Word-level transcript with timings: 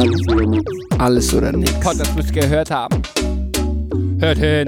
Alles 0.00 0.28
oder 0.28 0.46
nichts. 0.46 0.72
Alles 0.98 1.34
oder 1.34 1.52
nichts. 1.52 1.80
Gott, 1.82 2.00
das 2.00 2.14
müsst 2.14 2.34
ihr 2.34 2.40
gehört 2.40 2.70
haben. 2.70 3.02
Hört 4.18 4.38
hin. 4.38 4.66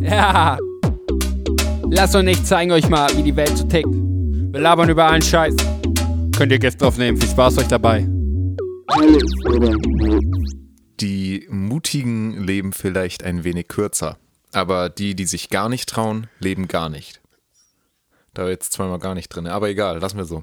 Ja. 0.00 0.56
Lasst 1.90 2.14
uns 2.14 2.24
nicht 2.24 2.46
zeigen 2.46 2.72
euch 2.72 2.88
mal, 2.88 3.14
wie 3.18 3.22
die 3.22 3.36
Welt 3.36 3.58
so 3.58 3.64
tickt. 3.64 3.92
Wir 3.92 4.60
labern 4.60 4.88
über 4.88 5.04
allen 5.04 5.20
Scheiß. 5.20 5.54
Könnt 6.34 6.50
ihr 6.50 6.58
Gäste 6.58 6.86
aufnehmen. 6.86 7.18
Viel 7.18 7.28
Spaß 7.28 7.58
euch 7.58 7.68
dabei. 7.68 8.08
Alles 8.86 9.22
oder 9.44 9.76
nichts. 9.76 10.54
Die 10.98 11.46
Mutigen 11.50 12.42
leben 12.42 12.72
vielleicht 12.72 13.22
ein 13.22 13.44
wenig 13.44 13.68
kürzer, 13.68 14.16
aber 14.54 14.88
die, 14.88 15.14
die 15.14 15.26
sich 15.26 15.50
gar 15.50 15.68
nicht 15.68 15.90
trauen, 15.90 16.28
leben 16.38 16.68
gar 16.68 16.88
nicht. 16.88 17.20
Da 18.32 18.44
war 18.44 18.50
jetzt 18.50 18.72
zweimal 18.72 18.98
gar 18.98 19.14
nicht 19.14 19.28
drin, 19.28 19.46
aber 19.46 19.68
egal, 19.68 19.98
lassen 19.98 20.16
wir 20.16 20.24
so. 20.24 20.42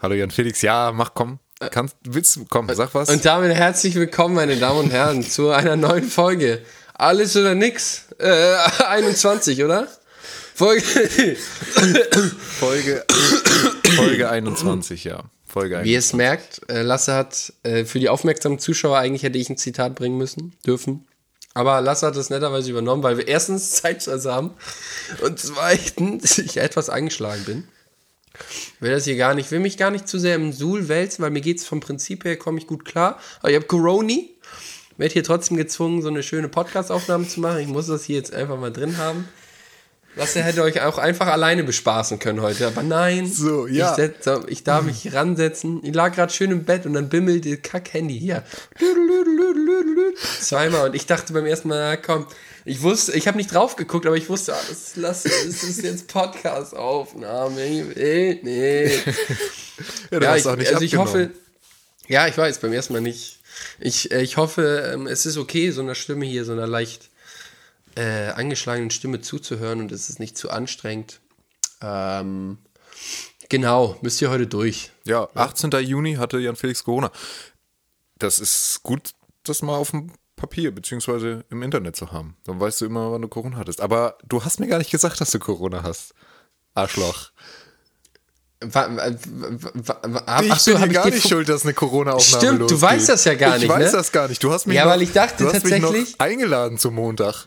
Hallo 0.00 0.14
Jan 0.14 0.30
Felix, 0.30 0.62
ja, 0.62 0.92
mach 0.94 1.12
komm. 1.12 1.40
Kannst, 1.72 1.96
willst 2.04 2.36
du, 2.36 2.44
komm, 2.48 2.72
sag 2.72 2.94
was. 2.94 3.08
Und 3.08 3.24
damit 3.24 3.52
herzlich 3.52 3.96
willkommen, 3.96 4.36
meine 4.36 4.56
Damen 4.56 4.78
und 4.78 4.90
Herren, 4.92 5.24
zu 5.24 5.50
einer 5.50 5.74
neuen 5.74 6.04
Folge. 6.04 6.62
Alles 6.94 7.36
oder 7.36 7.56
nix? 7.56 8.04
Äh, 8.20 8.54
21, 8.86 9.64
oder? 9.64 9.88
Folge. 10.54 10.82
Folge, 12.60 13.04
Folge 13.96 14.30
21, 14.30 15.02
ja. 15.02 15.24
Folge 15.44 15.82
Wie 15.82 15.94
ihr 15.94 15.98
21. 15.98 15.98
es 15.98 16.12
merkt, 16.12 16.60
äh, 16.70 16.82
Lasse 16.82 17.14
hat 17.14 17.52
äh, 17.64 17.84
für 17.84 17.98
die 17.98 18.08
aufmerksamen 18.08 18.60
Zuschauer 18.60 18.98
eigentlich 18.98 19.24
hätte 19.24 19.38
ich 19.38 19.50
ein 19.50 19.56
Zitat 19.56 19.96
bringen 19.96 20.16
müssen, 20.16 20.54
dürfen. 20.64 21.08
Aber 21.54 21.80
Lasse 21.80 22.06
hat 22.06 22.14
das 22.14 22.30
netterweise 22.30 22.70
übernommen, 22.70 23.02
weil 23.02 23.16
wir 23.16 23.26
erstens 23.26 23.72
Zeitstress 23.72 24.26
haben 24.26 24.52
und 25.22 25.40
zweitens 25.40 26.38
ich 26.38 26.58
etwas 26.58 26.88
angeschlagen 26.88 27.44
bin. 27.44 27.68
Will 28.80 28.90
das 28.90 29.04
hier 29.04 29.16
gar 29.16 29.34
nicht, 29.34 29.50
will 29.50 29.60
mich 29.60 29.76
gar 29.76 29.90
nicht 29.90 30.08
zu 30.08 30.18
sehr 30.18 30.36
im 30.36 30.52
Suhl 30.52 30.88
wälzen, 30.88 31.22
weil 31.22 31.30
mir 31.30 31.40
geht 31.40 31.58
es 31.58 31.66
vom 31.66 31.80
Prinzip 31.80 32.24
her, 32.24 32.36
komme 32.36 32.58
ich 32.58 32.66
gut 32.66 32.84
klar. 32.84 33.18
Aber 33.40 33.50
ich 33.50 33.56
habe 33.56 33.66
Coroni, 33.66 34.30
werde 34.96 35.12
hier 35.12 35.24
trotzdem 35.24 35.56
gezwungen, 35.56 36.02
so 36.02 36.08
eine 36.08 36.22
schöne 36.22 36.48
Podcast-Aufnahme 36.48 37.26
zu 37.26 37.40
machen. 37.40 37.58
Ich 37.60 37.68
muss 37.68 37.86
das 37.86 38.04
hier 38.04 38.16
jetzt 38.16 38.32
einfach 38.32 38.58
mal 38.58 38.72
drin 38.72 38.98
haben. 38.98 39.28
Lasse 40.16 40.42
hätte 40.42 40.62
euch 40.62 40.80
auch 40.80 40.98
einfach 40.98 41.28
alleine 41.28 41.62
bespaßen 41.62 42.18
können 42.18 42.40
heute, 42.40 42.66
aber 42.66 42.82
nein. 42.82 43.30
So, 43.30 43.66
ja. 43.66 43.90
Ich, 43.90 43.96
setz, 43.96 44.28
ich 44.48 44.64
darf 44.64 44.82
mich 44.82 45.12
ransetzen. 45.14 45.80
Ich 45.84 45.94
lag 45.94 46.14
gerade 46.14 46.32
schön 46.32 46.50
im 46.50 46.64
Bett 46.64 46.86
und 46.86 46.94
dann 46.94 47.08
bimmelte 47.08 47.56
Kack-Handy 47.56 48.18
hier. 48.18 48.42
Zweimal 50.40 50.88
und 50.88 50.96
ich 50.96 51.06
dachte 51.06 51.32
beim 51.32 51.46
ersten 51.46 51.68
Mal, 51.68 51.78
na 51.78 51.96
komm, 51.96 52.26
ich 52.64 52.82
wusste, 52.82 53.12
ich 53.12 53.26
habe 53.28 53.36
nicht 53.36 53.54
drauf 53.54 53.76
geguckt, 53.76 54.06
aber 54.06 54.16
ich 54.16 54.28
wusste, 54.28 54.54
ah, 54.54 54.60
das, 54.68 54.96
lass, 54.96 55.22
das 55.22 55.62
ist 55.62 55.82
jetzt 55.82 56.08
Podcast-Aufnahme. 56.08 57.56
Will 57.56 58.40
nicht. 58.42 59.04
Ja, 60.10 60.20
Ja, 60.20 60.36
ich, 60.36 60.46
auch 60.46 60.56
nicht 60.56 60.72
also 60.72 60.84
ich 60.84 60.96
hoffe, 60.96 61.30
ja, 62.08 62.26
ich 62.26 62.36
weiß, 62.36 62.58
beim 62.58 62.72
ersten 62.72 62.94
Mal 62.94 63.00
nicht. 63.00 63.38
Ich, 63.78 64.10
äh, 64.10 64.22
ich 64.22 64.36
hoffe, 64.36 64.90
ähm, 64.92 65.06
es 65.06 65.24
ist 65.24 65.36
okay, 65.36 65.70
so 65.70 65.82
einer 65.82 65.94
Stimme 65.94 66.26
hier, 66.26 66.44
so 66.44 66.52
einer 66.52 66.66
leicht 66.66 67.10
äh, 67.98 68.28
angeschlagenen 68.30 68.90
Stimme 68.90 69.20
zuzuhören 69.20 69.80
und 69.80 69.90
es 69.92 70.08
ist 70.08 70.20
nicht 70.20 70.38
zu 70.38 70.50
anstrengend. 70.50 71.20
Ähm, 71.82 72.58
genau, 73.48 73.96
müsst 74.02 74.22
ihr 74.22 74.30
heute 74.30 74.46
durch. 74.46 74.92
Ja, 75.04 75.28
18. 75.34 75.70
Juni 75.82 76.14
hatte 76.14 76.38
Jan 76.38 76.56
Felix 76.56 76.84
Corona. 76.84 77.10
Das 78.18 78.38
ist 78.38 78.80
gut, 78.82 79.10
das 79.44 79.62
mal 79.62 79.76
auf 79.76 79.90
dem 79.90 80.12
Papier 80.36 80.72
beziehungsweise 80.72 81.44
im 81.50 81.62
Internet 81.62 81.96
zu 81.96 82.12
haben. 82.12 82.36
Dann 82.44 82.60
weißt 82.60 82.80
du 82.80 82.86
immer, 82.86 83.10
wann 83.12 83.22
du 83.22 83.28
Corona 83.28 83.56
hattest. 83.56 83.80
Aber 83.80 84.16
du 84.26 84.44
hast 84.44 84.60
mir 84.60 84.68
gar 84.68 84.78
nicht 84.78 84.90
gesagt, 84.90 85.20
dass 85.20 85.30
du 85.32 85.38
Corona 85.40 85.82
hast. 85.82 86.14
Arschloch. 86.74 87.30
Wa, 88.60 88.88
wa, 88.90 89.10
wa, 89.74 90.00
wa, 90.02 90.40
ich 90.42 90.50
ach 90.52 90.58
so, 90.58 90.72
bin 90.72 90.80
hab 90.80 90.90
hier 90.90 91.00
gar 91.00 91.10
nicht 91.10 91.28
schuld, 91.28 91.48
dass 91.48 91.62
eine 91.64 91.74
Corona-Aufnahme 91.74 92.42
Stimmt, 92.44 92.58
du 92.58 92.62
losgeht. 92.64 92.82
weißt 92.82 93.08
das 93.08 93.24
ja 93.24 93.34
gar 93.34 93.50
ich 93.56 93.62
nicht, 93.62 93.70
Ich 93.70 93.76
weiß 93.76 93.92
ne? 93.92 93.98
das 93.98 94.10
gar 94.12 94.26
nicht. 94.28 94.42
Du 94.42 94.52
hast 94.52 94.66
mich 94.66 94.76
Ja, 94.76 94.84
noch, 94.84 94.90
weil 94.92 95.02
ich 95.02 95.12
dachte 95.12 95.44
du 95.44 95.52
hast 95.52 95.64
mich 95.64 95.80
noch 95.80 95.94
eingeladen 96.18 96.76
zum 96.78 96.94
Montag. 96.94 97.46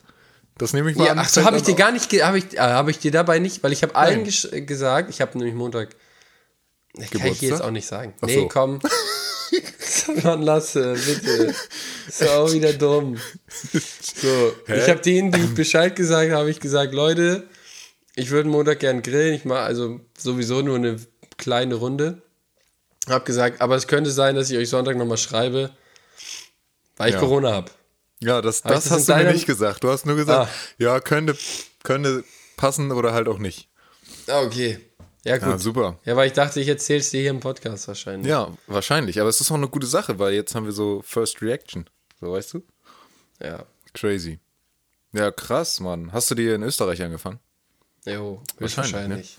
Das 0.58 0.72
nehme 0.72 0.90
ich 0.90 0.96
mal 0.96 1.06
Ja, 1.06 1.12
an. 1.12 1.18
ach 1.18 1.28
so, 1.28 1.44
habe 1.44 1.56
ich 1.56 1.62
dir 1.62 1.74
gar 1.74 1.92
nicht, 1.92 2.12
habe 2.22 2.38
ich, 2.38 2.54
äh, 2.54 2.58
habe 2.58 2.90
ich 2.90 2.98
dir 2.98 3.10
dabei 3.10 3.38
nicht, 3.38 3.62
weil 3.62 3.72
ich 3.72 3.82
habe 3.82 3.94
allen 3.94 4.26
äh, 4.26 4.60
gesagt, 4.62 5.10
ich 5.10 5.20
habe 5.20 5.36
nämlich 5.38 5.54
Montag, 5.54 5.90
das 6.94 6.94
kann 6.94 7.02
ich 7.04 7.10
Geburtstag? 7.10 7.48
jetzt 7.48 7.62
auch 7.62 7.70
nicht 7.70 7.86
sagen. 7.86 8.14
Ach 8.20 8.26
nee, 8.26 8.34
so. 8.40 8.48
komm. 8.48 8.78
Mann, 10.22 10.42
lasse, 10.42 10.94
bitte. 10.94 11.54
Ist 12.08 12.28
auch 12.28 12.50
wieder 12.52 12.72
dumm. 12.72 13.18
So, 13.72 14.52
ich 14.66 14.88
habe 14.88 15.00
denen, 15.00 15.30
die 15.30 15.46
Bescheid 15.54 15.94
gesagt 15.94 16.30
habe, 16.30 16.40
habe 16.40 16.50
ich 16.50 16.60
gesagt, 16.60 16.92
Leute, 16.94 17.46
ich 18.14 18.30
würde 18.30 18.48
Montag 18.48 18.80
gern 18.80 19.02
grillen. 19.02 19.34
Ich 19.34 19.44
mache 19.44 19.60
also 19.60 20.00
sowieso 20.18 20.62
nur 20.62 20.76
eine 20.76 20.96
kleine 21.38 21.74
Runde. 21.76 22.22
Hab 23.08 23.24
gesagt, 23.26 23.60
aber 23.60 23.76
es 23.76 23.86
könnte 23.88 24.10
sein, 24.10 24.36
dass 24.36 24.50
ich 24.50 24.56
euch 24.56 24.68
Sonntag 24.70 24.96
nochmal 24.96 25.18
schreibe, 25.18 25.70
weil 26.96 27.08
ich 27.08 27.14
Ja. 27.14 27.20
Corona 27.20 27.52
habe. 27.52 27.70
Ja, 28.22 28.40
das, 28.40 28.62
das 28.62 28.90
hast 28.90 29.08
du 29.08 29.14
mir 29.16 29.32
nicht 29.32 29.46
gesagt. 29.46 29.82
Du 29.84 29.90
hast 29.90 30.06
nur 30.06 30.16
gesagt, 30.16 30.48
Ah. 30.48 30.54
ja, 30.78 31.00
könnte, 31.00 31.36
könnte 31.82 32.24
passen 32.56 32.92
oder 32.92 33.12
halt 33.12 33.26
auch 33.28 33.38
nicht. 33.38 33.68
Ah, 34.28 34.42
okay. 34.42 34.78
Ja, 35.24 35.38
gut. 35.38 35.48
Ja, 35.48 35.58
super. 35.58 35.98
Ja, 36.04 36.14
weil 36.16 36.28
ich 36.28 36.32
dachte, 36.32 36.60
ich 36.60 36.68
erzähle 36.68 37.00
es 37.00 37.10
dir 37.10 37.20
hier 37.20 37.30
im 37.30 37.40
Podcast 37.40 37.88
wahrscheinlich. 37.88 38.28
Ja, 38.28 38.56
wahrscheinlich. 38.66 39.20
Aber 39.20 39.28
es 39.28 39.40
ist 39.40 39.50
auch 39.50 39.56
eine 39.56 39.68
gute 39.68 39.86
Sache, 39.86 40.18
weil 40.18 40.34
jetzt 40.34 40.54
haben 40.54 40.66
wir 40.66 40.72
so 40.72 41.02
First 41.04 41.42
Reaction. 41.42 41.88
So, 42.20 42.32
weißt 42.32 42.54
du? 42.54 42.62
Ja. 43.40 43.64
Crazy. 43.94 44.38
Ja, 45.12 45.30
krass, 45.30 45.80
Mann. 45.80 46.12
Hast 46.12 46.30
du 46.30 46.34
dir 46.34 46.54
in 46.54 46.62
Österreich 46.62 47.02
angefangen? 47.02 47.38
Jo, 48.04 48.40
Wahrscheinlich, 48.58 48.60
höchstwahrscheinlich. 48.60 49.38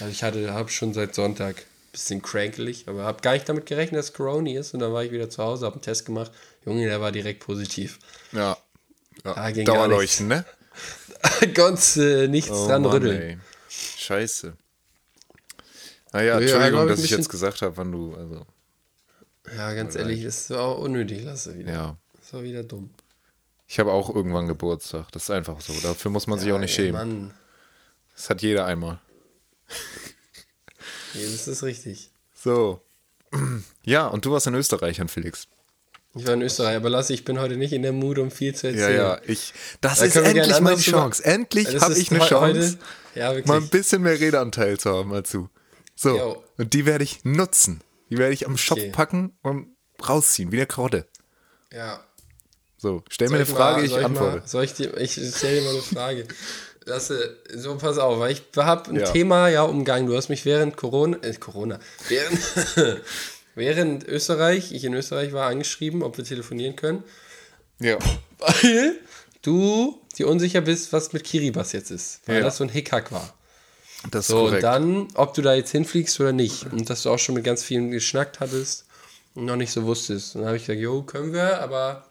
Also 0.00 0.12
ich 0.12 0.22
hatte, 0.22 0.52
habe 0.52 0.68
schon 0.70 0.92
seit 0.94 1.14
Sonntag 1.14 1.64
bisschen 1.94 2.20
crankelig, 2.22 2.84
aber 2.88 3.04
habe 3.04 3.22
gar 3.22 3.32
nicht 3.32 3.48
damit 3.48 3.66
gerechnet, 3.66 3.98
dass 3.98 4.12
Corona 4.12 4.50
ist. 4.50 4.74
Und 4.74 4.80
dann 4.80 4.92
war 4.92 5.02
ich 5.04 5.10
wieder 5.12 5.30
zu 5.30 5.42
Hause, 5.42 5.64
habe 5.66 5.76
einen 5.76 5.82
Test 5.82 6.04
gemacht. 6.06 6.30
Junge, 6.66 6.84
der 6.86 7.00
war 7.00 7.10
direkt 7.12 7.40
positiv. 7.40 7.98
Ja. 8.32 8.56
ja. 9.24 9.36
Ah, 9.36 9.50
ging 9.50 9.64
Dauerleuchten, 9.64 10.28
ne? 10.28 10.44
Ganz 11.54 11.96
äh, 11.96 12.28
nichts 12.28 12.50
dran 12.50 12.82
Mann, 12.82 12.92
rütteln. 12.92 13.20
ey. 13.22 13.38
Scheiße. 13.68 14.56
Naja, 16.12 16.34
Ja, 16.34 16.40
Entschuldigung, 16.40 16.82
ich, 16.84 16.88
dass 16.90 17.04
ich 17.04 17.10
jetzt 17.10 17.28
gesagt 17.28 17.62
habe, 17.62 17.76
wann 17.76 17.90
du, 17.92 18.14
also, 18.14 18.46
Ja, 19.56 19.72
ganz 19.74 19.94
ehrlich, 19.96 20.22
ist 20.22 20.52
auch 20.52 20.78
unnötig, 20.78 21.22
lasse 21.24 21.58
wieder. 21.58 21.72
ja. 21.72 21.96
Ist 22.20 22.34
auch 22.34 22.42
wieder 22.42 22.62
dumm. 22.62 22.90
Ich 23.66 23.78
habe 23.78 23.92
auch 23.92 24.14
irgendwann 24.14 24.46
Geburtstag. 24.46 25.10
Das 25.12 25.24
ist 25.24 25.30
einfach 25.30 25.60
so. 25.60 25.72
Dafür 25.82 26.10
muss 26.10 26.26
man 26.26 26.38
sich 26.38 26.52
auch 26.52 26.58
nicht 26.58 26.70
Ey, 26.78 26.86
schämen. 26.86 26.92
Mann, 26.92 27.34
Das 28.14 28.30
hat 28.30 28.42
jeder 28.42 28.66
einmal. 28.66 28.98
Nee, 31.14 31.24
das 31.24 31.48
ist 31.48 31.62
richtig. 31.62 32.10
So. 32.34 32.80
Ja, 33.86 34.06
und 34.06 34.24
du 34.24 34.30
warst 34.32 34.46
in 34.46 34.54
Österreich, 34.54 34.98
Herr 34.98 35.08
Felix. 35.08 35.46
Ich 36.14 36.26
war 36.26 36.34
in 36.34 36.42
Österreich, 36.42 36.76
aber 36.76 36.88
lasse, 36.88 37.12
ich 37.12 37.24
bin 37.24 37.38
heute 37.40 37.56
nicht 37.56 37.72
in 37.72 37.82
der 37.82 37.92
Mut, 37.92 38.18
um 38.18 38.30
viel 38.30 38.54
zu 38.54 38.68
Ja, 38.68 38.72
erzählen. 38.72 38.96
ja, 38.96 39.20
ich. 39.26 39.52
Das 39.80 39.98
Da 39.98 40.04
ist 40.06 40.16
endlich 40.16 40.60
meine 40.60 40.78
Chance. 40.80 41.22
Endlich 41.24 41.68
Das 41.68 41.82
habe 41.82 41.98
ich 41.98 42.10
eine 42.10 42.20
Chance, 42.24 42.78
ja, 43.14 43.34
mal 43.44 43.58
ein 43.58 43.68
bisschen 43.68 44.00
mehr 44.02 44.18
Redeanteil 44.18 44.78
zu 44.78 44.90
haben 44.96 45.12
als 45.12 45.30
du. 45.32 45.48
So. 45.96 46.16
Jo. 46.16 46.44
Und 46.56 46.72
die 46.72 46.86
werde 46.86 47.04
ich 47.04 47.24
nutzen. 47.24 47.82
Die 48.10 48.16
werde 48.18 48.32
ich 48.32 48.46
am 48.46 48.56
Schopf 48.56 48.78
Okay. 48.78 48.90
packen 48.90 49.36
und 49.42 49.66
rausziehen, 50.08 50.50
wie 50.52 50.56
eine 50.56 50.66
Karotte. 50.66 51.06
ja. 51.72 52.00
So, 52.76 53.02
stell 53.08 53.28
Soll 53.28 53.38
mir 53.38 53.44
eine 53.44 53.54
Frage, 53.54 53.76
mal- 53.80 53.86
ich 53.98 54.04
antworte. 54.04 54.36
Mal, 54.40 54.46
soll 54.46 54.64
ich 54.64 54.74
dir, 54.74 54.94
ich 54.98 55.12
stelle 55.12 55.58
dir 55.60 55.62
mal 55.62 55.70
eine 55.72 55.82
Frage. 55.82 56.26
Lasse, 56.86 57.38
so 57.54 57.76
pass 57.76 57.96
auf, 57.98 58.18
weil 58.18 58.32
ich 58.32 58.42
habe 58.56 58.90
ein 58.90 58.96
Ja. 58.96 59.10
Thema 59.10 59.48
ja 59.48 59.62
umgangen. 59.62 60.06
Du 60.06 60.16
hast 60.16 60.28
mich 60.28 60.44
während 60.44 60.76
Corona, 60.76 61.16
äh, 61.22 61.32
Corona, 61.34 61.78
während, 62.08 62.38
während 63.54 64.06
Österreich, 64.06 64.72
ich 64.72 64.84
in 64.84 64.94
Österreich 64.94 65.32
war, 65.32 65.46
angeschrieben, 65.48 66.02
ob 66.02 66.16
wir 66.18 66.24
telefonieren 66.24 66.76
können, 66.76 67.02
Ja. 67.80 67.98
weil 68.38 68.96
du 69.42 69.98
dir 70.18 70.28
unsicher 70.28 70.60
bist, 70.60 70.92
was 70.92 71.12
mit 71.12 71.24
Kiribati 71.24 71.76
jetzt 71.76 71.90
ist, 71.90 72.20
weil 72.26 72.36
Ja. 72.38 72.42
das 72.42 72.58
so 72.58 72.64
ein 72.64 72.70
Hickhack 72.70 73.12
war. 73.12 73.32
Das 74.10 74.24
ist 74.24 74.28
So, 74.28 74.40
und 74.40 74.44
korrekt. 74.48 74.64
dann, 74.64 75.08
ob 75.14 75.32
du 75.32 75.40
da 75.40 75.54
jetzt 75.54 75.70
hinfliegst 75.70 76.20
oder 76.20 76.32
nicht. 76.32 76.70
Und 76.70 76.90
dass 76.90 77.02
du 77.04 77.10
auch 77.10 77.18
schon 77.18 77.34
mit 77.34 77.44
ganz 77.44 77.62
vielen 77.62 77.90
geschnackt 77.90 78.40
hattest 78.40 78.84
und 79.34 79.46
noch 79.46 79.56
nicht 79.56 79.72
so 79.72 79.84
wusstest. 79.84 80.34
Und 80.34 80.42
dann 80.42 80.48
habe 80.48 80.58
ich 80.58 80.66
gesagt, 80.66 80.80
jo, 80.82 81.02
können 81.02 81.32
wir, 81.32 81.60
aber 81.62 82.04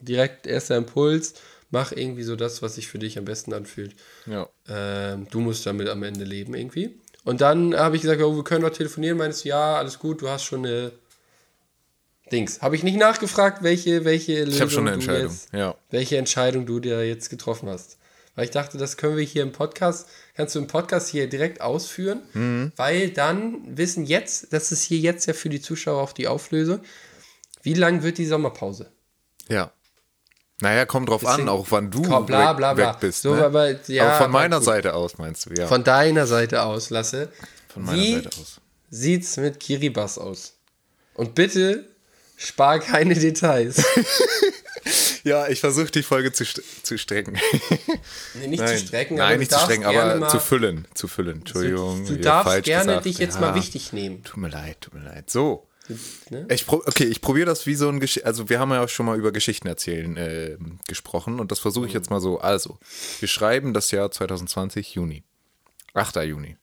direkt 0.00 0.46
erster 0.46 0.76
Impuls, 0.76 1.34
mach 1.70 1.92
irgendwie 1.92 2.22
so 2.24 2.36
das, 2.36 2.62
was 2.62 2.74
sich 2.76 2.88
für 2.88 2.98
dich 2.98 3.16
am 3.18 3.24
besten 3.24 3.52
anfühlt. 3.52 3.94
ja. 4.26 4.48
Ähm, 4.68 5.26
du 5.30 5.40
musst 5.40 5.64
damit 5.66 5.88
am 5.88 6.02
Ende 6.02 6.24
leben 6.24 6.54
irgendwie. 6.54 6.98
Und 7.24 7.40
dann 7.40 7.74
habe 7.76 7.96
ich 7.96 8.02
gesagt, 8.02 8.20
jo, 8.20 8.34
wir 8.34 8.44
können 8.44 8.62
doch 8.62 8.70
telefonieren. 8.70 9.18
Meinst 9.18 9.44
du, 9.44 9.50
ja, 9.50 9.76
alles 9.76 9.98
gut, 9.98 10.22
du 10.22 10.28
hast 10.28 10.44
schon 10.44 10.64
eine 10.64 10.92
Dings. 12.32 12.62
Habe 12.62 12.76
ich 12.76 12.82
nicht 12.82 12.96
nachgefragt, 12.96 13.62
welche, 13.62 14.04
welche 14.04 14.44
Lösung 14.44 14.54
Ich 14.54 14.60
habe 14.60 14.70
schon 14.70 14.88
eine 14.88 14.96
du 14.96 15.02
Entscheidung. 15.02 15.30
Jetzt, 15.32 15.52
Ja. 15.52 15.74
welche 15.90 16.16
Entscheidung 16.16 16.64
du 16.66 16.80
dir 16.80 17.06
jetzt 17.06 17.28
getroffen 17.28 17.68
hast. 17.68 17.98
Weil 18.36 18.44
ich 18.44 18.50
dachte, 18.52 18.78
das 18.78 18.96
können 18.96 19.16
wir 19.16 19.24
hier 19.24 19.42
im 19.42 19.52
Podcast, 19.52 20.08
kannst 20.36 20.54
du 20.54 20.60
im 20.60 20.68
Podcast 20.68 21.08
hier 21.08 21.28
direkt 21.28 21.60
ausführen, 21.60 22.22
Mhm. 22.32 22.72
weil 22.76 23.10
dann 23.10 23.76
wissen 23.76 24.06
jetzt, 24.06 24.52
das 24.52 24.70
ist 24.70 24.82
hier 24.82 24.98
jetzt 24.98 25.26
ja 25.26 25.34
für 25.34 25.48
die 25.48 25.60
Zuschauer 25.60 26.00
auch 26.00 26.12
die 26.12 26.28
Auflösung, 26.28 26.80
wie 27.62 27.74
lang 27.74 28.02
wird 28.04 28.18
die 28.18 28.26
Sommerpause? 28.26 28.92
Ja. 29.48 29.72
Naja, 30.60 30.84
kommt 30.84 31.08
drauf 31.08 31.22
Deswegen- 31.24 31.42
an, 31.42 31.48
auch 31.48 31.66
wann 31.70 31.90
du 31.90 32.02
Komm, 32.02 32.26
bla, 32.26 32.50
weg, 32.50 32.56
bla, 32.58 32.74
bla. 32.74 32.92
weg 32.94 33.00
bist. 33.00 33.22
So, 33.22 33.34
ne? 33.34 33.44
aber, 33.44 33.70
ja, 33.88 34.04
aber 34.04 34.12
von 34.14 34.24
aber 34.24 34.28
meiner 34.32 34.56
gut. 34.56 34.64
Seite 34.66 34.94
aus 34.94 35.18
meinst 35.18 35.46
du, 35.46 35.54
ja. 35.54 35.66
Von 35.66 35.84
deiner 35.84 36.26
Seite 36.26 36.62
aus, 36.62 36.90
Lasse, 36.90 37.28
von 37.72 37.84
meiner 37.84 37.96
Wie? 37.98 38.14
Seite 38.16 38.28
aus. 38.28 38.60
sieht's 38.90 39.36
mit 39.38 39.58
Kiribati 39.60 40.20
aus? 40.20 40.54
Und 41.14 41.34
bitte 41.34 41.86
spar 42.36 42.78
keine 42.78 43.14
Details. 43.14 43.82
Ja, 45.22 45.48
ich 45.48 45.60
versuche 45.60 45.90
die 45.90 46.02
Folge 46.02 46.32
zu, 46.32 46.44
zu 46.46 46.96
strecken. 46.96 47.36
Nee, 48.34 48.46
nicht 48.46 48.60
Nein, 48.60 48.78
zu 48.78 48.86
strecken, 48.86 49.16
Nein, 49.16 49.34
du 49.34 49.38
nicht 49.40 49.52
zu 49.52 49.58
strecken, 49.58 49.84
aber 49.84 50.28
zu 50.28 50.40
füllen. 50.40 50.86
Zu 50.94 51.08
füllen. 51.08 51.40
Entschuldigung. 51.40 52.06
Du 52.06 52.14
hier 52.14 52.22
darfst 52.22 52.62
gerne 52.64 52.86
gesagt. 52.86 53.04
dich 53.04 53.18
jetzt 53.18 53.34
Ja, 53.34 53.40
mal 53.42 53.54
wichtig 53.54 53.92
nehmen. 53.92 54.24
Tut 54.24 54.38
mir 54.38 54.48
leid, 54.48 54.80
tut 54.80 54.94
mir 54.94 55.04
leid. 55.04 55.28
So. 55.28 55.66
Ne? 56.28 56.46
Ich 56.50 56.68
okay, 56.68 57.04
ich 57.04 57.20
probiere 57.20 57.46
das 57.46 57.66
wie 57.66 57.74
so 57.74 57.88
ein 57.88 58.00
Gesch 58.00 58.20
Also, 58.24 58.48
wir 58.48 58.60
haben 58.60 58.70
ja 58.70 58.84
auch 58.84 58.88
schon 58.88 59.06
mal 59.06 59.18
über 59.18 59.32
Geschichten 59.32 59.66
erzählen 59.66 60.16
äh, 60.16 60.56
gesprochen 60.86 61.40
und 61.40 61.50
das 61.50 61.58
versuche 61.58 61.86
ich 61.86 61.92
jetzt 61.92 62.10
mal 62.10 62.20
so. 62.20 62.38
Also, 62.38 62.78
wir 63.18 63.28
schreiben 63.28 63.74
das 63.74 63.90
Jahr 63.90 64.10
2020, 64.10 64.94
Juni. 64.94 65.24
8. 65.94 66.16
Juni. 66.16 66.56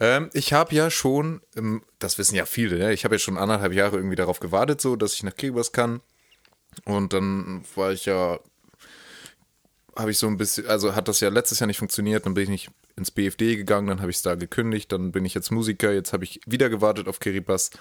Ähm, 0.00 0.30
ich 0.32 0.52
habe 0.52 0.74
ja 0.74 0.90
schon, 0.90 1.40
ähm, 1.56 1.82
das 1.98 2.18
wissen 2.18 2.34
ja 2.34 2.46
viele, 2.46 2.78
ne? 2.78 2.92
ich 2.92 3.04
habe 3.04 3.14
ja 3.14 3.18
schon 3.18 3.38
anderthalb 3.38 3.72
Jahre 3.72 3.96
irgendwie 3.96 4.16
darauf 4.16 4.40
gewartet, 4.40 4.80
so, 4.80 4.96
dass 4.96 5.14
ich 5.14 5.22
nach 5.22 5.34
Kiribati 5.36 5.70
kann. 5.72 6.00
Und 6.84 7.12
dann 7.12 7.64
war 7.76 7.92
ich 7.92 8.06
ja, 8.06 8.40
habe 9.96 10.10
ich 10.10 10.18
so 10.18 10.26
ein 10.26 10.36
bisschen, 10.36 10.66
also 10.66 10.94
hat 10.96 11.06
das 11.06 11.20
ja 11.20 11.28
letztes 11.28 11.60
Jahr 11.60 11.68
nicht 11.68 11.78
funktioniert, 11.78 12.26
dann 12.26 12.34
bin 12.34 12.44
ich 12.44 12.50
nicht 12.50 12.70
ins 12.96 13.10
BFD 13.10 13.56
gegangen, 13.56 13.88
dann 13.88 14.00
habe 14.00 14.10
ich 14.10 14.16
es 14.16 14.22
da 14.22 14.34
gekündigt, 14.34 14.92
dann 14.92 15.12
bin 15.12 15.24
ich 15.24 15.34
jetzt 15.34 15.50
Musiker, 15.50 15.92
jetzt 15.92 16.12
habe 16.12 16.24
ich 16.24 16.40
wieder 16.46 16.68
gewartet 16.68 17.08
auf 17.08 17.20
Kiribati. 17.20 17.76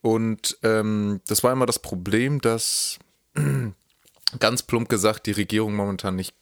Und 0.00 0.58
ähm, 0.62 1.20
das 1.26 1.42
war 1.42 1.52
immer 1.52 1.66
das 1.66 1.78
Problem, 1.78 2.40
dass 2.40 2.98
ganz 4.38 4.62
plump 4.62 4.88
gesagt 4.88 5.26
die 5.26 5.32
Regierung 5.32 5.74
momentan 5.74 6.16
nicht 6.16 6.34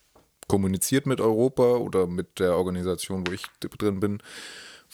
kommuniziert 0.49 1.07
mit 1.07 1.21
Europa 1.21 1.77
oder 1.77 2.07
mit 2.07 2.39
der 2.39 2.57
Organisation, 2.57 3.27
wo 3.27 3.33
ich 3.33 3.47
drin 3.61 4.01
bin, 4.01 4.23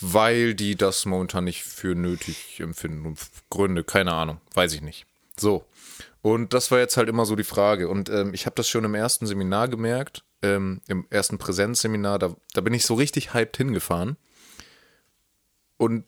weil 0.01 0.55
die 0.55 0.77
das 0.77 1.07
momentan 1.07 1.45
nicht 1.45 1.65
für 1.65 1.95
nötig 1.95 2.61
empfinden. 2.61 3.07
Und 3.07 3.19
Gründe, 3.51 3.85
keine 3.85 4.13
Ahnung, 4.13 4.41
weiß 4.55 4.73
ich 4.75 4.83
nicht. 4.83 5.07
So. 5.39 5.65
Und 6.23 6.53
das 6.53 6.71
war 6.71 6.79
jetzt 6.79 6.97
halt 6.97 7.09
immer 7.09 7.25
so 7.25 7.35
die 7.35 7.45
Frage. 7.45 7.89
Und 7.89 8.09
ähm, 8.11 8.33
ich 8.35 8.47
habe 8.47 8.55
das 8.55 8.69
schon 8.69 8.85
im 8.85 8.95
ersten 8.95 9.27
Seminar 9.27 9.69
gemerkt, 9.69 10.23
ähm, 10.43 10.81
im 10.89 11.07
ersten 11.11 11.39
Präsenzseminar, 11.39 12.19
da, 12.19 12.35
da 12.55 12.61
bin 12.61 12.75
ich 12.75 12.85
so 12.85 12.95
richtig 12.95 13.35
hyped 13.35 13.57
hingefahren. 13.57 14.17
Und 15.77 16.05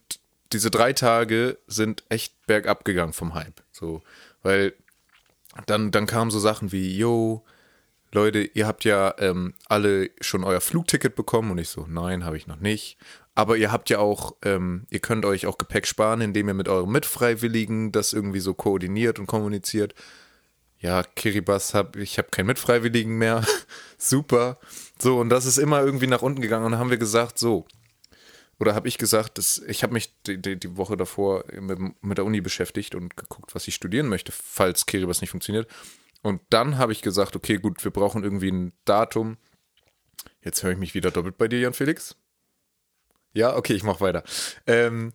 diese 0.52 0.70
drei 0.70 0.92
Tage 0.92 1.58
sind 1.66 2.04
echt 2.08 2.46
bergab 2.46 2.84
gegangen 2.84 3.12
vom 3.12 3.34
Hype. 3.34 3.62
So, 3.72 4.02
weil 4.42 4.74
dann, 5.66 5.90
dann 5.90 6.06
kamen 6.06 6.30
so 6.30 6.38
Sachen 6.38 6.72
wie, 6.72 6.96
yo, 6.96 7.44
Leute, 8.14 8.40
ihr 8.40 8.66
habt 8.66 8.84
ja 8.84 9.14
ähm, 9.18 9.54
alle 9.66 10.10
schon 10.20 10.44
euer 10.44 10.60
Flugticket 10.60 11.14
bekommen 11.14 11.50
und 11.50 11.58
ich 11.58 11.70
so, 11.70 11.86
nein, 11.88 12.24
habe 12.24 12.36
ich 12.36 12.46
noch 12.46 12.60
nicht. 12.60 12.98
Aber 13.34 13.56
ihr 13.56 13.72
habt 13.72 13.88
ja 13.88 13.98
auch, 13.98 14.36
ähm, 14.42 14.86
ihr 14.90 15.00
könnt 15.00 15.24
euch 15.24 15.46
auch 15.46 15.56
Gepäck 15.56 15.86
sparen, 15.86 16.20
indem 16.20 16.48
ihr 16.48 16.54
mit 16.54 16.68
eurem 16.68 16.92
Mitfreiwilligen 16.92 17.90
das 17.90 18.12
irgendwie 18.12 18.40
so 18.40 18.52
koordiniert 18.52 19.18
und 19.18 19.26
kommuniziert. 19.26 19.94
Ja, 20.82 21.04
Kiribati, 21.04 21.72
hab, 21.74 21.96
ich 21.96 22.18
habe 22.18 22.28
keinen 22.30 22.46
Mitfreiwilligen 22.46 23.16
mehr. 23.16 23.46
Super. 23.98 24.58
So, 25.00 25.20
und 25.20 25.28
das 25.28 25.46
ist 25.46 25.58
immer 25.58 25.80
irgendwie 25.80 26.08
nach 26.08 26.22
unten 26.22 26.42
gegangen. 26.42 26.66
Und 26.66 26.72
dann 26.72 26.80
haben 26.80 26.90
wir 26.90 26.98
gesagt, 26.98 27.38
so, 27.38 27.66
oder 28.58 28.74
habe 28.74 28.88
ich 28.88 28.98
gesagt, 28.98 29.38
dass 29.38 29.58
ich 29.58 29.84
habe 29.84 29.92
mich 29.92 30.12
die, 30.24 30.42
die, 30.42 30.58
die 30.58 30.76
Woche 30.76 30.96
davor 30.96 31.44
mit, 31.52 31.78
mit 32.02 32.18
der 32.18 32.24
Uni 32.24 32.40
beschäftigt 32.40 32.96
und 32.96 33.16
geguckt, 33.16 33.54
was 33.54 33.68
ich 33.68 33.76
studieren 33.76 34.08
möchte, 34.08 34.32
falls 34.32 34.84
Kiribati 34.86 35.20
nicht 35.20 35.30
funktioniert. 35.30 35.70
Und 36.20 36.40
dann 36.50 36.78
habe 36.78 36.90
ich 36.90 37.00
gesagt, 37.00 37.36
okay, 37.36 37.58
gut, 37.58 37.84
wir 37.84 37.92
brauchen 37.92 38.24
irgendwie 38.24 38.50
ein 38.50 38.72
Datum. 38.84 39.36
Jetzt 40.42 40.64
höre 40.64 40.72
ich 40.72 40.78
mich 40.78 40.94
wieder 40.94 41.12
doppelt 41.12 41.38
bei 41.38 41.46
dir, 41.46 41.60
Jan 41.60 41.74
Felix. 41.74 42.16
Ja, 43.34 43.56
okay, 43.56 43.74
ich 43.74 43.84
mache 43.84 44.00
weiter. 44.00 44.24
Ähm, 44.66 45.12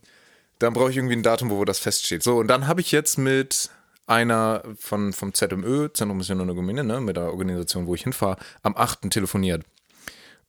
dann 0.60 0.72
brauche 0.74 0.92
ich 0.92 0.98
irgendwie 0.98 1.18
ein 1.18 1.24
Datum, 1.24 1.50
wo 1.50 1.66
das 1.66 1.80
feststeht. 1.80 2.24
So, 2.24 2.38
und 2.38 2.48
dann 2.48 2.68
habe 2.68 2.80
ich 2.80 2.94
jetzt 2.94 3.18
mit 3.18 3.70
einer 4.08 4.64
von, 4.80 5.14
vom 5.14 5.34
ZMÖ, 5.34 5.90
Zentrum 5.94 6.18
Mission 6.18 6.42
und 6.42 6.50
Ökumene, 6.50 6.84
ne, 6.84 7.02
mit 7.02 7.18
der 7.18 7.32
Organisation, 7.32 7.86
wo 7.86 7.94
ich 7.94 8.04
hinfahre, 8.04 8.38
am 8.64 8.76
8. 8.76 9.10
telefoniert. 9.10 9.66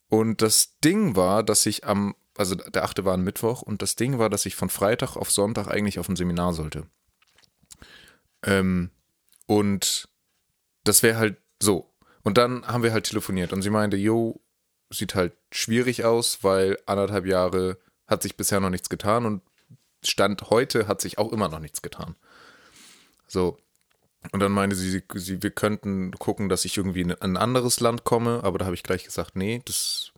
Und 0.09 0.41
das 0.41 0.79
Ding 0.79 1.17
war, 1.17 1.43
dass 1.43 1.67
ich 1.67 1.85
am, 1.85 2.15
also 2.37 2.55
der 2.55 2.85
8. 2.85 3.05
war 3.05 3.15
ein 3.15 3.25
Mittwoch, 3.25 3.61
und 3.63 3.83
das 3.83 3.97
Ding 3.97 4.19
war, 4.19 4.31
dass 4.31 4.47
ich 4.47 4.57
von 4.57 4.71
Freitag 4.71 5.17
auf 5.17 5.31
Sonntag 5.31 5.69
eigentlich 5.69 5.99
auf 5.99 6.09
ein 6.09 6.17
Seminar 6.17 6.55
sollte. 6.55 6.87
Ähm, 8.45 8.91
und 9.47 10.09
das 10.85 11.03
wäre 11.03 11.19
halt 11.19 11.37
so. 11.61 11.93
Und 12.23 12.39
dann 12.39 12.67
haben 12.67 12.83
wir 12.83 12.93
halt 12.93 13.07
telefoniert 13.07 13.53
und 13.53 13.63
sie 13.63 13.71
meinte, 13.71 13.97
jo, 13.97 14.41
sieht 14.91 15.15
halt 15.15 15.33
schwierig 15.51 16.05
aus, 16.05 16.45
weil 16.45 16.79
anderthalb 16.87 17.27
Jahre 17.27 17.79
hat 18.07 18.23
sich 18.23 18.37
bisher 18.37 18.61
noch 18.61 18.71
nichts 18.71 18.89
getan 18.89 19.27
und 19.27 19.43
Stand 20.05 20.51
heute 20.51 20.87
hat 20.87 21.01
sich 21.01 21.19
auch 21.19 21.33
immer 21.33 21.49
noch 21.49 21.59
nichts 21.59 21.83
getan. 21.83 22.15
So. 23.29 23.59
Und 24.33 24.41
dann 24.41 24.53
meinte 24.53 24.75
sie, 24.75 25.03
sie, 25.15 25.43
wir 25.43 25.51
könnten 25.51 26.11
gucken, 26.13 26.49
dass 26.49 26.65
ich 26.65 26.77
irgendwie 26.77 27.03
in 27.03 27.13
ein 27.13 27.37
anderes 27.37 27.79
Land 27.81 28.05
komme, 28.05 28.43
aber 28.43 28.59
da 28.59 28.65
habe 28.65 28.75
ich 28.75 28.83
gleich 28.83 29.05
gesagt, 29.05 29.37
nee, 29.37 29.63
das, 29.65 30.13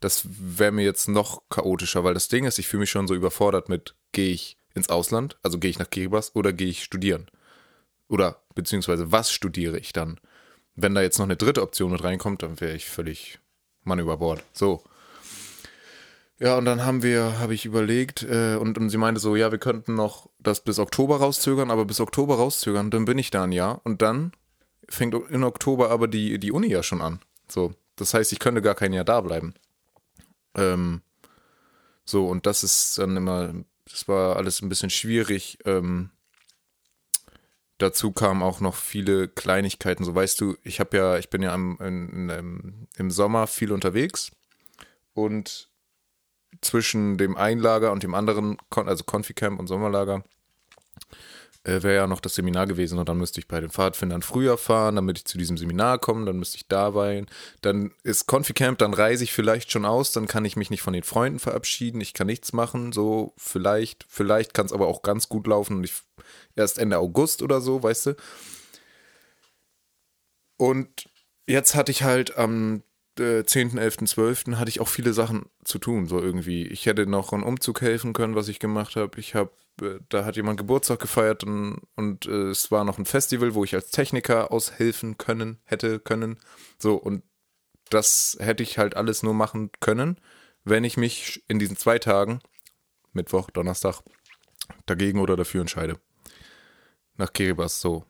das 0.00 0.22
wäre 0.26 0.72
mir 0.72 0.84
jetzt 0.84 1.08
noch 1.08 1.42
chaotischer, 1.50 2.02
weil 2.02 2.14
das 2.14 2.28
Ding 2.28 2.44
ist, 2.44 2.58
ich 2.58 2.66
fühle 2.66 2.80
mich 2.80 2.90
schon 2.90 3.06
so 3.06 3.14
überfordert 3.14 3.68
mit, 3.68 3.94
gehe 4.12 4.32
ich 4.32 4.56
ins 4.74 4.88
Ausland, 4.88 5.36
also 5.42 5.58
gehe 5.58 5.70
ich 5.70 5.78
nach 5.78 5.90
Kiribati 5.90 6.30
oder 6.34 6.52
gehe 6.52 6.68
ich 6.68 6.82
studieren? 6.82 7.26
Oder 8.08 8.42
beziehungsweise 8.54 9.12
was 9.12 9.30
studiere 9.30 9.78
ich 9.78 9.92
dann? 9.92 10.18
Wenn 10.74 10.94
da 10.94 11.02
jetzt 11.02 11.18
noch 11.18 11.26
eine 11.26 11.36
dritte 11.36 11.62
Option 11.62 11.92
mit 11.92 12.04
reinkommt, 12.04 12.42
dann 12.42 12.60
wäre 12.60 12.76
ich 12.76 12.86
völlig 12.86 13.38
Mann 13.84 13.98
über 13.98 14.16
Bord. 14.18 14.42
So. 14.52 14.82
Ja, 16.38 16.58
und 16.58 16.66
dann 16.66 16.84
haben 16.84 17.02
wir, 17.02 17.38
habe 17.38 17.54
ich 17.54 17.64
überlegt, 17.64 18.22
äh, 18.22 18.56
und, 18.56 18.76
und 18.76 18.90
sie 18.90 18.98
meinte 18.98 19.20
so, 19.20 19.36
ja, 19.36 19.50
wir 19.52 19.58
könnten 19.58 19.94
noch 19.94 20.28
das 20.38 20.62
bis 20.62 20.78
Oktober 20.78 21.16
rauszögern, 21.16 21.70
aber 21.70 21.86
bis 21.86 22.00
Oktober 22.00 22.36
rauszögern, 22.36 22.90
dann 22.90 23.06
bin 23.06 23.16
ich 23.18 23.30
da 23.30 23.44
ein 23.44 23.52
Jahr. 23.52 23.80
Und 23.84 24.02
dann 24.02 24.32
fängt 24.88 25.14
in 25.30 25.44
Oktober 25.44 25.90
aber 25.90 26.08
die, 26.08 26.38
die 26.38 26.52
Uni 26.52 26.68
ja 26.68 26.82
schon 26.82 27.00
an. 27.00 27.20
So. 27.48 27.74
Das 27.96 28.12
heißt, 28.12 28.32
ich 28.32 28.38
könnte 28.38 28.60
gar 28.60 28.74
kein 28.74 28.92
Jahr 28.92 29.04
da 29.04 29.22
bleiben. 29.22 29.54
Ähm, 30.54 31.00
so, 32.04 32.26
und 32.26 32.44
das 32.44 32.62
ist 32.62 32.98
dann 32.98 33.16
immer, 33.16 33.54
das 33.90 34.06
war 34.06 34.36
alles 34.36 34.60
ein 34.60 34.68
bisschen 34.68 34.90
schwierig. 34.90 35.58
Ähm, 35.64 36.10
dazu 37.78 38.12
kamen 38.12 38.42
auch 38.42 38.60
noch 38.60 38.74
viele 38.74 39.28
Kleinigkeiten. 39.28 40.04
So 40.04 40.14
weißt 40.14 40.38
du, 40.42 40.56
ich 40.62 40.80
habe 40.80 40.96
ja, 40.98 41.16
ich 41.16 41.30
bin 41.30 41.42
ja 41.42 41.54
am, 41.54 41.78
in, 41.80 42.28
in, 42.28 42.88
im 42.96 43.10
Sommer 43.10 43.46
viel 43.46 43.72
unterwegs 43.72 44.32
und 45.14 45.70
zwischen 46.60 47.18
dem 47.18 47.36
Einlager 47.36 47.92
und 47.92 48.02
dem 48.02 48.14
anderen, 48.14 48.56
also 48.70 49.04
Conficamp 49.04 49.58
und 49.58 49.66
Sommerlager, 49.66 50.22
äh, 51.66 51.82
wäre 51.82 51.96
ja 51.96 52.06
noch 52.06 52.20
das 52.20 52.36
Seminar 52.36 52.66
gewesen 52.66 52.98
und 52.98 53.08
dann 53.08 53.18
müsste 53.18 53.40
ich 53.40 53.48
bei 53.48 53.60
den 53.60 53.70
Pfadfindern 53.70 54.22
früher 54.22 54.56
fahren, 54.56 54.96
damit 54.96 55.18
ich 55.18 55.24
zu 55.24 55.36
diesem 55.36 55.58
Seminar 55.58 55.98
komme, 55.98 56.24
dann 56.24 56.38
müsste 56.38 56.56
ich 56.58 56.68
da 56.68 56.94
weilen. 56.94 57.26
Dann 57.60 57.92
ist 58.04 58.26
Conficamp, 58.26 58.78
dann 58.78 58.94
reise 58.94 59.24
ich 59.24 59.32
vielleicht 59.32 59.72
schon 59.72 59.84
aus, 59.84 60.12
dann 60.12 60.28
kann 60.28 60.44
ich 60.44 60.56
mich 60.56 60.70
nicht 60.70 60.82
von 60.82 60.92
den 60.92 61.02
Freunden 61.02 61.40
verabschieden, 61.40 62.00
ich 62.00 62.14
kann 62.14 62.28
nichts 62.28 62.52
machen, 62.52 62.92
so 62.92 63.34
vielleicht, 63.36 64.06
vielleicht 64.08 64.54
kann 64.54 64.66
es 64.66 64.72
aber 64.72 64.86
auch 64.86 65.02
ganz 65.02 65.28
gut 65.28 65.46
laufen 65.46 65.78
und 65.78 65.84
ich 65.84 65.94
erst 66.54 66.78
Ende 66.78 66.98
August 66.98 67.42
oder 67.42 67.60
so, 67.60 67.82
weißt 67.82 68.06
du. 68.06 68.16
Und 70.56 71.08
jetzt 71.46 71.74
hatte 71.74 71.92
ich 71.92 72.02
halt 72.02 72.36
am 72.38 72.82
äh, 73.20 73.44
10., 73.44 73.78
11., 73.78 73.98
12. 74.06 74.44
hatte 74.56 74.68
ich 74.68 74.80
auch 74.80 74.88
viele 74.88 75.12
Sachen 75.12 75.46
zu 75.64 75.78
tun, 75.78 76.06
so 76.06 76.20
irgendwie. 76.20 76.66
Ich 76.66 76.86
hätte 76.86 77.06
noch 77.06 77.32
einen 77.32 77.42
Umzug 77.42 77.80
helfen 77.80 78.12
können, 78.12 78.34
was 78.34 78.48
ich 78.48 78.58
gemacht 78.58 78.96
habe. 78.96 79.18
Ich 79.18 79.34
habe, 79.34 79.50
äh, 79.80 79.98
da 80.08 80.24
hat 80.24 80.36
jemand 80.36 80.58
Geburtstag 80.58 81.00
gefeiert 81.00 81.44
und, 81.44 81.80
und 81.94 82.26
äh, 82.26 82.50
es 82.50 82.70
war 82.70 82.84
noch 82.84 82.98
ein 82.98 83.06
Festival, 83.06 83.54
wo 83.54 83.64
ich 83.64 83.74
als 83.74 83.90
Techniker 83.90 84.52
aushelfen 84.52 85.18
können, 85.18 85.58
hätte 85.64 85.98
können. 86.00 86.38
So, 86.78 86.94
und 86.96 87.22
das 87.90 88.36
hätte 88.40 88.62
ich 88.62 88.78
halt 88.78 88.96
alles 88.96 89.22
nur 89.22 89.34
machen 89.34 89.70
können, 89.80 90.18
wenn 90.64 90.84
ich 90.84 90.96
mich 90.96 91.44
in 91.48 91.58
diesen 91.58 91.76
zwei 91.76 91.98
Tagen, 91.98 92.40
Mittwoch, 93.12 93.50
Donnerstag, 93.50 94.02
dagegen 94.86 95.20
oder 95.20 95.36
dafür 95.36 95.60
entscheide. 95.60 95.98
Nach 97.16 97.32
Kiribati, 97.32 97.72
so. 97.72 98.04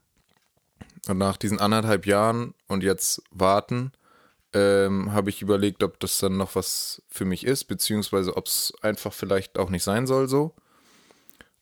Und 1.08 1.18
nach 1.18 1.36
diesen 1.36 1.60
anderthalb 1.60 2.06
Jahren 2.06 2.54
und 2.66 2.82
jetzt 2.82 3.22
warten, 3.30 3.92
ähm, 4.56 5.12
habe 5.12 5.28
ich 5.28 5.42
überlegt, 5.42 5.82
ob 5.82 6.00
das 6.00 6.18
dann 6.18 6.38
noch 6.38 6.54
was 6.54 7.02
für 7.08 7.26
mich 7.26 7.44
ist, 7.44 7.64
beziehungsweise 7.64 8.38
ob 8.38 8.46
es 8.46 8.72
einfach 8.80 9.12
vielleicht 9.12 9.58
auch 9.58 9.68
nicht 9.68 9.82
sein 9.82 10.06
soll 10.06 10.28
so. 10.28 10.54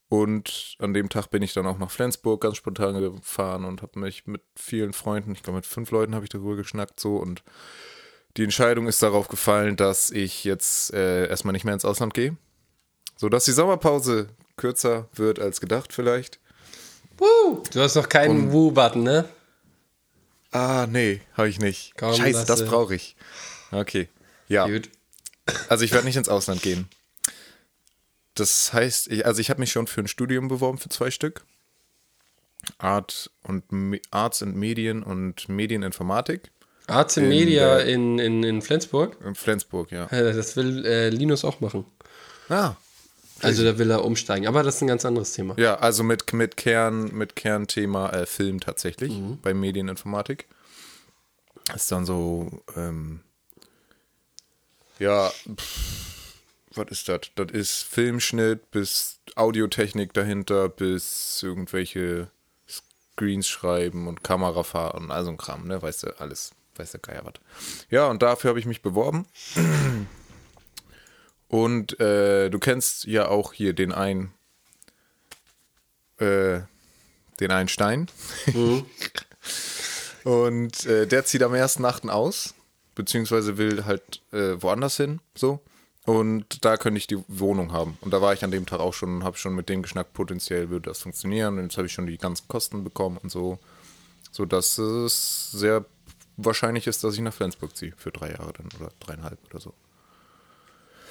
Und 0.09 0.77
an 0.79 0.95
dem 0.95 1.09
Tag 1.09 1.31
bin 1.31 1.43
ich 1.43 1.55
dann 1.55 1.67
auch 1.67 1.79
nach 1.79 1.91
Flensburg 1.91 2.43
ganz 2.43 2.57
spontan 2.57 3.01
gefahren 3.01 3.65
und 3.65 3.83
habe 3.83 3.99
mich 3.99 4.29
mit 4.29 4.43
vielen 4.55 4.93
Freunden, 4.93 5.33
ich 5.33 5.43
glaube 5.43 5.57
mit 5.57 5.67
fünf 5.67 5.91
Leuten 5.91 6.15
habe 6.15 6.25
ich 6.25 6.31
darüber 6.31 6.55
geschnackt 6.55 7.01
so 7.01 7.17
und 7.17 7.43
die 8.37 8.45
Entscheidung 8.45 8.87
ist 8.87 9.03
darauf 9.03 9.27
gefallen, 9.27 9.77
dass 9.77 10.11
ich 10.11 10.45
jetzt 10.45 10.93
äh, 10.95 11.27
erstmal 11.27 11.53
nicht 11.53 11.65
mehr 11.65 11.75
ins 11.75 11.85
Ausland 11.85 12.15
gehe, 12.15 12.37
sodass 13.17 13.45
die 13.45 13.53
Sommerpause 13.53 14.29
kürzer 14.57 15.09
wird 15.15 15.41
als 15.41 15.61
gedacht 15.61 15.93
vielleicht. 15.93 16.39
Du 17.73 17.81
hast 17.81 17.97
noch 17.97 18.09
keinen 18.09 18.53
Woo-Button, 18.53 19.03
ne? 19.03 19.25
Ah, 20.55 20.87
nee, 20.89 21.21
habe 21.37 21.49
ich 21.49 21.59
nicht. 21.59 21.93
Komm, 21.99 22.15
Scheiße, 22.15 22.39
lass 22.39 22.47
das 22.47 22.65
brauche 22.65 22.95
ich. 22.95 23.17
Okay. 23.73 24.09
Ja. 24.49 24.67
Gut. 24.67 24.89
Also 25.69 25.85
ich 25.85 25.93
werde 25.93 26.07
nicht 26.07 26.17
ins 26.17 26.29
Ausland 26.29 26.63
gehen. 26.63 26.89
das 28.35 28.73
heißt, 28.73 29.09
ich, 29.09 29.27
also 29.27 29.41
ich 29.41 29.51
habe 29.51 29.61
mich 29.61 29.73
schon 29.73 29.87
für 29.87 30.01
ein 30.01 30.09
Studium 30.09 30.49
beworben 30.49 30.79
für 30.79 30.89
zwei 30.89 31.11
Stück. 31.11 31.45
Art 32.79 33.31
und 33.43 33.71
Me- 33.73 34.01
Arts 34.11 34.41
und 34.43 34.57
Medien 34.57 35.03
und 35.03 35.49
Medieninformatik 35.51 36.51
Arts 36.87 37.17
in 37.19 37.25
In 37.25 37.29
Media 37.31 37.77
der- 37.77 37.87
in, 37.87 38.19
in, 38.19 38.43
in 38.43 38.63
Flensburg. 38.63 39.19
in 39.25 39.35
Flensburg, 39.35 39.91
ja. 39.91 40.07
Äh, 40.07 40.33
Das 40.33 40.57
will 40.57 40.85
äh, 40.87 41.09
Linus 41.11 41.45
auch 41.45 41.61
machen. 41.61 41.85
Ah, 42.49 42.75
Also 43.45 43.65
da 43.65 43.79
will 43.79 43.91
er 43.91 44.05
umsteigen. 44.05 44.47
Aber 44.47 44.63
das 44.63 44.77
ist 44.77 44.83
ein 44.83 44.89
ganz 44.89 45.05
anderes 45.05 45.33
Thema. 45.33 45.55
Ja, 45.59 45.77
also 45.77 46.03
mit, 46.03 46.33
mit, 46.33 46.57
Kern, 46.57 47.15
mit 47.15 47.37
Kernthema 47.37 48.11
äh, 48.11 48.27
Film 48.27 48.61
tatsächlich 48.61 49.13
bei 49.43 49.55
Medieninformatik. 49.55 50.47
Ist 51.75 51.91
dann 51.91 52.05
so, 52.05 52.63
ähm, 52.77 53.21
ja, 54.99 55.31
pff, 55.31 56.05
was 56.75 56.89
ist 56.91 57.09
das? 57.09 57.21
Das 57.35 57.51
ist 57.53 57.83
Filmschnitt 57.83 58.71
bis 58.71 59.19
Audiotechnik 59.37 60.13
dahinter, 60.13 60.69
bis 60.69 61.43
irgendwelche 61.43 62.29
Screens 62.69 63.49
schreiben 63.49 64.09
und 64.09 64.25
Kamera 64.25 64.63
fahren, 64.63 65.11
also 65.11 65.31
ein 65.31 65.37
Kram, 65.37 65.67
ne? 65.67 65.81
Weißt 65.81 66.03
du, 66.03 66.21
alles, 66.21 66.53
weiß 66.77 66.93
der 66.93 67.01
Geier 67.01 67.25
was. 67.25 67.35
Ja, 67.91 68.07
und 68.09 68.23
dafür 68.23 68.51
habe 68.51 68.59
ich 68.59 68.67
mich 68.67 68.83
beworben. 68.83 69.27
Und 71.55 72.01
äh, 72.01 72.51
du 72.51 72.59
kennst 72.59 73.05
ja 73.05 73.29
auch 73.29 73.53
hier 73.53 73.75
den 73.75 73.93
einen, 73.93 74.33
äh, 76.19 76.63
den 77.39 77.53
einen 77.53 77.69
Stein. 77.69 78.09
Und 80.25 80.85
äh, 80.87 81.07
der 81.07 81.25
zieht 81.25 81.45
am 81.45 81.53
1.8. 81.53 82.09
aus, 82.09 82.55
beziehungsweise 82.97 83.57
will 83.57 83.85
halt 83.85 84.21
äh, 84.33 84.61
woanders 84.61 84.97
hin, 84.97 85.21
so. 85.37 85.61
Und 86.05 86.65
da 86.65 86.77
könnte 86.77 86.99
ich 86.99 87.07
die 87.07 87.23
Wohnung 87.29 87.73
haben. 87.73 87.99
Und 88.01 88.11
da 88.13 88.21
war 88.21 88.33
ich 88.33 88.43
an 88.43 88.51
dem 88.51 88.67
Tag 88.67 88.81
auch 88.81 88.93
schon 88.93 89.19
und 89.19 89.25
habe 89.25 89.39
schon 89.39 89.55
mit 89.55 89.69
dem 89.69 89.83
geschnackt, 89.83 90.13
potenziell 90.13 90.71
würde 90.71 90.91
das 90.91 91.03
funktionieren. 91.03 91.59
Und 91.59 91.67
jetzt 91.67 91.77
habe 91.77 91.87
ich 91.87 91.93
schon 91.93 92.09
die 92.09 92.19
ganzen 92.19 92.49
Kosten 92.49 92.83
bekommen 92.83 93.17
und 93.23 93.31
so. 93.31 93.61
So 94.33 94.45
dass 94.45 94.77
es 94.79 95.53
sehr 95.53 95.85
wahrscheinlich 96.37 96.89
ist, 96.89 97.05
dass 97.05 97.15
ich 97.15 97.21
nach 97.21 97.33
Flensburg 97.33 97.77
ziehe 97.77 97.95
für 97.97 98.11
drei 98.11 98.33
Jahre 98.33 98.55
dann 98.55 98.69
oder 98.77 98.91
dreieinhalb 98.99 99.39
oder 99.51 99.61
so. 99.61 99.73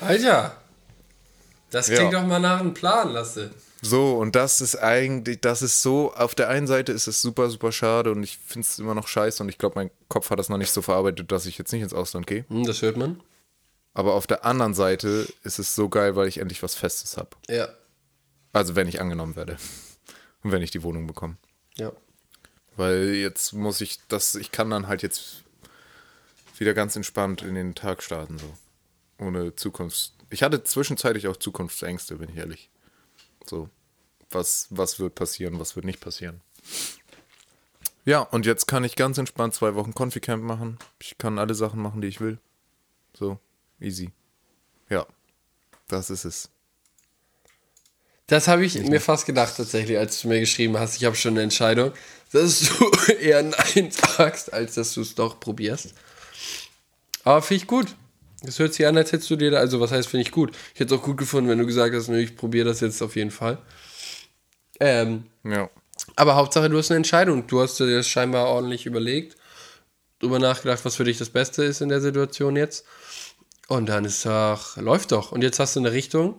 Alter, 0.04 0.56
das 1.72 1.88
klingt 1.88 2.12
Ja. 2.14 2.22
doch 2.22 2.28
mal 2.28 2.40
nach 2.40 2.60
einem 2.60 2.74
Plan, 2.74 3.12
Lasse. 3.12 3.52
So, 3.82 4.18
und 4.18 4.36
das 4.36 4.62
ist 4.62 4.78
eigentlich, 4.78 5.42
das 5.42 5.62
ist 5.62 5.82
so, 5.82 6.14
auf 6.14 6.36
der 6.36 6.48
einen 6.48 6.68
Seite 6.68 6.94
ist 6.94 7.08
es 7.08 7.22
super, 7.22 7.50
super 7.50 7.72
schade 7.74 8.12
und 8.12 8.24
ich 8.24 8.38
finde 8.38 8.66
es 8.66 8.80
immer 8.80 8.96
noch 8.96 9.08
scheiße 9.10 9.44
und 9.44 9.50
ich 9.50 9.58
glaube, 9.58 9.76
mein 9.76 9.92
Kopf 10.08 10.30
hat 10.30 10.40
das 10.40 10.48
noch 10.48 10.58
nicht 10.58 10.72
so 10.72 10.82
verarbeitet, 10.82 11.32
dass 11.34 11.46
ich 11.46 11.58
jetzt 11.58 11.74
nicht 11.74 11.82
ins 11.82 11.94
Ausland 11.94 12.26
gehe. 12.28 12.46
Hm, 12.48 12.64
das 12.66 12.82
hört 12.82 12.96
man. 12.96 13.20
Aber 13.94 14.14
auf 14.14 14.26
der 14.26 14.46
anderen 14.46 14.74
Seite 14.74 15.28
ist 15.44 15.60
es 15.60 15.76
so 15.76 15.90
geil, 15.90 16.16
weil 16.16 16.28
ich 16.28 16.38
endlich 16.38 16.64
was 16.64 16.76
Festes 16.76 17.18
habe. 17.18 17.30
Ja. 17.50 17.68
Also 18.54 18.76
wenn 18.76 18.88
ich 18.88 19.02
angenommen 19.02 19.36
werde. 19.36 19.58
Und 20.44 20.52
wenn 20.52 20.62
ich 20.62 20.72
die 20.72 20.84
Wohnung 20.84 21.06
bekomme. 21.08 21.36
Ja. 21.76 21.92
Weil 22.78 23.10
jetzt 23.16 23.52
muss 23.54 23.82
ich 23.82 24.00
das, 24.08 24.36
ich 24.36 24.52
kann 24.52 24.70
dann 24.70 24.88
halt 24.88 25.04
jetzt 25.04 25.44
wieder 26.58 26.74
ganz 26.74 26.96
entspannt 26.96 27.42
in 27.42 27.56
den 27.56 27.76
Tag 27.76 28.02
starten, 28.02 28.38
so. 28.40 28.46
Ohne 29.20 29.56
Zukunfts. 29.56 30.14
Ich 30.30 30.44
hatte 30.44 30.64
zwischenzeitlich 30.64 31.28
auch 31.28 31.38
Zukunftsängste, 31.38 32.16
bin 32.16 32.30
ich 32.30 32.38
ehrlich. 32.38 32.70
So. 33.46 33.70
Was, 34.30 34.68
was 34.72 35.00
wird 35.00 35.16
passieren, 35.16 35.60
was 35.60 35.76
wird 35.76 35.86
nicht 35.86 36.02
passieren. 36.02 36.42
Ja, 38.06 38.22
und 38.22 38.46
jetzt 38.46 38.68
kann 38.68 38.84
ich 38.84 38.96
ganz 38.96 39.18
entspannt 39.18 39.54
zwei 39.54 39.76
Wochen 39.76 39.94
Confi-Camp 39.94 40.44
machen. 40.44 40.78
Ich 41.00 41.18
kann 41.18 41.40
alle 41.40 41.54
Sachen 41.54 41.82
machen, 41.82 42.02
die 42.02 42.08
ich 42.08 42.20
will. 42.20 42.38
So, 43.14 43.40
easy. 43.80 44.12
Ja, 44.90 45.06
das 45.88 46.10
ist 46.10 46.26
es. 46.26 46.50
Das 48.28 48.48
habe 48.48 48.66
ich 48.66 48.76
mir 48.82 49.02
fast 49.02 49.26
gedacht 49.26 49.56
tatsächlich, 49.56 49.98
als 49.98 50.22
du 50.22 50.30
mir 50.30 50.40
geschrieben 50.40 50.78
hast, 50.78 50.96
ich 50.96 51.06
habe 51.06 51.16
schon 51.16 51.34
eine 51.34 51.44
Entscheidung, 51.44 51.94
dass 52.32 52.62
du 52.80 53.12
eher 53.12 53.44
Nein 53.44 53.92
sagst, 53.92 54.52
als 54.52 54.76
dass 54.76 54.94
du 54.94 55.02
es 55.02 55.16
doch 55.16 55.40
probierst. 55.40 55.94
Aber 57.24 57.42
finde 57.42 57.64
ich 57.64 57.68
gut. 57.68 57.96
Das 58.44 58.60
hört 58.60 58.74
sich 58.74 58.86
an, 58.86 58.98
als 58.98 59.12
hättest 59.12 59.30
du 59.30 59.36
dir 59.38 59.52
da, 59.52 59.58
also 59.58 59.80
was 59.80 59.92
heißt, 59.92 60.10
finde 60.10 60.24
ich 60.24 60.32
gut. 60.32 60.52
Ich 60.74 60.80
hätte 60.82 60.94
es 60.94 61.00
auch 61.00 61.04
gut 61.04 61.18
gefunden, 61.18 61.50
wenn 61.50 61.60
du 61.60 61.66
gesagt 61.66 61.96
hast, 61.96 62.10
nö, 62.10 62.20
ich 62.20 62.36
probiere 62.36 62.66
das 62.68 62.82
jetzt 62.82 63.02
auf 63.02 63.16
jeden 63.16 63.32
Fall. 63.32 63.58
Ähm, 64.80 65.26
Ja. 65.44 65.70
aber 66.16 66.36
Hauptsache, 66.36 66.70
du 66.70 66.78
hast 66.78 66.92
eine 66.92 66.98
Entscheidung. 66.98 67.48
Du 67.48 67.62
hast 67.62 67.80
dir 67.80 67.88
das 67.96 68.08
scheinbar 68.08 68.48
ordentlich 68.48 68.86
überlegt, 68.86 69.38
drüber 70.20 70.40
nachgedacht, 70.40 70.84
was 70.84 70.96
für 70.96 71.04
dich 71.06 71.18
das 71.18 71.30
Beste 71.30 71.64
ist 71.64 71.82
in 71.82 71.90
der 71.90 72.02
Situation 72.02 72.56
jetzt. 72.56 72.86
Und 73.70 73.88
dann 73.88 74.04
ist 74.04 74.26
doch, 74.26 74.76
läuft 74.78 75.12
doch. 75.14 75.32
Und 75.32 75.42
jetzt 75.42 75.60
hast 75.60 75.76
du 75.76 75.80
eine 75.80 75.94
Richtung 75.94 76.36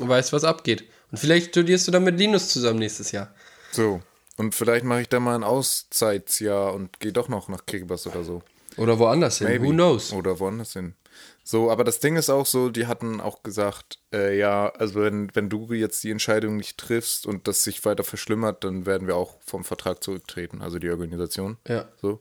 und 0.00 0.08
weißt, 0.08 0.32
was 0.32 0.44
abgeht. 0.44 0.84
Und 1.10 1.18
vielleicht 1.18 1.48
studierst 1.48 1.88
du 1.88 1.90
dann 1.92 2.04
mit 2.04 2.16
Linus 2.18 2.48
zusammen 2.50 2.78
nächstes 2.78 3.10
Jahr. 3.10 3.34
So. 3.72 4.00
Und 4.36 4.54
vielleicht 4.54 4.84
mache 4.84 5.02
ich 5.02 5.08
da 5.08 5.18
mal 5.18 5.34
ein 5.34 5.42
Auszeitsjahr 5.44 6.72
und 6.74 7.00
gehe 7.00 7.12
doch 7.12 7.28
noch 7.28 7.48
nach 7.48 7.66
Kiribati 7.66 8.08
oder 8.08 8.22
so. 8.24 8.42
Oder 8.76 8.98
woanders 9.00 9.38
hin. 9.38 9.48
Maybe. 9.48 9.66
Who 9.66 9.70
knows? 9.72 10.12
Oder 10.12 10.38
woanders 10.38 10.72
hin. 10.74 10.94
So, 11.42 11.70
aber 11.70 11.84
das 11.84 12.00
Ding 12.00 12.16
ist 12.16 12.30
auch 12.30 12.46
so, 12.46 12.68
die 12.70 12.86
hatten 12.86 13.20
auch 13.20 13.42
gesagt, 13.42 13.98
äh, 14.12 14.38
ja, 14.38 14.68
also 14.68 15.00
wenn, 15.02 15.34
wenn 15.34 15.48
du 15.48 15.72
jetzt 15.72 16.04
die 16.04 16.10
Entscheidung 16.10 16.56
nicht 16.56 16.78
triffst 16.78 17.26
und 17.26 17.48
das 17.48 17.64
sich 17.64 17.84
weiter 17.84 18.04
verschlimmert, 18.04 18.62
dann 18.62 18.86
werden 18.86 19.08
wir 19.08 19.16
auch 19.16 19.40
vom 19.44 19.64
Vertrag 19.64 20.04
zurücktreten, 20.04 20.62
also 20.62 20.78
die 20.78 20.90
Organisation. 20.90 21.56
Ja. 21.66 21.88
So. 22.00 22.20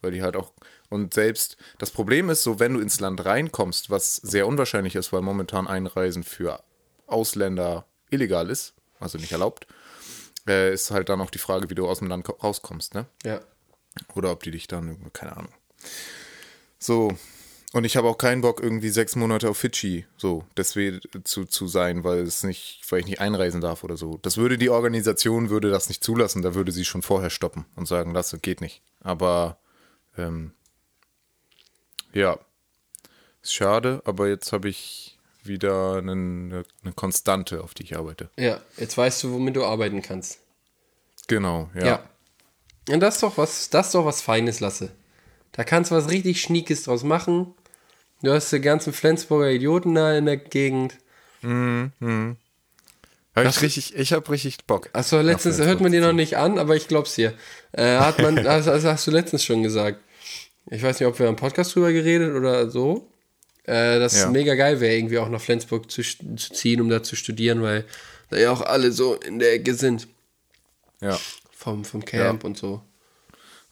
Weil 0.00 0.12
die 0.12 0.22
halt 0.22 0.36
auch. 0.36 0.52
Und 0.88 1.14
selbst 1.14 1.56
das 1.78 1.90
Problem 1.90 2.30
ist 2.30 2.42
so, 2.42 2.60
wenn 2.60 2.74
du 2.74 2.80
ins 2.80 2.98
Land 3.00 3.24
reinkommst, 3.24 3.90
was 3.90 4.16
sehr 4.16 4.46
unwahrscheinlich 4.46 4.94
ist, 4.96 5.12
weil 5.12 5.22
momentan 5.22 5.66
Einreisen 5.66 6.24
für 6.24 6.62
Ausländer 7.06 7.86
illegal 8.10 8.48
ist, 8.48 8.74
also 9.00 9.18
nicht 9.18 9.32
erlaubt, 9.32 9.66
äh, 10.48 10.72
ist 10.72 10.90
halt 10.90 11.08
dann 11.08 11.20
auch 11.20 11.30
die 11.30 11.38
Frage, 11.38 11.68
wie 11.70 11.74
du 11.74 11.86
aus 11.86 11.98
dem 11.98 12.08
Land 12.08 12.24
ko- 12.24 12.38
rauskommst, 12.42 12.94
ne? 12.94 13.06
Ja. 13.24 13.40
Oder 14.14 14.32
ob 14.32 14.42
die 14.42 14.50
dich 14.50 14.66
dann, 14.66 15.12
keine 15.12 15.36
Ahnung. 15.36 15.52
So. 16.78 17.12
Und 17.72 17.84
ich 17.84 17.96
habe 17.96 18.08
auch 18.08 18.18
keinen 18.18 18.42
Bock, 18.42 18.62
irgendwie 18.62 18.90
sechs 18.90 19.16
Monate 19.16 19.48
auf 19.48 19.56
Fidschi 19.56 20.04
so 20.18 20.44
deswegen 20.58 21.00
zu, 21.24 21.46
zu 21.46 21.66
sein, 21.66 22.04
weil 22.04 22.20
es 22.20 22.42
nicht, 22.42 22.82
weil 22.90 23.00
ich 23.00 23.06
nicht 23.06 23.20
einreisen 23.20 23.62
darf 23.62 23.82
oder 23.82 23.96
so. 23.96 24.18
Das 24.20 24.36
würde 24.36 24.58
die 24.58 24.68
Organisation 24.68 25.48
würde 25.48 25.70
das 25.70 25.88
nicht 25.88 26.04
zulassen, 26.04 26.42
da 26.42 26.54
würde 26.54 26.70
sie 26.70 26.84
schon 26.84 27.00
vorher 27.00 27.30
stoppen 27.30 27.64
und 27.74 27.88
sagen, 27.88 28.12
das 28.12 28.36
geht 28.42 28.60
nicht. 28.60 28.82
Aber 29.00 29.56
ähm, 30.18 30.52
ja, 32.12 32.38
ist 33.40 33.54
schade, 33.54 34.02
aber 34.04 34.28
jetzt 34.28 34.52
habe 34.52 34.68
ich 34.68 35.18
wieder 35.42 35.96
eine, 35.96 36.12
eine, 36.12 36.92
Konstante, 36.94 37.62
auf 37.64 37.74
die 37.74 37.84
ich 37.84 37.96
arbeite. 37.96 38.30
Ja. 38.36 38.60
Jetzt 38.76 38.96
weißt 38.96 39.24
du, 39.24 39.32
womit 39.32 39.56
du 39.56 39.64
arbeiten 39.64 40.02
kannst. 40.02 40.38
Genau, 41.26 41.70
ja. 41.74 41.86
Ja. 41.86 42.08
Und 42.90 43.00
das 43.00 43.16
ist 43.16 43.22
doch 43.22 43.38
was, 43.38 43.70
das 43.70 43.86
ist 43.86 43.94
doch 43.94 44.04
was 44.04 44.20
Feines, 44.20 44.60
Lasse. 44.60 44.92
Da 45.52 45.64
kannst 45.64 45.90
du 45.90 45.94
was 45.94 46.10
richtig 46.10 46.40
Schniekes 46.40 46.84
draus 46.84 47.02
machen. 47.02 47.54
Du 48.22 48.32
hast 48.32 48.52
die 48.52 48.60
ganzen 48.60 48.92
Flensburger 48.92 49.50
Idioten 49.50 49.94
da 49.94 50.16
in 50.16 50.26
der 50.26 50.36
Gegend. 50.36 50.94
Hab 53.34 53.46
ich 53.46 53.62
richtig, 53.62 53.96
ich 53.96 54.12
habe 54.12 54.30
richtig 54.30 54.58
Bock. 54.66 54.90
Achso, 54.92 55.20
letztens 55.20 55.58
hört 55.58 55.80
man 55.80 55.90
dir 55.92 56.00
noch 56.02 56.12
nicht 56.12 56.36
an, 56.36 56.58
aber 56.58 56.76
ich 56.76 56.86
glaub's 56.88 57.14
dir. 57.14 57.34
Äh, 57.72 57.96
hat 57.98 58.20
man, 58.20 58.36
das, 58.44 58.66
das 58.66 58.84
hast 58.84 59.06
du 59.06 59.10
letztens 59.10 59.44
schon 59.44 59.62
gesagt. 59.62 59.98
Ich 60.70 60.82
weiß 60.82 61.00
nicht, 61.00 61.08
ob 61.08 61.18
wir 61.18 61.28
am 61.28 61.36
Podcast 61.36 61.74
drüber 61.74 61.92
geredet 61.92 62.34
oder 62.36 62.70
so. 62.70 63.08
Äh, 63.64 63.98
dass 63.98 64.16
Ja. 64.18 64.26
es 64.26 64.30
mega 64.32 64.54
geil 64.54 64.80
wäre, 64.80 64.94
irgendwie 64.94 65.18
auch 65.18 65.28
nach 65.28 65.40
Flensburg 65.40 65.90
zu, 65.90 66.02
zu 66.02 66.52
ziehen, 66.52 66.80
um 66.80 66.88
da 66.88 67.02
zu 67.02 67.16
studieren, 67.16 67.62
weil 67.62 67.84
da 68.30 68.36
ja 68.38 68.50
auch 68.52 68.60
alle 68.60 68.92
so 68.92 69.14
in 69.14 69.38
der 69.38 69.52
Ecke 69.54 69.74
sind. 69.74 70.08
Ja. 71.00 71.18
Vom, 71.52 71.84
vom 71.84 72.04
Camp 72.04 72.44
und 72.44 72.56
so. 72.58 72.82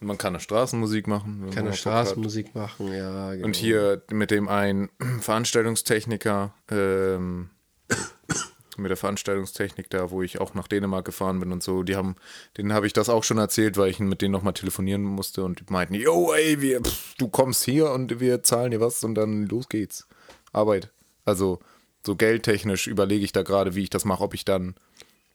Man 0.00 0.16
kann 0.16 0.35
eine 0.35 0.40
Straßenmusik 0.40 1.07
machen. 1.07 1.50
Kann 1.50 1.66
eine. 1.66 1.76
Straßenmusik 1.76 2.54
machen, 2.54 2.92
ja. 2.92 3.35
Genau. 3.35 3.45
Und 3.45 3.54
hier 3.54 4.02
mit 4.11 4.30
dem 4.30 4.49
einen 4.49 4.88
Veranstaltungstechniker, 5.21 6.54
ähm, 6.71 7.50
mit 8.78 8.88
der 8.88 8.97
Veranstaltungstechnik 8.97 9.90
da, 9.90 10.11
wo 10.11 10.23
ich 10.23 10.40
auch 10.40 10.54
nach 10.54 10.69
Dänemark 10.69 11.04
gefahren 11.04 11.38
bin 11.38 11.52
und 11.52 11.62
so, 11.62 11.83
die 11.83 11.97
haben, 11.97 12.16
denen 12.57 12.73
habe 12.73 12.87
ich 12.87 12.95
das 12.95 13.11
auch 13.11 13.25
schon 13.25 13.37
erzählt, 13.37 13.76
weil 13.76 13.90
ich 13.90 14.00
mit 14.00 14.23
denen 14.23 14.33
nochmal 14.33 14.54
telefonieren 14.54 15.02
musste 15.02 15.45
und 15.45 15.61
die 15.61 15.64
meinten, 15.69 15.95
yo, 15.95 16.33
ey, 16.33 16.62
wir, 16.62 16.80
pff, 16.80 17.14
du 17.19 17.28
kommst 17.28 17.64
hier 17.64 17.90
und 17.90 18.21
wir 18.21 18.42
zahlen 18.42 18.71
dir 18.71 18.80
was 18.80 19.04
und 19.04 19.14
dann 19.14 19.47
los 19.47 19.69
geht's. 19.69 20.09
Arbeit. 20.52 20.90
Also 21.26 21.61
so 22.04 22.16
geldtechnisch 22.16 22.87
überlege 22.87 23.25
ich 23.25 23.33
da 23.33 23.42
gerade, 23.42 23.75
wie 23.75 23.83
ich 23.83 23.90
das 23.90 24.07
mache, 24.07 24.25
ob 24.25 24.33
ich 24.33 24.47
dann 24.47 24.75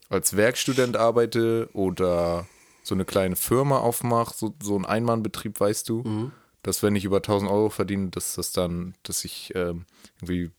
als 0.10 0.36
Werkstudent 0.36 0.98
arbeite 0.98 1.70
oder 1.74 2.48
so 2.86 2.96
eine 2.96 3.06
kleine 3.06 3.36
Firma 3.36 3.80
aufmache, 3.80 4.34
so, 4.38 4.54
so 4.62 4.78
ein 4.78 4.86
Einmannbetrieb, 4.86 5.60
weißt 5.60 5.90
du, 5.90 6.32
dass 6.64 6.84
wenn 6.84 6.96
ich 6.96 7.04
über 7.06 7.18
1000 7.18 7.50
Euro 7.52 7.70
verdiene, 7.70 8.10
dass 8.10 8.36
das 8.36 8.52
dann, 8.52 8.96
dass 9.04 9.26
ich 9.26 9.52
ähm, 9.56 9.86
irgendwie, 10.22 10.52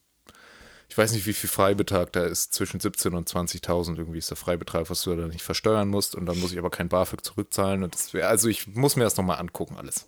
ich 0.89 0.97
weiß 0.99 1.13
nicht, 1.13 1.27
wie 1.27 1.33
viel 1.33 1.49
Freibetrag 1.51 2.13
da 2.13 2.25
ist, 2.25 2.53
zwischen 2.53 2.81
17 2.81 3.15
und 3.15 3.29
20.000 3.29 3.97
irgendwie 3.99 4.19
ist 4.19 4.31
der 4.31 4.37
Freibetrag, 4.37 4.89
was 4.91 5.03
du 5.03 5.15
da 5.17 5.27
nicht 5.27 5.43
versteuern 5.43 5.89
musst 5.89 6.15
und 6.15 6.27
dann 6.27 6.39
muss 6.39 6.53
ich 6.53 6.59
aber 6.59 6.71
kein 6.71 6.89
BAföG 6.89 7.25
zurückzahlen 7.25 7.83
und 7.83 7.95
das 7.95 8.13
wäre, 8.15 8.29
also 8.29 8.49
ich 8.49 8.67
muss 8.69 8.97
mir 8.97 9.05
das 9.05 9.17
nochmal 9.17 9.39
angucken 9.39 9.77
alles. 9.77 10.07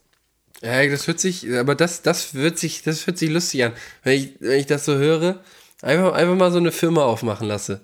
Ja, 0.60 0.84
das 0.88 1.06
hört 1.06 1.20
sich, 1.20 1.48
aber 1.56 1.74
das, 1.76 2.02
das 2.02 2.34
wird 2.34 2.58
sich, 2.58 2.82
das 2.82 3.06
hört 3.06 3.16
sich 3.18 3.30
lustig 3.30 3.64
an. 3.64 3.72
Wenn 4.02 4.18
ich, 4.18 4.34
wenn 4.40 4.58
ich 4.58 4.66
das 4.66 4.84
so 4.84 4.94
höre, 4.96 5.40
Einfach, 5.80 6.12
einfach 6.14 6.34
mal 6.34 6.50
so 6.50 6.58
eine 6.58 6.72
Firma 6.72 7.04
aufmachen 7.04 7.46
lasse. 7.46 7.82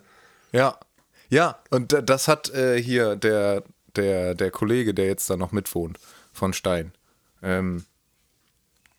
Ja. 0.50 0.80
Ja, 1.30 1.60
und 1.70 1.92
da- 1.92 2.02
das 2.02 2.26
hat 2.26 2.50
äh, 2.52 2.82
hier 2.82 3.14
der, 3.14 3.62
der, 3.96 4.34
der 4.34 4.50
Kollege, 4.50 4.94
der 4.94 5.06
jetzt 5.06 5.28
da 5.30 5.36
noch 5.36 5.52
mitwohnt, 5.52 5.98
von 6.32 6.52
Stein. 6.52 6.92
Ähm, 7.42 7.84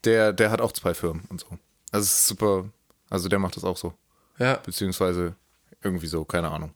der, 0.04 0.34
der 0.34 0.52
hat 0.52 0.62
auch 0.62 0.72
zwei 0.72 0.94
Firmen 0.94 1.26
und 1.30 1.40
so. 1.42 1.48
Also 1.92 2.06
es 2.06 2.18
ist 2.20 2.28
super, 2.28 2.70
also 3.10 3.28
der 3.30 3.40
macht 3.40 3.56
das 3.58 3.64
auch 3.64 3.78
so. 3.78 3.94
Ja. 4.38 4.56
Beziehungsweise 4.58 5.36
irgendwie 5.82 6.08
so, 6.08 6.26
keine 6.26 6.50
Ahnung. 6.52 6.74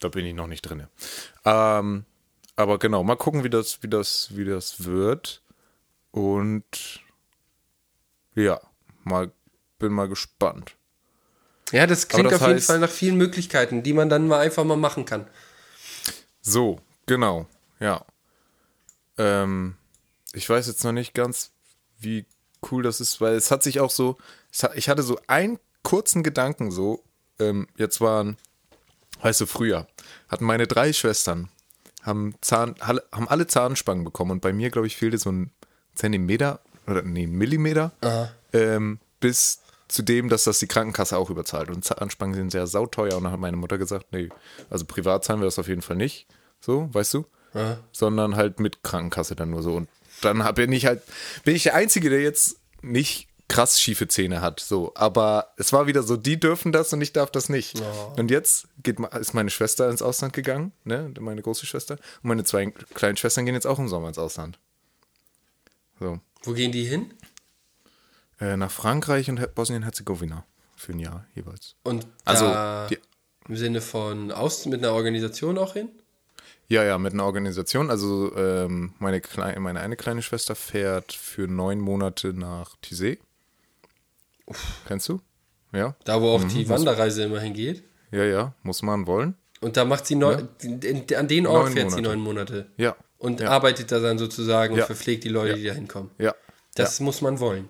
Da 0.00 0.08
bin 0.08 0.26
ich 0.26 0.34
noch 0.34 0.46
nicht 0.48 0.62
drin. 0.62 0.86
Ähm, 1.44 2.04
aber 2.56 2.78
genau, 2.78 3.02
mal 3.04 3.16
gucken, 3.16 3.44
wie 3.44 3.50
das, 3.50 3.82
wie 3.82 3.88
das, 3.88 4.36
wie 4.36 4.44
das 4.44 4.84
wird. 4.84 5.42
Und 6.10 7.00
ja, 8.34 8.60
mal, 9.04 9.30
bin 9.78 9.92
mal 9.92 10.08
gespannt. 10.08 10.74
Ja, 11.70 11.86
das 11.86 12.08
klingt 12.08 12.30
das 12.30 12.42
auf 12.42 12.48
jeden 12.48 12.60
heißt- 12.60 12.66
Fall 12.66 12.78
nach 12.80 12.90
vielen 12.90 13.16
Möglichkeiten, 13.16 13.82
die 13.82 13.92
man 13.94 14.08
dann 14.10 14.28
mal 14.28 14.40
einfach 14.40 14.64
mal 14.64 14.76
machen 14.76 15.06
kann. 15.06 15.26
So, 16.42 16.80
genau, 17.06 17.46
ja. 17.80 18.04
Ähm, 19.18 19.76
ich 20.32 20.48
weiß 20.48 20.66
jetzt 20.66 20.84
noch 20.84 20.92
nicht 20.92 21.14
ganz, 21.14 21.52
wie 21.98 22.26
cool 22.70 22.82
das 22.82 23.00
ist, 23.00 23.20
weil 23.20 23.34
es 23.34 23.50
hat 23.50 23.62
sich 23.62 23.80
auch 23.80 23.90
so, 23.90 24.16
hat, 24.62 24.74
ich 24.76 24.88
hatte 24.88 25.02
so 25.02 25.18
einen 25.26 25.58
kurzen 25.82 26.22
Gedanken 26.22 26.70
so, 26.70 27.02
ähm, 27.38 27.66
jetzt 27.76 28.00
waren, 28.00 28.36
weißt 29.20 29.40
du, 29.42 29.46
früher 29.46 29.86
hatten 30.28 30.44
meine 30.44 30.66
drei 30.66 30.92
Schwestern, 30.92 31.48
haben, 32.02 32.34
Zahn, 32.40 32.74
alle- 32.80 33.04
haben 33.12 33.28
alle 33.28 33.46
Zahnspangen 33.46 34.04
bekommen 34.04 34.30
und 34.32 34.40
bei 34.40 34.52
mir, 34.52 34.70
glaube 34.70 34.86
ich, 34.86 34.96
fehlte 34.96 35.18
so 35.18 35.30
ein 35.30 35.50
Zentimeter 35.94 36.60
oder 36.86 37.02
nee, 37.02 37.24
ein 37.24 37.32
Millimeter 37.32 37.92
ähm, 38.52 38.98
bis 39.20 39.60
zu 39.88 40.02
dem, 40.02 40.28
dass 40.30 40.44
das 40.44 40.58
die 40.58 40.66
Krankenkasse 40.66 41.16
auch 41.18 41.28
überzahlt. 41.30 41.68
Und 41.68 41.84
Zahnspangen 41.84 42.34
sind 42.34 42.50
sehr 42.50 42.66
sauteuer 42.66 43.16
und 43.16 43.24
dann 43.24 43.32
hat 43.32 43.40
meine 43.40 43.56
Mutter 43.58 43.76
gesagt, 43.76 44.06
nee, 44.10 44.30
also 44.70 44.84
privat 44.86 45.24
zahlen 45.24 45.40
wir 45.40 45.44
das 45.44 45.58
auf 45.58 45.68
jeden 45.68 45.82
Fall 45.82 45.96
nicht, 45.96 46.26
so, 46.64 46.88
weißt 46.92 47.14
du, 47.14 47.26
sondern 47.92 48.36
halt 48.36 48.60
mit 48.60 48.82
Krankenkasse 48.82 49.36
dann 49.36 49.50
nur 49.50 49.62
so. 49.62 49.74
Und 49.74 49.88
dann 50.22 50.42
hab- 50.44 50.54
bin 50.54 50.72
ich 50.72 50.86
halt, 50.86 51.02
bin 51.44 51.54
ich 51.54 51.64
der 51.64 51.74
Einzige, 51.74 52.08
der 52.08 52.22
jetzt 52.22 52.56
nicht 52.80 53.28
krass 53.48 53.78
schiefe 53.78 54.08
Zähne 54.08 54.40
hat, 54.40 54.60
so. 54.60 54.92
Aber 54.94 55.52
es 55.58 55.74
war 55.74 55.86
wieder 55.86 56.02
so, 56.02 56.16
die 56.16 56.40
dürfen 56.40 56.72
das 56.72 56.90
und 56.94 57.02
ich 57.02 57.12
darf 57.12 57.30
das 57.30 57.50
nicht. 57.50 57.82
Und 58.16 58.30
jetzt 58.30 58.68
geht, 58.82 58.98
ist 59.00 59.34
meine 59.34 59.50
Schwester 59.50 59.90
ins 59.90 60.00
Ausland 60.00 60.32
gegangen, 60.32 60.72
ne, 60.84 61.12
meine 61.20 61.42
große 61.42 61.66
Schwester, 61.66 61.94
und 62.22 62.28
meine 62.28 62.44
zwei 62.44 62.70
kleinen 62.94 63.18
Schwestern 63.18 63.44
gehen 63.44 63.54
jetzt 63.54 63.66
auch 63.66 63.78
im 63.78 63.88
Sommer 63.88 64.08
ins 64.08 64.18
Ausland. 64.18 64.58
So. 66.00 66.18
Wo 66.44 66.52
gehen 66.54 66.72
die 66.72 66.84
hin? 66.84 67.12
Äh, 68.40 68.56
nach 68.56 68.70
Frankreich 68.70 69.28
und 69.28 69.38
He- 69.38 69.46
Bosnien-Herzegowina 69.54 70.44
für 70.76 70.92
ein 70.92 70.98
Jahr 70.98 71.26
jeweils. 71.34 71.76
Und 71.84 72.06
Also, 72.24 72.46
die, 72.88 72.98
im 73.48 73.56
Sinne 73.56 73.80
von 73.82 74.32
aus 74.32 74.64
mit 74.66 74.82
einer 74.82 74.94
Organisation 74.94 75.58
auch 75.58 75.74
hin? 75.74 75.90
Ja, 76.72 76.82
ja, 76.84 76.98
mit 76.98 77.12
einer 77.12 77.24
Organisation. 77.24 77.90
Also, 77.90 78.34
ähm, 78.36 78.94
meine, 78.98 79.20
Klei 79.20 79.58
meine 79.60 79.80
eine 79.80 79.96
kleine 79.96 80.22
Schwester 80.22 80.54
fährt 80.54 81.12
für 81.12 81.46
neun 81.46 81.78
Monate 81.80 82.32
nach 82.32 82.76
Tizé. 82.82 83.18
Kennst 84.86 85.08
du? 85.08 85.20
Ja, 85.72 85.94
Da, 86.04 86.20
wo 86.20 86.28
auch 86.30 86.44
die 86.44 86.68
Wanderreise 86.68 87.22
immer 87.24 87.40
hingeht. 87.40 87.82
ja, 88.10 88.24
ja, 88.24 88.54
muss 88.62 88.82
man 88.82 89.06
wollen. 89.06 89.34
Und 89.60 89.76
da 89.76 89.84
macht 89.84 90.06
sie 90.06 90.16
neun, 90.16 90.48
in, 90.62 91.04
an 91.16 91.28
den 91.28 91.46
Ort 91.46 91.66
Neun 91.66 91.72
fährt 91.72 91.90
sie 91.92 91.96
Monate. 91.96 92.16
neun 92.16 92.20
Monate. 92.20 92.66
Ja. 92.76 92.96
Und 93.18 93.40
ja. 93.40 93.48
arbeitet 93.48 93.92
da 93.92 94.00
dann 94.00 94.18
sozusagen 94.18 94.74
Ja. 94.74 94.82
und 94.82 94.86
verpflegt 94.86 95.22
die 95.24 95.28
Leute, 95.28 95.54
die 95.54 95.64
da 95.64 95.72
hinkommen. 95.72 96.10
Ja, 96.18 96.34
Das 96.74 96.98
muss 97.00 97.20
man 97.22 97.38
wollen. 97.38 97.68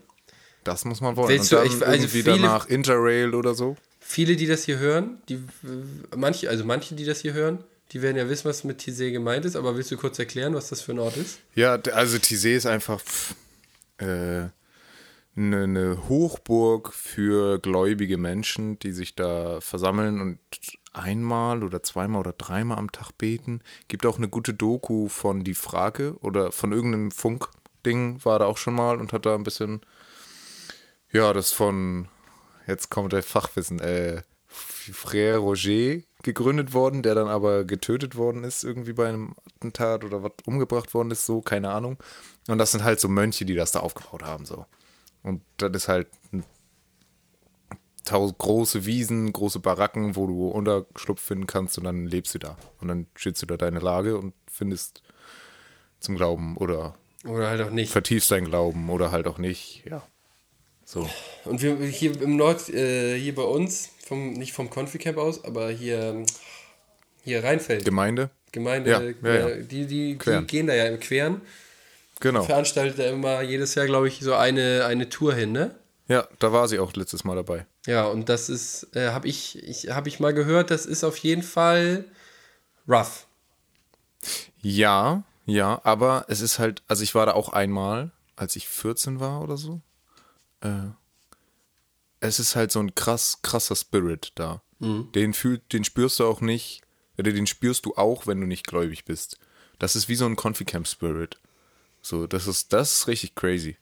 das 0.65 0.85
muss 0.87 1.01
man 1.01 1.17
wollen. 1.17 1.29
Willst 1.29 1.53
und 1.53 1.61
du- 1.63 1.69
dann 1.69 1.77
ich- 1.79 1.87
also 1.87 2.09
viele- 2.09 2.25
danach 2.25 2.67
Interrail 2.67 3.35
oder 3.35 3.55
so. 3.55 3.77
Viele, 4.01 4.35
die 4.37 4.47
das 4.47 4.65
hier 4.65 4.79
hören, 4.79 5.19
die 5.29 5.43
manche, 6.17 6.49
also 6.49 6.65
manche, 6.65 6.95
die 6.95 7.05
das 7.05 7.21
hier 7.21 7.35
hören, 7.35 7.63
die 7.93 8.01
werden 8.01 8.17
ja 8.17 8.29
wissen, 8.29 8.49
was 8.49 8.65
mit 8.65 8.81
Tizé 8.81 9.11
gemeint 9.11 9.45
ist, 9.45 9.57
aber 9.57 9.77
willst 9.77 9.91
du 9.91 9.97
kurz 9.97 10.19
erklären, 10.19 10.55
was 10.55 10.69
das 10.71 10.81
für 10.81 10.93
ein 10.93 10.99
Ort 10.99 11.17
ist? 11.17 11.41
Ja, 11.55 11.75
also 11.75 12.17
Tizé 12.17 12.57
ist 12.57 12.67
einfach 12.67 13.01
pff, 13.01 13.35
äh, 13.99 14.49
eine, 15.35 15.63
eine 15.63 16.09
Hochburg 16.09 16.93
für 16.93 17.59
gläubige 17.59 18.19
Menschen, 18.19 18.79
die 18.79 18.93
sich 18.93 19.15
da 19.15 19.61
versammeln 19.61 20.21
und 20.21 20.39
einmal 20.93 21.63
oder 21.63 21.83
zweimal 21.83 22.21
oder 22.21 22.33
dreimal 22.33 22.79
am 22.79 22.93
Tag 22.93 23.13
beten. 23.17 23.61
Gibt 23.89 24.07
auch 24.07 24.19
eine 24.19 24.29
gute 24.29 24.55
Doku 24.55 25.09
von 25.09 25.45
Die 25.45 25.55
Frage 25.55 26.17
oder 26.21 26.53
von 26.53 26.73
irgendeinem 26.73 27.11
Funkding 27.11 28.23
war 28.25 28.39
da 28.39 28.47
auch 28.47 28.59
schon 28.59 28.75
mal 28.75 28.99
und 28.99 29.13
hat 29.13 29.27
da 29.27 29.35
ein 29.35 29.45
bisschen, 29.45 29.81
ja, 31.11 31.33
das 31.33 31.53
von, 31.53 32.09
jetzt 32.67 32.91
kommt 32.91 33.13
der 33.13 33.23
Fachwissen, 33.23 33.81
äh, 33.81 34.23
Frère 34.51 35.37
Roger 35.37 36.03
gegründet 36.23 36.73
worden, 36.73 37.03
der 37.03 37.15
dann 37.15 37.29
aber 37.29 37.65
getötet 37.65 38.17
worden 38.17 38.45
ist, 38.45 38.65
irgendwie 38.65 38.93
bei 38.93 39.09
einem 39.09 39.35
Attentat 39.57 40.05
oder 40.05 40.23
was 40.23 40.33
umgebracht 40.47 40.95
worden 40.95 41.11
ist, 41.11 41.27
so, 41.27 41.41
keine 41.41 41.71
Ahnung. 41.71 41.99
Und 42.49 42.59
das 42.59 42.73
sind 42.73 42.85
halt 42.85 43.01
so 43.01 43.09
Mönche, 43.09 43.45
die 43.45 43.55
das 43.55 43.73
da 43.73 43.81
aufgebaut 43.81 44.23
haben, 44.23 44.45
so. 44.45 44.67
Und 45.23 45.43
das 45.57 45.71
ist 45.73 45.89
halt 45.89 46.09
große 48.05 48.85
Wiesen, 48.85 49.33
große 49.33 49.61
Baracken, 49.61 50.17
wo 50.17 50.27
du 50.27 50.49
Unterschlupf 50.49 51.21
finden 51.23 51.47
kannst 51.47 51.79
und 51.79 51.85
dann 51.85 52.07
lebst 52.07 52.35
du 52.35 52.39
da. 52.39 52.57
Und 52.81 52.89
dann 52.89 53.07
schützt 53.15 53.43
du 53.43 53.47
da 53.47 53.57
deine 53.57 53.79
Lage 53.79 54.19
und 54.19 54.35
findest 54.51 55.03
zum 56.01 56.17
Glauben 56.17 56.57
oder 56.57 56.95
Oder 57.25 57.49
halt 57.49 57.61
auch 57.63 57.71
nicht. 57.71 57.93
vertiefst 57.93 58.31
deinen 58.31 58.47
Glauben 58.47 58.91
oder 58.91 59.13
halt 59.13 59.27
auch 59.29 59.39
nicht, 59.39 59.85
ja. 59.89 60.03
So. 60.93 61.09
Und 61.47 61.63
wir 61.63 61.75
hier 61.87 62.21
im 62.21 62.37
Nord, 62.37 62.69
äh, 62.69 63.19
hier 63.19 63.35
bei 63.35 63.45
uns, 63.45 63.89
vom, 64.05 64.35
nicht 64.35 64.53
vom 64.53 64.69
Confi-Camp 64.69 65.17
aus, 65.17 65.43
aber 65.43 65.71
hier, 65.71 66.23
hier 67.25 67.43
Rheinfeld, 67.43 67.87
Gemeinde? 67.87 68.29
Gemeinde, 68.53 68.91
Ja, 68.91 69.01
ja, 69.01 69.49
ja. 69.49 69.55
die, 69.57 69.87
die, 69.87 70.19
die 70.19 70.47
gehen 70.47 70.67
da 70.67 70.75
ja 70.75 70.85
im 70.85 71.01
Queren. 71.01 71.41
Genau. 72.21 72.43
Veranstaltet 72.43 72.99
da 72.99 73.05
immer 73.05 73.41
jedes 73.41 73.75
Jahr, 73.75 73.87
glaube 73.87 74.09
ich, 74.09 74.21
so 74.21 74.35
eine, 74.35 74.85
eine 74.85 75.09
Tour 75.09 75.33
hin, 75.33 75.53
ne? 75.53 75.75
Ja, 76.09 76.29
da 76.39 76.53
war 76.53 76.69
sie 76.69 76.79
auch 76.79 76.93
letztes 76.93 77.25
Mal 77.25 77.37
dabei. 77.37 77.65
Ja, 77.87 78.05
und 78.05 78.29
das 78.29 78.51
ist, 78.51 78.95
äh, 78.95 79.13
habe 79.13 79.29
ich, 79.29 79.67
ich, 79.67 79.89
hab 79.89 80.07
ich 80.07 80.21
mal 80.21 80.35
gehört, 80.35 80.71
das 80.71 80.85
ist 80.85 81.05
auf 81.05 81.17
jeden 81.17 81.43
Fall 81.43 82.05
rough. 82.87 83.27
Ja, 84.61 85.23
ja, 85.47 85.81
aber 85.85 86.27
es 86.29 86.43
ist 86.43 86.59
halt, 86.59 86.83
also 86.87 87.03
ich 87.03 87.15
war 87.15 87.25
da 87.25 87.33
auch 87.33 87.49
einmal, 87.49 88.11
als 88.37 88.57
ich 88.57 88.69
14 88.69 89.21
war 89.21 89.41
oder 89.41 89.57
so. 89.57 89.81
Äh, 90.63 90.91
es 92.21 92.39
ist 92.39 92.57
halt 92.57 92.73
so 92.73 92.81
ein 92.81 92.95
krass, 92.95 93.41
krasser 93.43 93.77
Spirit 93.77 94.33
da. 94.37 94.63
Den 95.15 95.33
fühlt, 95.33 95.73
den 95.73 95.85
spürst 95.85 96.19
du 96.19 96.27
auch 96.27 96.41
nicht, 96.41 96.83
oder 97.17 97.31
den 97.31 97.47
spürst 97.47 97.87
du 97.87 97.95
auch, 97.95 98.27
wenn 98.27 98.41
du 98.41 98.49
nicht 98.49 98.67
gläubig 98.67 99.05
bist. 99.05 99.39
Das 99.79 99.95
ist 99.95 100.09
wie 100.09 100.17
so 100.17 100.27
ein 100.27 100.35
Confi-Camp 100.35 100.89
Spirit. 100.89 101.39
So, 102.01 102.27
das 102.27 102.49
ist, 102.49 102.73
das 102.73 102.97
ist 102.97 103.07
richtig 103.07 103.37
crazy. 103.37 103.77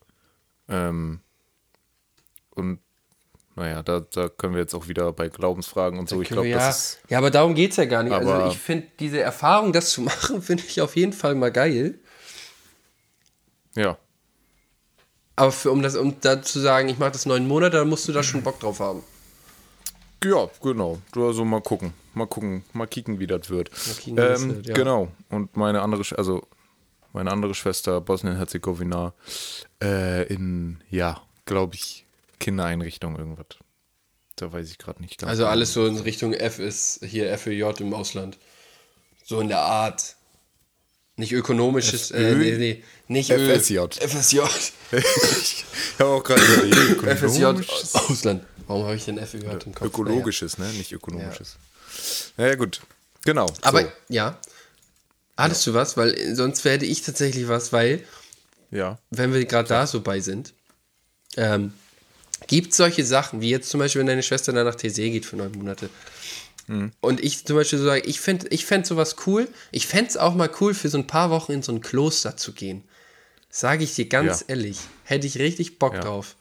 Ähm, 0.69 1.21
und 2.51 2.79
naja, 3.55 3.81
da, 3.81 3.99
da 3.99 4.29
können 4.29 4.53
wir 4.53 4.61
jetzt 4.61 4.75
auch 4.75 4.87
wieder 4.87 5.11
bei 5.11 5.29
Glaubensfragen 5.29 5.97
und 5.99 6.07
so. 6.07 6.21
Ich 6.21 6.29
glaube, 6.29 6.47
ja, 6.47 6.57
das 6.57 6.93
ist. 6.93 7.01
ja, 7.09 7.17
aber 7.17 7.31
darum 7.31 7.55
geht 7.55 7.71
es 7.71 7.77
ja 7.77 7.85
gar 7.85 8.03
nicht. 8.03 8.13
also 8.13 8.47
ich 8.51 8.57
finde 8.57 8.87
diese 8.99 9.19
Erfahrung, 9.19 9.73
das 9.73 9.89
zu 9.89 10.01
machen, 10.01 10.41
finde 10.41 10.63
ich 10.67 10.81
auf 10.81 10.95
jeden 10.95 11.13
Fall 11.13 11.33
mal 11.33 11.51
geil. 11.51 11.99
Ja. 13.75 13.97
Aber 15.35 15.51
für, 15.51 15.71
um 15.71 15.81
das, 15.81 15.95
um 15.95 16.15
da 16.21 16.41
zu 16.41 16.59
sagen, 16.59 16.89
ich 16.89 16.99
mache 16.99 17.11
das 17.11 17.25
neun 17.25 17.47
Monate, 17.47 17.77
dann 17.77 17.89
musst 17.89 18.07
du 18.07 18.11
da 18.11 18.21
schon 18.21 18.43
Bock 18.43 18.59
drauf 18.59 18.79
haben. 18.79 19.03
Ja, 20.23 20.49
genau. 20.61 20.99
Du 21.11 21.25
also 21.25 21.43
mal 21.43 21.61
gucken. 21.61 21.93
Mal 22.13 22.27
gucken, 22.27 22.63
mal 22.73 22.87
kicken, 22.87 23.19
wie 23.19 23.27
das 23.27 23.49
wird. 23.49 23.71
kicken, 23.71 24.17
ähm, 24.19 24.55
wird, 24.55 24.67
ja. 24.67 24.73
Genau. 24.73 25.07
Und 25.29 25.55
meine 25.55 25.81
andere, 25.81 26.03
also 26.17 26.43
meine 27.13 27.31
andere 27.31 27.55
Schwester, 27.55 28.01
Bosnien-Herzegowina, 28.01 29.13
äh, 29.81 30.23
in, 30.31 30.81
ja, 30.89 31.21
glaube 31.45 31.75
ich, 31.75 32.05
Kindereinrichtung 32.39 33.17
irgendwas. 33.17 33.47
Da 34.35 34.51
weiß 34.51 34.69
ich 34.69 34.77
gerade 34.77 35.01
nicht 35.01 35.19
ganz. 35.19 35.29
Also 35.29 35.43
genau. 35.43 35.51
alles 35.51 35.73
so 35.73 35.85
in 35.85 35.97
Richtung 35.97 36.33
F 36.33 36.59
ist 36.59 37.03
hier 37.05 37.37
FÖJ 37.37 37.79
im 37.79 37.93
Ausland. 37.93 38.37
So 39.23 39.39
in 39.39 39.47
der 39.47 39.61
Art. 39.61 40.15
Nicht 41.17 41.33
ökonomisches, 41.33 42.11
äh, 42.11 42.35
nee, 42.35 42.57
nee, 42.57 42.83
nicht 43.07 43.29
Ö- 43.31 43.59
FSJ. 43.59 43.79
FSJ. 43.99 44.39
ich 44.91 45.65
habe 45.99 46.09
auch 46.09 46.23
gerade. 46.23 46.41
FSJ 46.41 47.45
Ausland. 47.45 48.43
Warum 48.67 48.83
habe 48.85 48.95
ich 48.95 49.05
denn 49.05 49.17
FÖJ 49.23 49.43
im 49.65 49.75
Kopf? 49.75 49.87
Ökologisches, 49.87 50.57
ne? 50.57 50.65
Nicht 50.73 50.91
ökonomisches. 50.93 51.57
Naja, 52.37 52.55
gut. 52.55 52.79
Genau. 53.25 53.47
Aber 53.61 53.81
so. 53.83 53.87
ja. 54.09 54.39
Hattest 55.37 55.65
du 55.67 55.73
was? 55.73 55.97
Weil 55.97 56.35
sonst 56.35 56.63
werde 56.65 56.85
ich 56.85 57.01
tatsächlich 57.01 57.47
was, 57.47 57.73
weil, 57.73 58.03
Ja. 58.71 58.97
wenn 59.09 59.33
wir 59.33 59.43
gerade 59.45 59.67
da 59.67 59.87
so 59.87 60.01
bei 60.01 60.19
sind, 60.21 60.53
ähm, 61.37 61.73
gibt 62.47 62.73
solche 62.73 63.03
Sachen, 63.05 63.41
wie 63.41 63.49
jetzt 63.49 63.69
zum 63.69 63.79
Beispiel, 63.79 63.99
wenn 63.99 64.07
deine 64.07 64.23
Schwester 64.23 64.53
dann 64.53 64.65
nach 64.65 64.75
TC 64.75 65.11
geht 65.11 65.25
für 65.25 65.35
neun 65.35 65.51
Monate. 65.51 65.89
Und 67.01 67.19
ich 67.21 67.45
zum 67.45 67.57
Beispiel 67.57 67.79
so 67.79 67.85
sage, 67.85 68.01
ich 68.05 68.21
fände 68.21 68.47
ich 68.49 68.65
fänd 68.65 68.85
sowas 68.87 69.15
cool. 69.25 69.49
Ich 69.71 69.87
fände 69.87 70.09
es 70.09 70.15
auch 70.17 70.35
mal 70.35 70.49
cool, 70.61 70.73
für 70.73 70.87
so 70.87 70.97
ein 70.97 71.07
paar 71.07 71.29
Wochen 71.29 71.51
in 71.51 71.61
so 71.63 71.73
ein 71.73 71.81
Kloster 71.81 72.37
zu 72.37 72.53
gehen. 72.53 72.83
Sage 73.49 73.83
ich 73.83 73.95
dir 73.95 74.05
ganz 74.07 74.39
Ja. 74.41 74.45
ehrlich. 74.49 74.79
Hätte 75.03 75.27
ich 75.27 75.37
richtig 75.37 75.79
Bock 75.79 75.95
Ja. 75.95 75.99
drauf. 76.01 76.35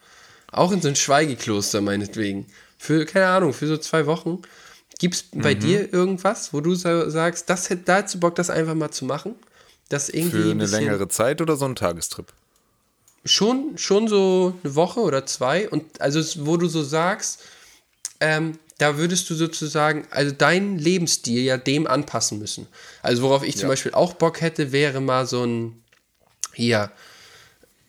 Auch 0.52 0.70
in 0.70 0.80
so 0.82 0.88
ein 0.88 0.94
Schweigekloster 0.96 1.80
meinetwegen. 1.80 2.46
Für, 2.78 3.04
keine 3.06 3.26
Ahnung, 3.26 3.52
für 3.52 3.66
so 3.66 3.76
zwei 3.76 4.06
Wochen. 4.06 4.40
Gibt 5.00 5.14
es 5.16 5.24
bei 5.34 5.54
Mhm. 5.56 5.60
dir 5.60 5.92
irgendwas, 5.92 6.52
wo 6.52 6.60
du 6.60 6.74
sa- 6.76 7.10
sagst, 7.10 7.50
das 7.50 7.68
hätte 7.70 7.82
dazu 7.86 8.20
Bock, 8.20 8.36
das 8.36 8.50
einfach 8.50 8.74
mal 8.74 8.90
zu 8.92 9.04
machen? 9.06 9.34
Das 9.88 10.08
irgendwie 10.10 10.30
Für 10.30 10.44
ein 10.44 10.50
eine 10.52 10.54
bisschen- 10.64 10.84
längere 10.84 11.08
Zeit 11.08 11.40
oder 11.40 11.56
so 11.56 11.64
ein 11.64 11.74
Tagestrip? 11.74 12.32
Schon, 13.24 13.76
schon 13.76 14.06
so 14.08 14.54
eine 14.62 14.74
Woche 14.76 15.00
oder 15.00 15.26
zwei. 15.26 15.68
Und 15.68 16.00
also, 16.00 16.20
wo 16.46 16.56
du 16.56 16.68
so 16.68 16.82
sagst, 16.82 17.40
ähm, 18.20 18.58
da 18.80 18.96
würdest 18.98 19.28
du 19.30 19.34
sozusagen, 19.34 20.06
also 20.10 20.32
deinen 20.32 20.78
Lebensstil 20.78 21.42
ja 21.42 21.56
dem 21.56 21.86
anpassen 21.86 22.38
müssen. 22.38 22.66
Also, 23.02 23.22
worauf 23.22 23.42
ich 23.42 23.56
zum 23.56 23.68
Beispiel 23.68 23.92
auch 23.94 24.14
Bock 24.14 24.40
hätte, 24.40 24.72
wäre 24.72 25.00
mal 25.00 25.26
so 25.26 25.44
ein, 25.44 25.82
hier, 26.54 26.90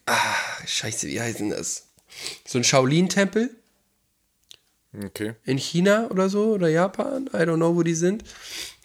ah, 0.05 0.35
scheiße, 0.65 1.07
wie 1.07 1.21
heißt 1.21 1.39
denn 1.39 1.49
das? 1.51 1.87
So 2.47 2.57
ein 2.57 2.63
Shaolin-Tempel 2.63 3.49
Okay. 5.05 5.35
in 5.45 5.57
China 5.57 6.07
oder 6.09 6.27
so 6.29 6.51
oder 6.51 6.67
Japan, 6.67 7.27
I 7.33 7.37
don't 7.37 7.55
know, 7.55 7.75
wo 7.75 7.83
die 7.83 7.95
sind. 7.95 8.23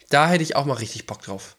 Da 0.09 0.29
hätte 0.29 0.43
ich 0.43 0.55
auch 0.55 0.65
mal 0.65 0.75
richtig 0.75 1.05
Bock 1.05 1.21
drauf. 1.21 1.57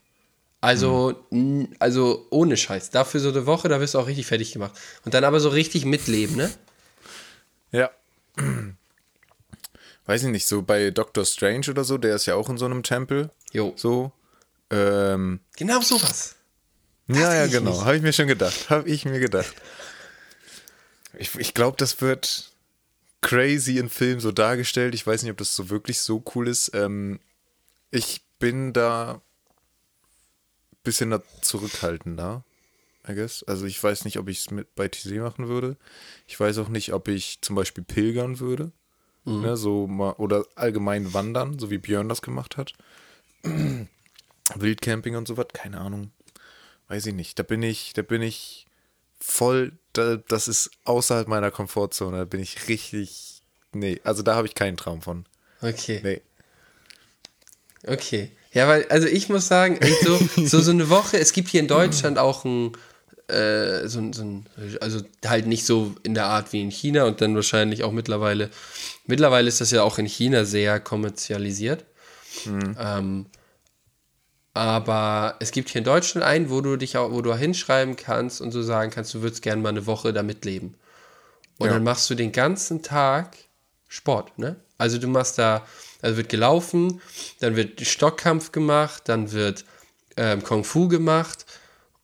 Also, 0.63 1.15
n- 1.31 1.77
also 1.79 2.27
ohne 2.31 2.57
Scheiß. 2.57 2.91
Dafür 2.91 3.21
so 3.21 3.29
eine 3.29 3.45
Woche, 3.47 3.69
da 3.69 3.79
wirst 3.81 3.93
du 3.95 3.99
auch 3.99 4.07
richtig 4.07 4.27
fertig 4.27 4.53
gemacht. 4.53 4.73
Und 5.05 5.13
dann 5.15 5.25
aber 5.25 5.39
so 5.39 5.51
richtig 5.51 5.85
mitleben, 5.85 6.37
ne? 6.37 6.51
Ja. 7.73 7.91
Weiß 10.09 10.23
ich 10.23 10.31
nicht, 10.31 10.47
so 10.47 10.63
bei 10.63 10.91
Doctor 10.91 11.27
Strange 11.27 11.67
oder 11.69 11.85
so, 11.85 11.99
der 11.99 12.15
ist 12.15 12.25
ja 12.25 12.35
auch 12.35 12.49
in 12.49 12.57
so 12.57 12.65
einem 12.65 12.83
Tempel. 12.83 13.31
Jo. 13.53 13.75
So. 13.77 14.11
Ähm, 14.71 15.41
Genau 15.59 15.83
sowas. 15.83 16.35
ja, 17.09 17.35
ja, 17.35 17.45
ich 17.45 17.53
genau. 17.53 17.85
Habe 17.85 17.97
ich 17.97 18.03
mir 18.03 18.15
schon 18.15 18.27
gedacht. 18.27 18.71
Habe 18.71 18.89
ich 18.89 19.05
mir 19.05 19.21
gedacht. 19.21 19.55
Ich, 21.19 21.35
ich 21.35 21.53
glaube, 21.53 21.77
das 21.77 22.01
wird 22.01 22.53
crazy 23.21 23.77
in 23.77 23.91
Film 23.91 24.19
so 24.21 24.33
dargestellt. 24.33 24.95
Ich 24.95 25.07
weiß 25.07 25.23
nicht, 25.23 25.31
ob 25.31 25.37
das 25.37 25.55
so 25.55 25.69
wirklich 25.69 26.01
so 26.01 26.25
cool 26.35 26.49
ist. 26.49 26.71
Ähm, 26.73 27.21
ich 27.91 28.23
bin 28.39 28.73
da 28.73 29.17
ein 29.17 30.81
bisschen 30.85 31.11
da 31.11 31.23
zurückhaltender, 31.43 32.45
I 33.07 33.15
guess. 33.15 33.43
Also 33.43 33.67
ich 33.67 33.83
weiß 33.83 34.07
nicht, 34.07 34.19
ob 34.19 34.31
ich 34.31 34.39
es 34.39 34.51
mit 34.51 34.75
bei 34.75 34.89
TC 34.89 35.17
machen 35.17 35.49
würde. 35.49 35.77
Ich 36.27 36.41
weiß 36.41 36.57
auch 36.57 36.69
nicht, 36.69 36.95
ob 36.95 37.09
ich 37.09 37.43
zum 37.43 37.57
Beispiel 37.57 37.85
pilgern 37.85 38.41
würde. 38.41 38.73
Ne, 39.29 39.57
so 39.57 39.87
mal, 39.87 40.13
oder 40.13 40.45
allgemein 40.55 41.13
wandern, 41.13 41.59
so 41.59 41.71
wie 41.71 41.79
Björn 41.79 42.09
das 42.09 42.23
gemacht 42.23 42.57
hat. 42.57 42.73
Wildcamping 44.55 45.17
und 45.17 45.29
so 45.29 45.37
was, 45.37 45.49
keine 45.53 45.79
Ahnung. 45.81 46.11
Weiß 46.89 47.07
ich 47.07 47.15
nicht. 47.15 47.39
Da 47.39 47.43
bin 47.43 47.63
ich, 47.63 47.93
da 47.93 48.03
bin 48.03 48.23
ich 48.23 48.67
voll, 49.21 49.73
da, 49.93 50.17
das 50.17 50.49
ist 50.49 50.71
außerhalb 50.85 51.29
meiner 51.29 51.51
Komfortzone. 51.51 52.19
Da 52.19 52.25
bin 52.25 52.41
ich 52.41 52.69
richtig. 52.69 53.43
Nee, 53.73 54.01
also 54.05 54.23
da 54.23 54.35
habe 54.35 54.47
ich 54.47 54.55
keinen 54.55 54.77
Traum 54.77 55.03
von. 55.03 55.27
Okay. 55.61 56.01
Nee. 56.03 56.23
Okay. 57.87 58.33
Ja, 58.53 58.67
weil, 58.67 58.87
also 58.89 59.07
ich 59.07 59.29
muss 59.29 59.47
sagen, 59.47 59.79
so, 60.03 60.19
so, 60.47 60.61
so 60.61 60.71
eine 60.71 60.89
Woche, 60.89 61.19
es 61.19 61.33
gibt 61.33 61.49
hier 61.49 61.61
in 61.61 61.69
Deutschland 61.69 62.19
auch 62.19 62.45
ein, 62.45 62.73
äh, 63.29 63.87
so, 63.87 64.13
so 64.13 64.43
also 64.81 65.01
halt 65.27 65.47
nicht 65.47 65.65
so 65.67 65.95
in 66.03 66.15
der 66.15 66.27
Art 66.27 66.53
wie 66.53 66.63
in 66.63 66.71
China 66.71 67.05
und 67.05 67.21
dann 67.21 67.35
wahrscheinlich 67.35 67.85
auch 67.85 67.93
mittlerweile, 67.93 68.51
mittlerweile 69.07 69.49
ist 69.49 69.61
das 69.61 69.71
ja 69.71 69.83
auch 69.83 69.99
in 69.99 70.07
China 70.07 70.45
sehr 70.45 70.81
kommerzialisiert. 70.81 71.85
Ähm, 72.79 73.27
aber 74.55 75.37
es 75.41 75.53
gibt 75.53 75.69
hier 75.69 75.79
in 75.79 75.85
Deutschland 75.85 76.27
einen, 76.27 76.51
wo 76.51 76.61
du 76.61 76.77
dich 76.77 76.97
auch, 76.97 77.13
wo 77.13 77.23
du 77.23 77.35
hinschreiben 77.35 77.97
kannst 77.97 78.41
und 78.41 78.51
so 78.51 78.63
sagen 78.63 78.91
kannst, 78.91 79.15
du 79.15 79.23
würdest 79.23 79.43
gerne 79.43 79.63
mal 79.63 79.69
eine 79.69 79.87
Woche 79.87 80.13
damit 80.13 80.45
leben. 80.45 80.75
Und 81.59 81.69
Ja. 81.69 81.75
dann 81.75 81.85
machst 81.85 82.09
du 82.11 82.15
den 82.15 82.33
ganzen 82.33 82.83
Tag 82.83 83.37
Sport, 83.89 84.39
ne? 84.39 84.57
Also 84.77 84.99
du 84.99 85.09
machst 85.09 85.39
da, 85.39 85.67
also 86.03 86.17
wird 86.17 86.29
gelaufen, 86.29 87.01
dann 87.41 87.57
wird 87.57 87.81
Stockkampf 87.81 88.53
gemacht, 88.53 89.05
dann 89.07 89.33
wird 89.33 89.65
ähm, 90.17 90.43
Kung 90.43 90.65
Fu 90.65 90.89
gemacht, 90.89 91.47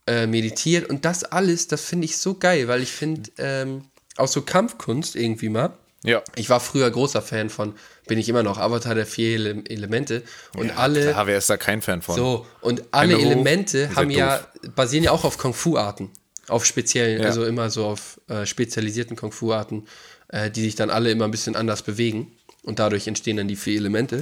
äh, 0.07 0.27
meditiert 0.27 0.88
und 0.90 1.05
das 1.05 1.25
alles, 1.25 1.69
das 1.69 1.85
finde 1.85 2.05
ich 2.07 2.17
so 2.19 2.35
geil, 2.35 2.69
weil 2.69 2.83
ich 2.83 2.93
finde 2.93 3.31
ähm, 3.38 3.85
auch 4.17 4.29
so 4.29 4.43
Kampfkunst 4.43 5.17
irgendwie 5.17 5.49
mal. 5.49 5.73
Ja. 6.05 6.23
Ich 6.37 6.51
war 6.51 6.61
früher 6.61 6.90
großer 6.90 7.23
Fan 7.23 7.49
von, 7.49 7.75
bin 8.07 8.19
ich 8.19 8.29
immer 8.29 8.43
noch, 8.43 8.59
Avatar 8.59 8.95
der 8.95 9.07
vier 9.07 9.31
Ele 9.31 9.62
Elemente 9.69 10.23
und 10.55 10.71
alle 10.77 11.12
Klar, 11.12 11.27
wer 11.27 11.38
ist 11.38 11.49
da 11.49 11.57
kein 11.57 11.81
Fan 11.81 12.03
von? 12.03 12.14
so, 12.14 12.47
und 12.61 12.83
alle 12.90 13.17
hoch, 13.17 13.23
Elemente 13.23 13.95
haben 13.97 14.11
ja, 14.11 14.47
basieren 14.75 15.05
ja 15.05 15.12
auch 15.12 15.25
auf 15.25 15.38
Kung-Fu-Arten. 15.38 16.11
Auf 16.49 16.67
speziellen, 16.67 17.23
Ja. 17.23 17.29
also 17.29 17.47
immer 17.47 17.71
so 17.71 17.87
auf 17.87 18.21
äh, 18.29 18.45
spezialisierten 18.45 19.17
Kung-Fu-Arten, 19.17 19.87
äh, 20.29 20.51
die 20.51 20.61
sich 20.61 20.75
dann 20.75 20.90
alle 20.90 21.11
immer 21.11 21.25
ein 21.25 21.31
bisschen 21.31 21.57
anders 21.57 21.81
bewegen. 21.83 22.33
Und 22.64 22.79
dadurch 22.79 23.07
entstehen 23.07 23.38
dann 23.38 23.49
die 23.49 23.57
vier 23.57 23.77
Elemente. 23.79 24.21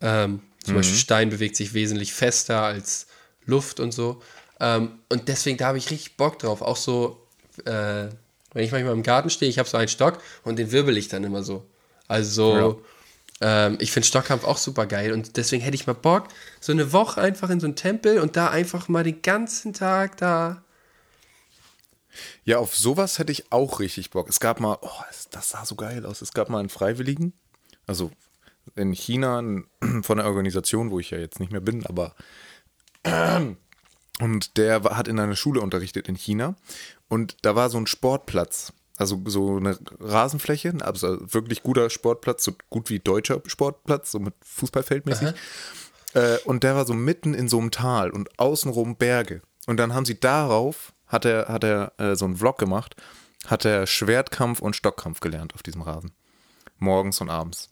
Ähm, 0.00 0.42
zum 0.64 0.74
Mhm. 0.74 0.78
Beispiel 0.78 0.96
Stein 0.96 1.30
bewegt 1.30 1.56
sich 1.56 1.74
wesentlich 1.74 2.12
fester 2.12 2.62
als 2.62 3.08
Luft 3.46 3.80
und 3.80 3.90
so. 3.92 4.22
Ähm, 4.60 4.98
und 5.08 5.28
deswegen, 5.28 5.58
da 5.58 5.66
habe 5.66 5.78
ich 5.78 5.90
richtig 5.90 6.16
Bock 6.16 6.38
drauf. 6.38 6.62
Auch 6.62 6.76
so, 6.76 7.20
äh, 7.64 8.08
wenn 8.52 8.64
ich 8.64 8.72
manchmal 8.72 8.92
im 8.92 9.02
Garten 9.02 9.30
stehe, 9.30 9.50
ich 9.50 9.58
habe 9.58 9.68
so 9.68 9.76
einen 9.76 9.88
Stock 9.88 10.18
und 10.44 10.58
den 10.58 10.72
wirbel 10.72 10.96
ich 10.96 11.08
dann 11.08 11.24
immer 11.24 11.42
so. 11.42 11.66
Also, 12.08 12.82
ähm, 13.40 13.76
ich 13.80 13.92
finde 13.92 14.06
Stockkampf 14.06 14.44
auch 14.44 14.56
super 14.56 14.86
geil 14.86 15.12
und 15.12 15.36
deswegen 15.36 15.62
hätte 15.62 15.74
ich 15.74 15.86
mal 15.86 15.92
Bock, 15.92 16.28
so 16.60 16.72
eine 16.72 16.92
Woche 16.92 17.20
einfach 17.20 17.50
in 17.50 17.60
so 17.60 17.66
einen 17.66 17.76
Tempel 17.76 18.20
und 18.20 18.36
da 18.36 18.48
einfach 18.48 18.88
mal 18.88 19.04
den 19.04 19.20
ganzen 19.20 19.72
Tag 19.72 20.16
da. 20.16 20.62
Ja, 22.44 22.58
auf 22.58 22.74
sowas 22.74 23.18
hätte 23.18 23.32
ich 23.32 23.52
auch 23.52 23.78
richtig 23.78 24.10
Bock. 24.10 24.28
Es 24.30 24.40
gab 24.40 24.60
mal, 24.60 24.78
oh, 24.80 25.02
das 25.32 25.50
sah 25.50 25.66
so 25.66 25.74
geil 25.74 26.06
aus. 26.06 26.22
Es 26.22 26.32
gab 26.32 26.48
mal 26.48 26.60
einen 26.60 26.70
Freiwilligen, 26.70 27.34
also 27.86 28.10
in 28.74 28.92
China 28.92 29.42
von 30.02 30.16
der 30.16 30.26
Organisation, 30.26 30.90
wo 30.90 30.98
ich 30.98 31.10
ja 31.10 31.18
jetzt 31.18 31.40
nicht 31.40 31.52
mehr 31.52 31.60
bin, 31.60 31.84
aber 31.84 32.14
und 34.20 34.56
der 34.56 34.82
hat 34.82 35.08
in 35.08 35.18
einer 35.18 35.36
Schule 35.36 35.60
unterrichtet 35.60 36.08
in 36.08 36.16
China 36.16 36.56
und 37.08 37.36
da 37.42 37.54
war 37.54 37.70
so 37.70 37.78
ein 37.78 37.86
Sportplatz, 37.86 38.72
also 38.96 39.22
so 39.26 39.56
eine 39.56 39.78
Rasenfläche, 40.00 40.74
also 40.80 41.18
wirklich 41.32 41.62
guter 41.62 41.90
Sportplatz, 41.90 42.44
so 42.44 42.52
gut 42.70 42.90
wie 42.90 42.98
deutscher 42.98 43.42
Sportplatz, 43.46 44.10
so 44.10 44.18
mit 44.18 44.34
Fußballfeldmäßig. 44.42 45.34
Äh, 46.14 46.38
und 46.44 46.62
der 46.62 46.74
war 46.74 46.86
so 46.86 46.94
mitten 46.94 47.34
in 47.34 47.48
so 47.48 47.58
einem 47.58 47.70
Tal 47.70 48.10
und 48.10 48.38
außenrum 48.38 48.96
Berge. 48.96 49.42
Und 49.66 49.76
dann 49.76 49.92
haben 49.92 50.06
sie 50.06 50.18
darauf, 50.18 50.92
hat 51.06 51.24
er, 51.24 51.48
hat 51.48 51.62
er 51.62 51.92
äh, 51.98 52.16
so 52.16 52.24
einen 52.24 52.36
Vlog 52.36 52.58
gemacht, 52.58 52.96
hat 53.46 53.64
er 53.64 53.86
Schwertkampf 53.86 54.60
und 54.60 54.74
Stockkampf 54.74 55.20
gelernt 55.20 55.54
auf 55.54 55.62
diesem 55.62 55.82
Rasen. 55.82 56.12
Morgens 56.78 57.20
und 57.20 57.28
abends. 57.28 57.70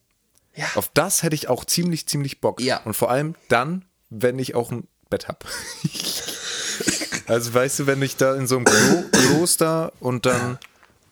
Ja. 0.54 0.66
Auf 0.74 0.88
das 0.92 1.22
hätte 1.22 1.34
ich 1.34 1.48
auch 1.48 1.64
ziemlich, 1.64 2.06
ziemlich 2.06 2.40
Bock. 2.40 2.60
Ja. 2.60 2.82
Und 2.84 2.94
vor 2.94 3.10
allem 3.10 3.34
dann, 3.48 3.84
wenn 4.10 4.38
ich 4.38 4.54
auch 4.54 4.70
ein 4.70 4.86
Bett 5.14 5.28
habe. 5.28 5.38
also 7.26 7.54
weißt 7.54 7.80
du, 7.80 7.86
wenn 7.86 8.02
ich 8.02 8.16
da 8.16 8.34
in 8.34 8.46
so 8.46 8.56
einem 8.56 8.64
Klo 8.64 9.04
Kloster 9.12 9.92
und 10.00 10.26
dann 10.26 10.58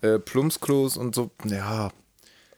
äh, 0.02 0.18
Plumpsklos 0.18 0.96
und 0.96 1.14
so, 1.14 1.30
ja, 1.44 1.90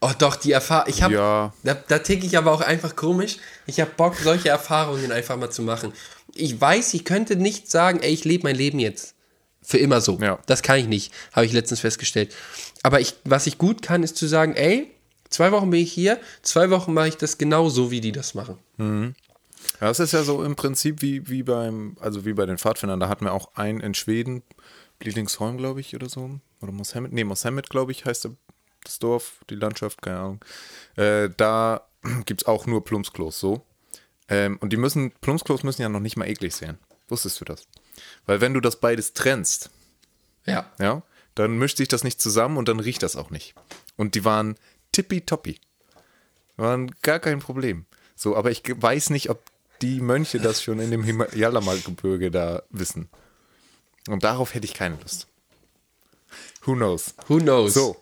Oh 0.01 0.11
doch, 0.19 0.35
die 0.35 0.51
Erfahrung. 0.51 0.89
Ich 0.89 1.01
habe, 1.01 1.13
Ja. 1.15 1.53
da, 1.63 1.73
da 1.73 1.99
ticke 1.99 2.25
ich 2.27 2.37
aber 2.37 2.51
auch 2.51 2.61
einfach 2.61 2.95
komisch. 2.95 3.37
Ich 3.65 3.79
habe 3.79 3.89
Bock, 3.97 4.15
solche 4.21 4.49
Erfahrungen 4.49 5.11
einfach 5.11 5.35
mal 5.37 5.49
zu 5.49 5.61
machen. 5.63 5.93
Ich 6.35 6.59
weiß, 6.59 6.93
ich 6.93 7.05
könnte 7.05 7.35
nicht 7.37 7.71
sagen, 7.71 8.01
ey, 8.01 8.11
ich 8.13 8.23
lebe 8.25 8.43
mein 8.43 8.55
Leben 8.55 8.77
jetzt 8.77 9.15
für 9.63 9.77
immer 9.79 10.01
so. 10.01 10.19
Ja. 10.19 10.37
Das 10.45 10.61
kann 10.61 10.77
ich 10.77 10.87
nicht, 10.87 11.11
habe 11.31 11.45
ich 11.47 11.53
letztens 11.53 11.79
festgestellt. 11.79 12.35
Aber 12.83 12.99
ich, 12.99 13.15
was 13.23 13.47
ich 13.47 13.57
gut 13.57 13.81
kann, 13.81 14.03
ist 14.03 14.17
zu 14.17 14.27
sagen, 14.27 14.53
ey, 14.55 14.91
zwei 15.29 15.51
Wochen 15.51 15.69
bin 15.71 15.79
ich 15.79 15.91
hier, 15.91 16.19
zwei 16.43 16.69
Wochen 16.69 16.93
mache 16.93 17.07
ich 17.07 17.17
das 17.17 17.37
genau 17.39 17.69
so, 17.69 17.89
wie 17.89 18.01
die 18.01 18.11
das 18.11 18.35
machen. 18.35 18.59
Ja, 19.81 19.87
das 19.87 19.99
ist 19.99 20.13
ja 20.13 20.23
so 20.23 20.43
im 20.43 20.55
Prinzip 20.55 21.01
wie, 21.01 21.27
wie 21.29 21.43
beim, 21.43 21.97
also 21.99 22.25
wie 22.25 22.33
bei 22.33 22.45
den 22.45 22.57
Pfadfindern. 22.57 22.99
Da 22.99 23.09
hatten 23.09 23.25
wir 23.25 23.33
auch 23.33 23.55
einen 23.55 23.79
in 23.81 23.93
Schweden, 23.93 24.43
Bliedingsholm, 24.99 25.57
glaube 25.57 25.81
ich, 25.81 25.95
oder 25.95 26.09
so. 26.09 26.39
Oder 26.61 26.71
Mosammed, 26.71 27.13
nee, 27.13 27.23
Mosammed, 27.23 27.69
glaube 27.69 27.91
ich, 27.91 28.05
heißt 28.05 28.29
das 28.83 28.99
Dorf, 28.99 29.39
die 29.49 29.55
Landschaft, 29.55 30.01
keine 30.01 30.19
Ahnung. 30.19 30.45
Äh, 30.95 31.29
da 31.35 31.87
gibt 32.25 32.41
es 32.43 32.47
auch 32.47 32.65
nur 32.65 32.83
Plumpsklos, 32.83 33.39
so. 33.39 33.65
Ähm, 34.27 34.57
und 34.61 34.71
die 34.73 34.77
müssen, 34.77 35.11
Plumpsklos 35.21 35.63
müssen 35.63 35.81
ja 35.81 35.89
noch 35.89 35.99
nicht 35.99 36.17
mal 36.17 36.27
eklig 36.27 36.55
sein. 36.55 36.77
Wusstest 37.07 37.39
du 37.41 37.45
das? 37.45 37.67
Weil 38.25 38.41
wenn 38.41 38.53
du 38.53 38.59
das 38.61 38.79
beides 38.79 39.13
trennst, 39.13 39.69
Ja. 40.45 40.71
ja, 40.79 41.03
dann 41.35 41.57
mischt 41.57 41.77
sich 41.77 41.87
das 41.87 42.03
nicht 42.03 42.21
zusammen 42.21 42.57
und 42.57 42.67
dann 42.67 42.79
riecht 42.79 43.03
das 43.03 43.15
auch 43.15 43.29
nicht. 43.29 43.53
Und 43.97 44.15
die 44.15 44.25
waren 44.25 44.55
tippitoppi. 44.91 45.59
Waren 46.57 46.91
gar 47.01 47.19
kein 47.19 47.39
Problem. 47.39 47.85
So, 48.15 48.35
aber 48.35 48.49
ich 48.49 48.63
weiß 48.65 49.09
nicht, 49.09 49.29
ob 49.29 49.43
die 49.85 50.01
Mönche 50.01 50.39
das 50.39 50.61
schon 50.63 50.79
in 50.79 50.91
dem 50.91 51.03
Himalaya-Gebirge 51.03 52.31
da 52.31 52.63
wissen. 52.69 53.09
Und 54.07 54.23
darauf 54.23 54.53
hätte 54.53 54.65
ich 54.65 54.73
keine 54.73 54.97
Lust. 55.01 55.27
Who 56.63 56.73
knows? 56.73 57.13
Who 57.27 57.37
knows? 57.39 57.73
So. 57.73 57.95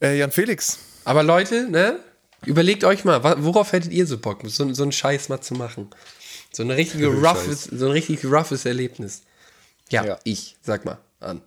Äh, 0.00 0.18
Jan 0.18 0.30
Felix, 0.30 0.78
Aber 1.04 1.22
Leute, 1.22 1.68
ne? 1.70 2.00
Überlegt 2.44 2.84
euch 2.84 3.04
mal, 3.04 3.22
worauf 3.44 3.72
hättet 3.72 3.92
ihr 3.92 4.06
so 4.06 4.18
Bock, 4.18 4.42
so, 4.44 4.72
so 4.74 4.82
einen 4.82 4.92
Scheiß 4.92 5.28
mal 5.30 5.40
zu 5.40 5.54
machen? 5.54 5.88
So, 6.52 6.62
eine 6.62 6.76
richtige 6.76 7.08
roughes, 7.22 7.64
so 7.64 7.86
ein 7.86 7.92
richtig 7.92 8.24
roughes 8.24 8.64
Erlebnis. 8.66 9.22
Ja, 9.90 10.04
Ja. 10.04 10.18
ich, 10.24 10.56
sag 10.62 10.84
mal 10.84 10.98
an. 11.20 11.40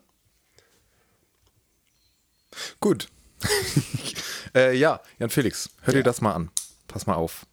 gut. 2.79 3.07
äh, 4.55 4.75
ja, 4.75 4.99
Jan 5.19 5.29
Felix, 5.29 5.69
hör 5.81 5.93
dir 5.93 6.03
das 6.03 6.21
mal 6.21 6.33
an. 6.33 6.49
Pass 6.87 7.05
mal 7.05 7.15
auf. 7.15 7.45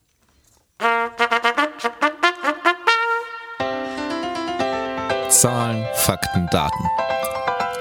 Zahlen, 5.41 5.85
Fakten, 5.93 6.47
Daten. 6.51 6.83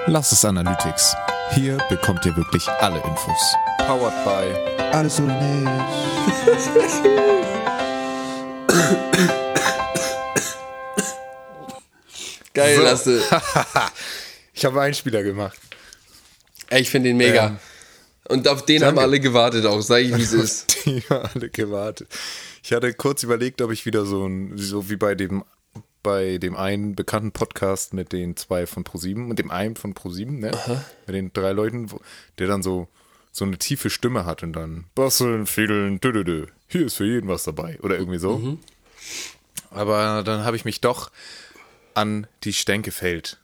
Lass 0.06 0.30
es 0.32 0.44
Analytics. 0.44 1.14
Hier 1.54 1.78
bekommt 1.88 2.24
ihr 2.26 2.36
wirklich 2.36 2.68
alle 2.80 2.96
Infos. 3.02 3.54
Powered 3.78 4.24
by 4.24 4.82
Alles 4.92 5.20
oder 5.20 5.40
nicht. 5.40 6.86
Geil, 12.54 12.76
So. 12.76 12.82
Lasse. 12.82 13.22
Ich 14.58 14.64
habe 14.64 14.80
einen 14.80 14.94
Spieler 14.94 15.22
gemacht. 15.22 15.58
Ey, 16.70 16.80
ich 16.80 16.88
finde 16.88 17.10
den 17.10 17.18
mega. 17.18 17.48
Ähm, 17.48 17.58
Und 18.30 18.48
auf 18.48 18.64
den 18.64 18.82
haben 18.82 18.98
alle 18.98 19.20
gewartet 19.20 19.66
auch, 19.66 19.82
sag 19.82 19.98
ich, 20.00 20.16
wie 20.16 20.22
es 20.22 20.32
ist. 20.32 20.86
Die 20.86 21.02
haben 21.10 21.28
alle 21.34 21.50
gewartet. 21.50 22.08
Ich 22.62 22.72
hatte 22.72 22.94
kurz 22.94 23.22
überlegt, 23.22 23.60
ob 23.60 23.70
ich 23.70 23.84
wieder 23.84 24.06
so 24.06 24.26
ein, 24.26 24.56
so 24.56 24.88
wie 24.88 24.96
bei 24.96 25.14
dem, 25.14 25.44
bei 26.06 26.38
dem 26.38 26.54
einen 26.54 26.94
bekannten 26.94 27.32
Podcast 27.32 27.92
mit 27.92 28.12
den 28.12 28.36
zwei 28.36 28.68
von 28.68 28.84
ProSieben 28.84 29.28
und 29.28 29.40
dem 29.40 29.50
einen 29.50 29.74
von 29.74 29.92
ProSieben, 29.92 30.38
ne? 30.38 30.52
Mit 31.04 31.16
den 31.16 31.32
drei 31.32 31.50
Leuten, 31.50 31.90
der 32.38 32.46
dann 32.46 32.62
so, 32.62 32.86
so 33.32 33.44
eine 33.44 33.58
tiefe 33.58 33.90
Stimme 33.90 34.24
hat 34.24 34.44
und 34.44 34.52
dann 34.52 34.84
basteln, 34.94 35.46
fädeln, 35.46 35.98
dö, 35.98 36.12
dö, 36.12 36.22
dö. 36.22 36.46
Hier 36.68 36.86
ist 36.86 36.94
für 36.94 37.04
jeden 37.04 37.28
was 37.28 37.42
dabei. 37.42 37.80
Oder 37.82 37.98
irgendwie 37.98 38.20
so. 38.20 38.56
Aber 39.70 40.22
dann 40.22 40.44
habe 40.44 40.54
ich 40.54 40.64
mich 40.64 40.80
doch 40.80 41.10
an 41.94 42.28
die 42.44 42.52
Stenkefeld 42.52 43.38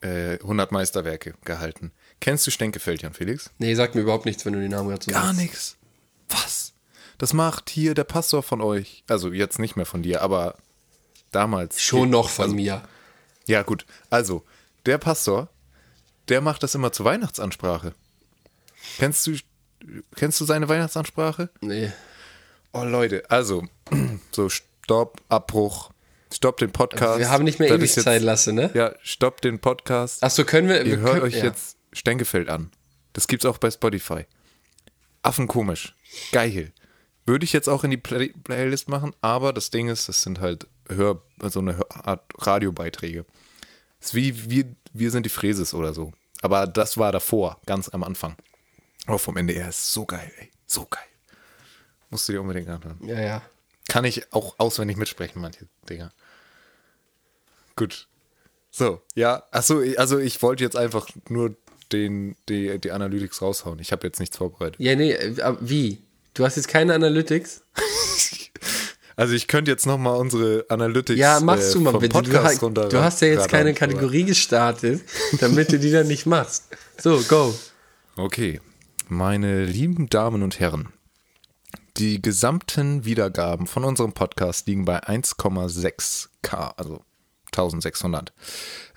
äh, 0.00 0.38
100 0.40 0.72
Meisterwerke 0.72 1.34
gehalten. 1.44 1.92
Kennst 2.20 2.46
du 2.46 2.50
Stenkefeld, 2.50 3.02
Jan 3.02 3.12
Felix? 3.12 3.50
Nee, 3.58 3.74
sagt 3.74 3.94
mir 3.94 4.00
überhaupt 4.00 4.24
nichts, 4.24 4.46
wenn 4.46 4.54
du 4.54 4.60
den 4.60 4.70
Namen 4.70 4.98
so 4.98 5.12
Gar 5.12 5.34
nichts. 5.34 5.76
Was? 6.30 6.72
Das 7.18 7.34
macht 7.34 7.68
hier 7.68 7.92
der 7.92 8.04
Pastor 8.04 8.42
von 8.42 8.62
euch. 8.62 9.04
Also 9.08 9.30
jetzt 9.30 9.58
nicht 9.58 9.76
mehr 9.76 9.84
von 9.84 10.02
dir, 10.02 10.22
aber 10.22 10.56
damals. 11.30 11.80
Schon 11.80 12.10
noch 12.10 12.28
von 12.28 12.54
mir. 12.54 12.82
Ja, 13.46 13.62
gut. 13.62 13.86
Also, 14.10 14.44
der 14.86 14.98
Pastor, 14.98 15.48
der 16.28 16.40
macht 16.40 16.62
das 16.62 16.74
immer 16.74 16.92
zur 16.92 17.06
Weihnachtsansprache. 17.06 17.94
Kennst 18.98 19.26
du, 19.26 19.36
kennst 20.16 20.40
du 20.40 20.44
seine 20.44 20.68
Weihnachtsansprache? 20.68 21.50
Nee. 21.60 21.92
Oh, 22.72 22.84
Leute, 22.84 23.24
also, 23.30 23.64
so 24.32 24.48
Stopp, 24.48 25.20
Abbruch, 25.28 25.90
Stopp 26.32 26.58
den 26.58 26.70
Podcast. 26.70 27.18
Wir 27.18 27.30
haben 27.30 27.44
nicht 27.44 27.58
mehr 27.58 27.70
ewig 27.70 27.94
jetzt- 27.94 28.04
Zeit, 28.04 28.22
Lasse, 28.22 28.52
ne? 28.52 28.70
Ja, 28.74 28.94
Stopp 29.02 29.40
den 29.40 29.58
Podcast. 29.60 30.22
Achso, 30.22 30.44
können 30.44 30.68
wir. 30.68 30.84
wir 30.84 30.92
Ihr 30.92 30.98
hört 30.98 31.12
können, 31.14 31.22
euch 31.24 31.36
ja. 31.36 31.44
jetzt 31.44 31.76
Stenkefeld 31.92 32.48
an. 32.50 32.70
Das 33.14 33.26
gibt's 33.28 33.46
auch 33.46 33.56
bei 33.58 33.70
Spotify. 33.70 34.26
Affenkomisch. 35.22 35.94
Geil. 36.32 36.72
Würde 37.28 37.44
ich 37.44 37.52
jetzt 37.52 37.68
auch 37.68 37.84
in 37.84 37.90
die 37.90 37.98
Play 37.98 38.32
Playlist 38.42 38.88
machen, 38.88 39.14
aber 39.20 39.52
das 39.52 39.68
Ding 39.68 39.88
ist, 39.88 40.08
das 40.08 40.22
sind 40.22 40.40
halt 40.40 40.66
Hör, 40.88 41.20
so 41.42 41.60
eine 41.60 41.76
Hör 41.76 42.06
Art 42.06 42.22
Radiobeiträge. 42.38 43.26
Das 44.00 44.08
ist 44.08 44.14
wie 44.14 44.50
wir, 44.50 44.64
wir 44.94 45.10
sind 45.10 45.26
die 45.26 45.30
Fräses 45.30 45.74
oder 45.74 45.92
so. 45.92 46.14
Aber 46.40 46.66
das 46.66 46.96
war 46.96 47.12
davor, 47.12 47.60
ganz 47.66 47.90
am 47.90 48.02
Anfang. 48.02 48.34
Aber 49.04 49.18
vom 49.18 49.36
NDR 49.36 49.68
ist 49.68 49.92
so 49.92 50.06
geil, 50.06 50.32
ey. 50.38 50.48
So 50.66 50.86
geil. 50.86 51.02
Musst 52.08 52.26
du 52.28 52.32
dir 52.32 52.40
unbedingt 52.40 52.70
anhören. 52.70 52.98
Ja, 53.02 53.20
ja. 53.20 53.42
Kann 53.88 54.06
ich 54.06 54.32
auch 54.32 54.54
auswendig 54.58 54.96
mitsprechen, 54.96 55.42
manche 55.42 55.66
Dinger. 55.86 56.12
Gut. 57.76 58.08
So, 58.70 59.02
ja, 59.14 59.42
achso, 59.50 59.82
also 59.98 60.18
ich 60.18 60.40
wollte 60.40 60.64
jetzt 60.64 60.76
einfach 60.76 61.06
nur 61.28 61.54
den, 61.92 62.36
die, 62.48 62.78
die 62.78 62.90
Analytics 62.90 63.42
raushauen. 63.42 63.80
Ich 63.80 63.92
habe 63.92 64.06
jetzt 64.06 64.18
nichts 64.18 64.38
vorbereitet. 64.38 64.80
Ja, 64.80 64.96
nee, 64.96 65.12
äh, 65.12 65.56
wie? 65.60 66.07
Du 66.38 66.44
hast 66.44 66.54
jetzt 66.56 66.68
keine 66.68 66.94
Analytics? 66.94 67.62
Also 69.16 69.34
ich 69.34 69.48
könnte 69.48 69.68
jetzt 69.72 69.84
nochmal 69.84 70.16
unsere 70.16 70.64
Analytics 70.68 71.18
Ja, 71.18 71.40
machst 71.40 71.70
äh, 71.70 71.72
du 71.72 71.80
mal 71.80 71.90
vom 71.90 71.98
bitte. 72.00 72.22
Du, 72.22 72.30
Podcast 72.30 72.44
hast- 72.54 72.62
runter 72.62 72.88
du 72.88 73.02
hast 73.02 73.20
ja 73.20 73.26
jetzt 73.26 73.48
keine 73.48 73.74
Kategorie 73.74 74.22
gestartet, 74.22 75.02
damit 75.40 75.72
du 75.72 75.78
die 75.80 75.90
dann 75.90 76.06
nicht 76.06 76.24
machst. 76.24 76.68
So, 77.02 77.20
go. 77.28 77.52
Okay, 78.16 78.60
meine 79.08 79.64
lieben 79.64 80.08
Damen 80.08 80.44
und 80.44 80.60
Herren, 80.60 80.90
die 81.96 82.22
gesamten 82.22 83.04
Wiedergaben 83.04 83.66
von 83.66 83.82
unserem 83.82 84.12
Podcast 84.12 84.68
liegen 84.68 84.84
bei 84.84 85.02
1,6k, 85.02 86.74
also 86.76 87.00
1600. 87.58 88.32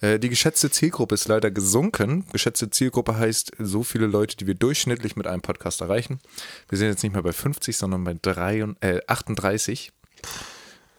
Äh, 0.01 0.19
Die 0.19 0.29
geschätzte 0.29 0.69
Zielgruppe 0.71 1.15
ist 1.15 1.27
leider 1.27 1.51
gesunken. 1.51 2.25
Geschätzte 2.31 2.69
Zielgruppe 2.69 3.17
heißt 3.17 3.51
so 3.59 3.83
viele 3.83 4.05
Leute, 4.07 4.37
die 4.37 4.47
wir 4.47 4.55
durchschnittlich 4.55 5.15
mit 5.15 5.27
einem 5.27 5.41
Podcast 5.41 5.81
erreichen. 5.81 6.19
Wir 6.69 6.77
sind 6.77 6.87
jetzt 6.89 7.03
nicht 7.03 7.13
mehr 7.13 7.23
bei 7.23 7.33
50, 7.33 7.75
sondern 7.77 8.03
bei 8.03 8.15
3, 8.21 8.63
und- 8.63 8.83
äh, 8.83 9.01
38. 9.07 9.91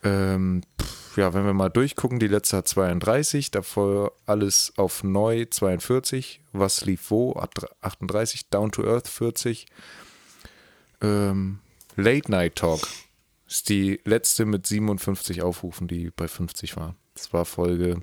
Ähm, 0.05 0.63
pff, 0.81 1.17
ja, 1.17 1.33
wenn 1.33 1.45
wir 1.47 1.53
mal 1.55 1.69
durchgucken, 1.69 2.19
die 2.19 2.27
letzte 2.27 2.57
hat 2.57 2.67
32, 2.69 3.51
davor 3.53 4.13
alles 4.27 4.73
auf 4.77 5.05
neu 5.05 5.45
42, 5.45 6.41
was 6.53 6.85
lief 6.85 7.11
wo, 7.11 7.35
Ab- 7.35 7.69
38, 7.83 8.49
Down 8.51 8.73
to 8.73 8.83
Earth 8.85 9.07
40, 9.09 9.67
ähm, 11.01 11.61
Late 11.97 12.31
Night 12.31 12.57
Talk 12.57 12.81
ist 13.47 13.69
die 13.69 14.01
letzte 14.05 14.47
mit 14.47 14.67
57 14.67 15.43
Aufrufen, 15.43 15.87
die 15.87 16.11
bei 16.11 16.27
50 16.27 16.77
war. 16.77 16.97
Das 17.23 17.33
war 17.33 17.45
Folge 17.45 18.01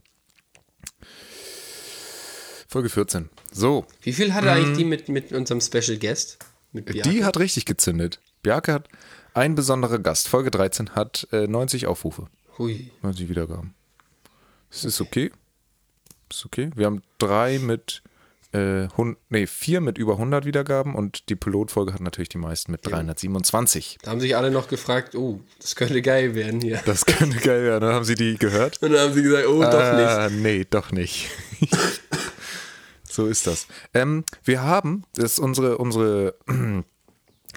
Folge 2.70 2.88
14. 2.88 3.30
So, 3.52 3.86
Wie 4.02 4.14
viel 4.14 4.34
hatte 4.34 4.50
eigentlich 4.50 4.78
die 4.78 4.86
mit, 4.86 5.10
mit 5.10 5.34
unserem 5.34 5.60
Special 5.60 5.98
Guest? 5.98 6.38
Mhm. 6.72 6.86
die 6.86 7.26
hat 7.26 7.38
richtig 7.38 7.66
gezündet. 7.66 8.22
Bianca 8.44 8.72
hat 8.72 8.88
ein 9.34 9.56
besonderer 9.56 10.00
Gast. 10.00 10.30
Folge 10.30 10.52
13 10.52 10.92
hat 10.92 11.28
äh, 11.34 11.48
90 11.48 11.88
Aufrufe. 11.88 12.28
Hui. 12.58 12.92
90 13.02 13.28
Wiedergaben. 13.28 13.74
Das 14.70 14.86
ist 14.86 15.02
okay. 15.02 15.32
Ist 16.30 16.46
okay. 16.46 16.72
Wir 16.76 16.86
haben 16.86 17.04
drei 17.18 17.60
mit, 17.60 18.02
äh, 18.52 18.88
nee, 19.30 19.46
vier 19.46 19.80
mit 19.80 19.98
über 19.98 20.14
100 20.14 20.46
Wiedergaben 20.46 20.96
und 20.96 21.30
die 21.30 21.36
Pilotfolge 21.36 21.94
hat 21.94 22.02
natürlich 22.02 22.30
die 22.30 22.40
meisten 22.40 22.72
mit 22.72 22.86
327. 22.86 24.00
Da 24.02 24.12
haben 24.12 24.20
sich 24.20 24.36
alle 24.36 24.50
noch 24.50 24.68
gefragt, 24.68 25.14
oh, 25.16 25.40
das 25.62 25.76
könnte 25.76 26.02
geil 26.02 26.34
werden 26.34 26.60
hier. 26.62 26.82
Das 26.86 27.06
könnte 27.06 27.38
geil 27.38 27.64
werden. 27.64 27.82
Dann 27.82 27.94
haben 27.94 28.06
sie 28.06 28.16
die 28.16 28.38
gehört. 28.38 28.82
Und 28.82 28.92
dann 28.92 29.02
haben 29.02 29.14
sie 29.14 29.22
gesagt, 29.22 29.48
oh, 29.48 29.62
doch 29.62 29.94
nicht. 29.94 30.08
Ah, 30.08 30.30
nee, 30.32 30.66
doch 30.68 30.92
nicht. 30.92 31.30
so 33.08 33.28
ist 33.28 33.46
das. 33.46 33.68
Ähm, 33.94 34.24
wir 34.44 34.64
haben, 34.64 35.04
das 35.14 35.34
ist 35.34 35.40
unsere, 35.40 35.78
unsere 35.78 36.36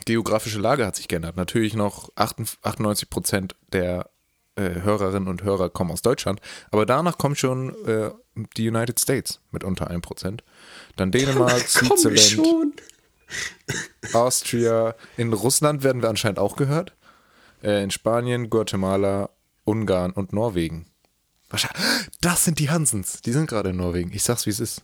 geografische 0.04 0.58
Lage 0.58 0.84
hat 0.84 0.96
sich 0.96 1.08
geändert. 1.08 1.36
Natürlich 1.36 1.74
noch 1.74 2.10
98 2.16 3.08
Prozent 3.08 3.56
der 3.72 4.10
äh, 4.56 4.82
Hörerinnen 4.82 5.28
und 5.28 5.42
Hörer 5.42 5.70
kommen 5.70 5.90
aus 5.90 6.02
Deutschland, 6.02 6.40
aber 6.70 6.86
danach 6.86 7.18
kommt 7.18 7.38
schon 7.38 7.74
äh, 7.86 8.10
die 8.56 8.68
United 8.68 9.00
States 9.00 9.40
mit 9.50 9.64
unter 9.64 9.88
1 9.88 10.02
Prozent. 10.02 10.42
Dann 10.96 11.10
Dänemark, 11.12 11.60
Switzerland. 11.68 12.82
Austria. 14.12 14.94
In 15.16 15.32
Russland 15.32 15.82
werden 15.82 16.02
wir 16.02 16.10
anscheinend 16.10 16.38
auch 16.38 16.56
gehört. 16.56 16.92
Äh, 17.62 17.82
in 17.82 17.90
Spanien, 17.90 18.50
Guatemala, 18.50 19.30
Ungarn 19.64 20.12
und 20.12 20.32
Norwegen. 20.32 20.86
Das 22.20 22.44
sind 22.44 22.58
die 22.58 22.70
Hansens. 22.70 23.20
Die 23.22 23.32
sind 23.32 23.48
gerade 23.48 23.70
in 23.70 23.76
Norwegen. 23.76 24.12
Ich 24.12 24.22
sag's, 24.22 24.46
wie 24.46 24.50
es 24.50 24.60
ist. 24.60 24.82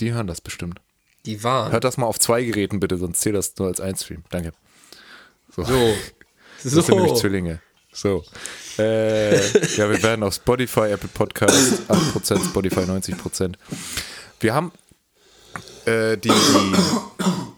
Die 0.00 0.12
hören 0.12 0.26
das 0.26 0.40
bestimmt. 0.40 0.80
Die 1.26 1.44
waren. 1.44 1.70
Hört 1.72 1.84
das 1.84 1.96
mal 1.96 2.06
auf 2.06 2.18
zwei 2.18 2.42
Geräten 2.42 2.80
bitte, 2.80 2.96
sonst 2.96 3.20
zählt 3.20 3.36
das 3.36 3.54
nur 3.56 3.68
als 3.68 3.80
ein 3.80 3.96
Stream. 3.96 4.24
Danke. 4.30 4.52
So. 5.54 5.64
So. 5.64 5.94
Das 6.62 6.72
sind 6.72 6.88
nämlich 6.90 7.12
So. 7.12 7.16
Zwillinge. 7.16 7.62
So. 7.92 8.24
Äh, 8.78 9.34
ja, 9.76 9.90
wir 9.90 10.02
werden 10.02 10.22
auf 10.22 10.34
Spotify, 10.34 10.92
Apple 10.92 11.08
Podcast 11.12 11.82
8%, 11.88 12.48
Spotify 12.50 12.80
90%. 12.80 13.54
Wir 14.38 14.54
haben 14.54 14.72
äh, 15.84 16.16
die, 16.16 16.28
die 16.28 16.74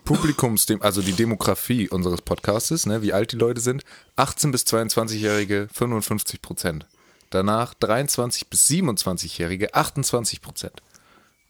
Publikums, 0.05 0.67
also 0.81 1.03
die 1.03 1.13
Demografie 1.13 1.89
unseres 1.89 2.23
Podcastes, 2.23 2.87
ne, 2.87 3.03
wie 3.03 3.13
alt 3.13 3.33
die 3.33 3.37
Leute 3.37 3.61
sind. 3.61 3.85
18 4.17 4.51
bis 4.51 4.63
22-Jährige 4.65 5.69
55%. 5.75 6.83
Danach 7.31 7.75
23 7.75 8.49
bis 8.49 8.69
27-Jährige 8.69 9.75
28%. 9.75 10.71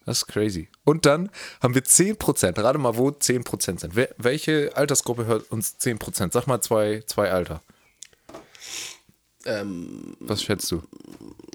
Das 0.04 0.18
ist 0.18 0.26
crazy. 0.26 0.68
Und 0.84 1.06
dann 1.06 1.30
haben 1.60 1.74
wir 1.74 1.82
10%. 1.82 2.60
Rate 2.60 2.78
mal, 2.78 2.96
wo 2.96 3.08
10% 3.08 3.80
sind. 3.80 3.96
Wer, 3.96 4.08
welche 4.18 4.72
Altersgruppe 4.74 5.26
hört 5.26 5.50
uns 5.50 5.76
10%? 5.80 6.32
Sag 6.32 6.46
mal 6.46 6.60
zwei, 6.60 7.02
zwei 7.06 7.30
Alter. 7.30 7.62
Ähm, 9.44 10.16
Was 10.20 10.42
schätzt 10.42 10.70
du? 10.70 10.82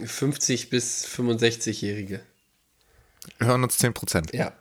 50 0.04 0.70
bis 0.70 1.06
65-Jährige. 1.06 2.22
Hören 3.40 3.64
uns 3.64 3.80
10%. 3.80 4.36
Ja. 4.36 4.54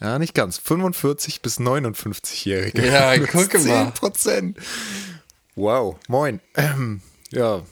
Ja, 0.00 0.18
nicht 0.18 0.34
ganz. 0.34 0.58
45 0.58 1.42
bis 1.42 1.58
59-Jährige. 1.58 2.86
Ja, 2.86 3.16
guck 3.26 3.54
mal. 3.54 3.92
10%. 3.92 4.54
Wow. 5.56 5.96
Moin. 6.06 6.40
Ähm, 6.54 7.02
ja. 7.30 7.62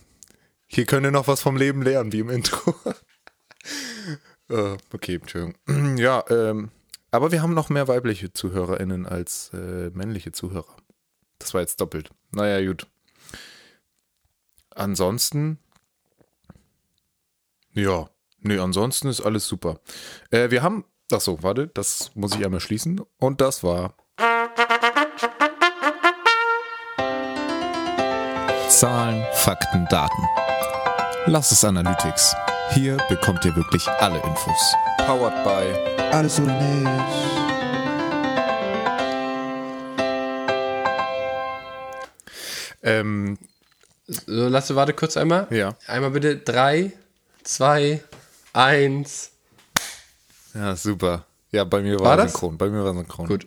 Hier 0.66 0.87
könnt 0.87 1.07
ihr 1.07 1.12
noch 1.12 1.29
was 1.29 1.40
vom 1.40 1.57
Leben 1.57 1.83
lernen, 1.83 2.12
wie 2.12 2.18
im 2.18 2.31
Intro. 2.31 2.74
äh, 4.50 4.76
okay, 4.92 5.16
Entschuldigung. 5.16 5.55
Ja, 5.98 6.24
ähm, 6.29 6.70
Aber 7.12 7.33
wir 7.33 7.42
haben 7.42 7.55
noch 7.55 7.70
mehr 7.70 7.88
weibliche 7.88 8.33
ZuhörerInnen 8.33 9.07
als 9.07 9.50
äh, 9.55 9.90
männliche 9.94 10.33
Zuhörer. 10.33 10.76
Das 11.38 11.55
war 11.55 11.61
jetzt 11.61 11.81
doppelt. 11.81 12.11
Naja, 12.33 12.66
gut. 12.66 12.87
Ansonsten. 14.76 15.58
Ja. 17.72 18.10
Nee, 18.40 18.58
ansonsten 18.58 19.08
ist 19.08 19.22
alles 19.22 19.48
super. 19.48 19.80
Äh, 20.30 20.50
wir 20.50 20.62
haben. 20.62 20.84
Ach 21.10 21.20
so, 21.20 21.42
warte, 21.42 21.68
das 21.68 22.10
muss 22.14 22.34
ich 22.34 22.44
einmal 22.44 22.60
schließen. 22.60 23.00
Und 23.18 23.40
das 23.40 23.64
war. 23.64 23.94
Zahlen, 28.68 29.24
Fakten, 29.32 29.86
Daten. 29.88 30.22
Lass 31.26 31.50
es 31.50 31.64
Analytics. 31.64 32.34
Hier 32.72 32.98
bekommt 33.08 33.44
ihr 33.44 33.56
wirklich 33.56 33.88
alle 33.88 34.20
Infos. 34.20 34.74
Powered 34.98 35.44
by 35.44 36.02
Alles 36.12 36.38
oder 36.40 36.52
nichts. 36.60 37.46
ähm, 42.82 43.38
So, 44.08 44.48
Lasse, 44.48 44.76
warte 44.76 44.92
kurz 44.92 45.16
einmal. 45.16 45.46
Ja. 45.50 45.76
Einmal 45.86 46.10
bitte. 46.12 46.36
Drei, 46.36 46.92
zwei, 47.42 48.02
eins. 48.52 49.30
Ja, 50.54 50.76
super. 50.76 51.26
Ja, 51.50 51.64
bei 51.64 51.80
mir 51.82 51.98
war, 51.98 52.06
War 52.10 52.16
das? 52.16 52.32
synchron. 52.32 52.58
Bei 52.58 52.68
mir 52.68 52.84
war 52.84 52.94
synchron. 52.94 53.26
Gut. 53.26 53.46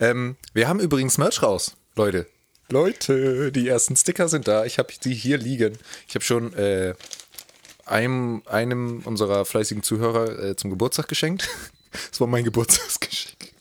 Ähm, 0.00 0.36
wir 0.52 0.68
haben 0.68 0.80
übrigens 0.80 1.18
Merch 1.18 1.42
raus, 1.42 1.72
Leute. 1.96 2.26
Leute, 2.68 3.52
die 3.52 3.68
ersten 3.68 3.96
Sticker 3.96 4.28
sind 4.28 4.48
da. 4.48 4.64
Ich 4.64 4.78
habe 4.78 4.92
die 5.02 5.14
hier 5.14 5.38
liegen. 5.38 5.78
Ich 6.08 6.14
habe 6.14 6.24
schon 6.24 6.52
äh, 6.54 6.94
einem, 7.84 8.42
einem 8.46 9.02
unserer 9.04 9.44
fleißigen 9.44 9.82
Zuhörer 9.82 10.38
äh, 10.42 10.56
zum 10.56 10.70
Geburtstag 10.70 11.08
geschenkt. 11.08 11.48
Das 12.10 12.20
war 12.20 12.26
mein 12.26 12.44
Geburtstagsgeschenk. 12.44 13.54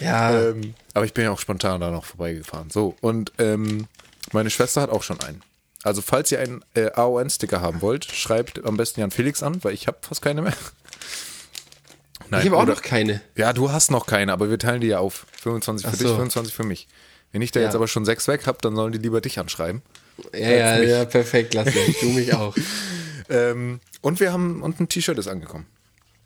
Ja. 0.00 0.48
Ähm, 0.48 0.74
aber 0.94 1.04
ich 1.04 1.14
bin 1.14 1.22
ja 1.22 1.30
auch 1.30 1.38
spontan 1.38 1.80
da 1.80 1.92
noch 1.92 2.04
vorbeigefahren. 2.04 2.70
So, 2.70 2.96
und 3.00 3.30
ähm, 3.38 3.86
meine 4.32 4.50
Schwester 4.50 4.80
hat 4.80 4.90
auch 4.90 5.04
schon 5.04 5.20
einen. 5.20 5.40
Also, 5.84 6.00
falls 6.02 6.30
ihr 6.30 6.38
einen 6.40 6.64
äh, 6.74 6.90
AON-Sticker 6.92 7.60
haben 7.60 7.80
wollt, 7.82 8.04
schreibt 8.04 8.64
am 8.64 8.76
besten 8.76 9.00
Jan 9.00 9.10
Felix 9.10 9.42
an, 9.42 9.62
weil 9.64 9.74
ich 9.74 9.86
habe 9.88 9.98
fast 10.02 10.22
keine 10.22 10.42
mehr. 10.42 10.52
Nein, 12.30 12.40
ich 12.40 12.46
habe 12.46 12.56
auch 12.56 12.62
oder- 12.62 12.74
noch 12.74 12.82
keine. 12.82 13.20
ja, 13.36 13.52
du 13.52 13.70
hast 13.72 13.90
noch 13.90 14.06
keine, 14.06 14.32
aber 14.32 14.48
wir 14.48 14.58
teilen 14.58 14.80
die 14.80 14.86
ja 14.88 14.98
auf. 14.98 15.26
25 15.42 15.84
für 15.86 15.92
Ach 15.92 15.98
dich, 15.98 16.06
so. 16.06 16.14
25 16.14 16.54
für 16.54 16.64
mich. 16.64 16.88
Wenn 17.32 17.42
ich 17.42 17.50
da 17.50 17.60
Ja. 17.60 17.66
jetzt 17.66 17.74
aber 17.74 17.88
schon 17.88 18.04
sechs 18.04 18.28
weg 18.28 18.46
habe, 18.46 18.58
dann 18.62 18.76
sollen 18.76 18.92
die 18.92 18.98
lieber 18.98 19.20
dich 19.20 19.38
anschreiben. 19.38 19.82
Ja, 20.32 20.50
ja, 20.50 20.78
mich. 20.78 20.88
ja, 20.90 21.04
perfekt, 21.04 21.54
Lasse. 21.54 21.72
Du 22.00 22.08
mich 22.10 22.34
auch. 22.34 22.54
Ähm, 23.30 23.80
und 24.02 24.20
wir 24.20 24.30
haben, 24.32 24.62
und 24.62 24.78
ein 24.78 24.88
T-Shirt 24.90 25.16
ist 25.16 25.28
angekommen. 25.28 25.64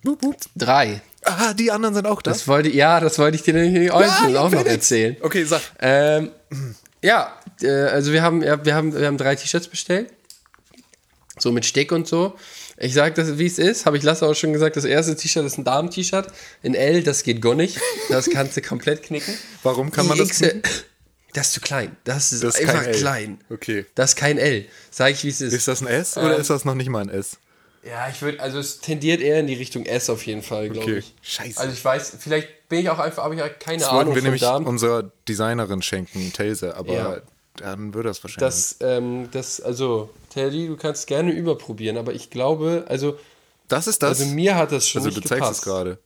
Wup, 0.03 0.25
wup. 0.25 0.37
Drei. 0.57 1.03
Ah, 1.23 1.53
die 1.55 1.71
anderen 1.71 1.95
sind 1.95 2.07
auch 2.07 2.21
da. 2.21 2.33
Das 2.33 2.49
wollte, 2.49 2.71
ja, 2.71 2.99
das 2.99 3.19
wollte 3.19 3.37
ich 3.37 3.42
dir 3.45 3.53
nämlich 3.55 3.92
auch 3.92 4.01
ja, 4.01 4.40
auch 4.40 4.51
noch 4.51 4.64
erzählen. 4.64 5.16
Okay, 5.21 5.45
sag. 5.45 5.61
Ähm, 5.79 6.31
ja, 7.03 7.33
äh, 7.62 7.69
also 7.69 8.12
wir 8.12 8.23
haben, 8.23 8.42
ja, 8.42 8.64
wir 8.64 8.75
haben, 8.75 8.95
wir 8.95 9.07
haben 9.07 9.19
drei 9.19 9.35
T-Shirts 9.37 9.69
bestellt. 9.69 10.11
So 11.38 11.53
mit 11.53 11.66
Steck 11.66 11.92
und 11.92 12.09
so. 12.09 12.35
Ich 12.79 12.95
sag 12.95 13.14
das, 13.14 13.38
wie 13.38 13.47
es 13.47 13.59
ist, 13.59 13.85
habe 13.87 13.97
ich 13.99 14.03
Lasse 14.03 14.27
auch 14.27 14.35
schon 14.35 14.53
gesagt. 14.55 14.77
Das 14.77 14.85
erste 14.87 15.14
T-Shirt 15.16 15.45
ist 15.45 15.59
ein 15.59 15.64
Damen-T-Shirt. 15.64 16.29
In 16.62 16.75
L, 16.75 17.03
das 17.03 17.23
geht 17.25 17.42
gar 17.42 17.55
nicht. 17.55 17.79
Das 18.09 18.31
kannst 18.31 18.57
du 18.57 18.62
komplett 18.62 19.03
knicken. 19.03 19.35
Warum 19.62 19.90
kann 19.90 20.07
man 20.07 20.16
das 20.19 20.31
XL 20.31 20.62
Das 21.35 21.49
ist 21.49 21.53
zu 21.55 21.61
klein. 21.61 21.95
Das 22.05 22.33
ist, 22.33 22.42
Das 22.42 22.59
ist 22.59 22.66
einfach 22.69 22.90
klein. 22.92 23.38
Okay. 23.51 23.85
Das 23.95 24.11
ist 24.12 24.16
kein 24.16 24.38
L. 24.38 24.64
Sag 24.90 25.12
ich, 25.12 25.25
wie 25.25 25.29
es 25.29 25.42
ist. 25.42 25.53
Ist 25.53 25.69
das 25.69 25.83
ein 25.83 25.88
S 25.88 26.16
oder 26.16 26.35
Ähm, 26.37 26.40
ist 26.40 26.49
das 26.49 26.64
noch 26.64 26.75
nicht 26.75 26.88
mal 26.88 27.03
ein 27.03 27.11
S? 27.11 27.37
Ja, 27.83 28.09
ich 28.09 28.21
würde, 28.23 28.40
also 28.40 28.59
es 28.59 28.81
tendiert 28.81 29.21
eher 29.21 29.38
in 29.40 29.47
die 29.47 29.55
Richtung 29.55 29.85
S 29.87 30.09
auf 30.11 30.27
jeden 30.27 30.42
Fall, 30.42 30.71
glaube 30.71 30.87
Okay. 30.90 30.99
ich. 30.99 31.14
Scheiße. 31.23 31.61
Also 31.61 31.73
ich 31.73 31.85
weiß, 31.85 32.16
vielleicht 32.19 32.69
bin 32.69 32.81
ich 32.81 32.88
auch 32.90 32.99
einfach, 32.99 33.23
habe 33.25 33.35
ich 33.37 33.40
halt 33.42 33.61
keine 33.61 33.79
Das 33.79 33.88
Ahnung 33.88 34.07
wollten 34.07 34.14
wir 34.16 34.23
nämlich 34.23 34.40
Damen. 34.40 34.66
unserer 34.66 35.12
Designerin 35.29 35.83
schenken, 35.83 36.33
Telse, 36.33 36.75
aber 36.77 36.92
Ja. 36.92 37.21
Dann 37.61 37.95
würde 37.95 38.09
das 38.11 38.23
wahrscheinlich. 38.23 38.40
Das, 38.40 38.77
ähm, 38.81 39.29
das, 39.33 39.61
also, 39.61 40.11
Teddy, 40.31 40.66
du 40.69 40.77
kannst 40.77 41.07
gerne 41.07 41.33
überprobieren, 41.33 41.97
aber 41.97 42.12
ich 42.14 42.31
glaube, 42.31 42.85
also, 42.88 43.19
das 43.69 43.87
ist 43.87 44.03
das. 44.03 44.21
also 44.21 44.33
mir 44.35 44.55
hat 44.57 44.73
das 44.73 44.88
schon 44.88 45.01
also 45.03 45.09
nicht 45.09 45.25
du 45.25 45.29
zeigst 45.29 45.40
gepasst. 45.42 45.59
es 45.61 45.64
gerade. 45.64 45.99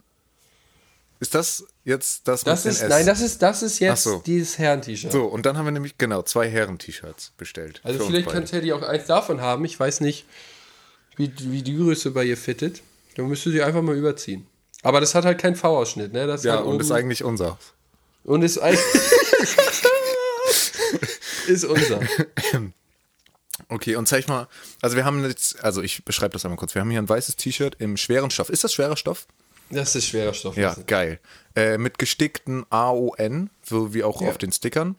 Ist 1.20 1.34
das 1.34 1.64
jetzt 1.84 2.26
das, 2.26 2.44
Das 2.44 2.64
mit 2.64 2.72
ist, 2.72 2.80
den 2.80 2.84
S? 2.86 2.90
nein, 2.90 3.06
das 3.06 3.20
ist, 3.20 3.42
das 3.42 3.62
ist 3.62 3.78
jetzt 3.78 4.04
so. 4.04 4.22
dieses 4.24 4.56
Herren-T-Shirt. 4.56 5.12
So, 5.12 5.24
und 5.26 5.44
dann 5.44 5.58
haben 5.58 5.66
wir 5.66 5.72
nämlich, 5.72 5.98
genau, 5.98 6.22
zwei 6.22 6.48
Herren-T-Shirts 6.48 7.32
bestellt. 7.36 7.80
Also 7.84 8.06
vielleicht 8.06 8.30
kann 8.30 8.46
Teddy 8.46 8.72
auch 8.72 8.80
eins 8.82 9.04
davon 9.06 9.42
haben. 9.42 9.66
Ich 9.66 9.78
weiß 9.78 10.00
nicht, 10.00 10.24
wie, 11.16 11.30
wie 11.38 11.62
die 11.62 11.76
Größe 11.76 12.12
bei 12.12 12.24
ihr 12.24 12.38
fittet. 12.38 12.80
Dann 13.16 13.26
müsste 13.26 13.50
sie 13.50 13.62
einfach 13.62 13.82
mal 13.82 13.94
überziehen. 13.96 14.46
Aber 14.82 15.00
das 15.00 15.14
hat 15.14 15.26
halt 15.26 15.38
keinen 15.38 15.56
V-Ausschnitt, 15.56 16.14
ne? 16.14 16.26
Das 16.26 16.42
Ja, 16.42 16.56
halt 16.56 16.64
und 16.64 16.80
ist 16.80 16.90
eigentlich 16.90 17.22
unser. 17.22 17.58
und 18.24 18.40
ist 18.42 18.56
eigentlich 18.56 18.80
ist 21.50 21.64
unser. 21.64 22.00
Okay, 23.68 23.94
und 23.96 24.08
zeig 24.08 24.26
mal, 24.26 24.48
also 24.80 24.96
wir 24.96 25.04
haben 25.04 25.22
jetzt, 25.24 25.62
also 25.62 25.82
ich 25.82 26.04
beschreibe 26.04 26.32
das 26.32 26.44
einmal 26.44 26.56
kurz. 26.58 26.74
Wir 26.74 26.80
haben 26.80 26.90
hier 26.90 27.00
ein 27.00 27.08
weißes 27.08 27.36
T-Shirt 27.36 27.76
im 27.78 27.96
schweren 27.98 28.30
Stoff. 28.30 28.48
Ist 28.48 28.64
das 28.64 28.72
schwerer 28.72 28.96
Stoff? 28.96 29.26
Das 29.68 29.94
ist 29.94 30.06
schwerer 30.06 30.32
Stoff. 30.34 30.56
Ja, 30.56 30.74
geil. 30.86 31.20
Äh, 31.54 31.76
mit 31.78 31.98
gestickten 31.98 32.64
AON, 32.70 33.50
so 33.62 33.92
wie 33.94 34.02
auch 34.02 34.22
Ja. 34.22 34.28
auf 34.30 34.38
den 34.38 34.50
Stickern, 34.50 34.96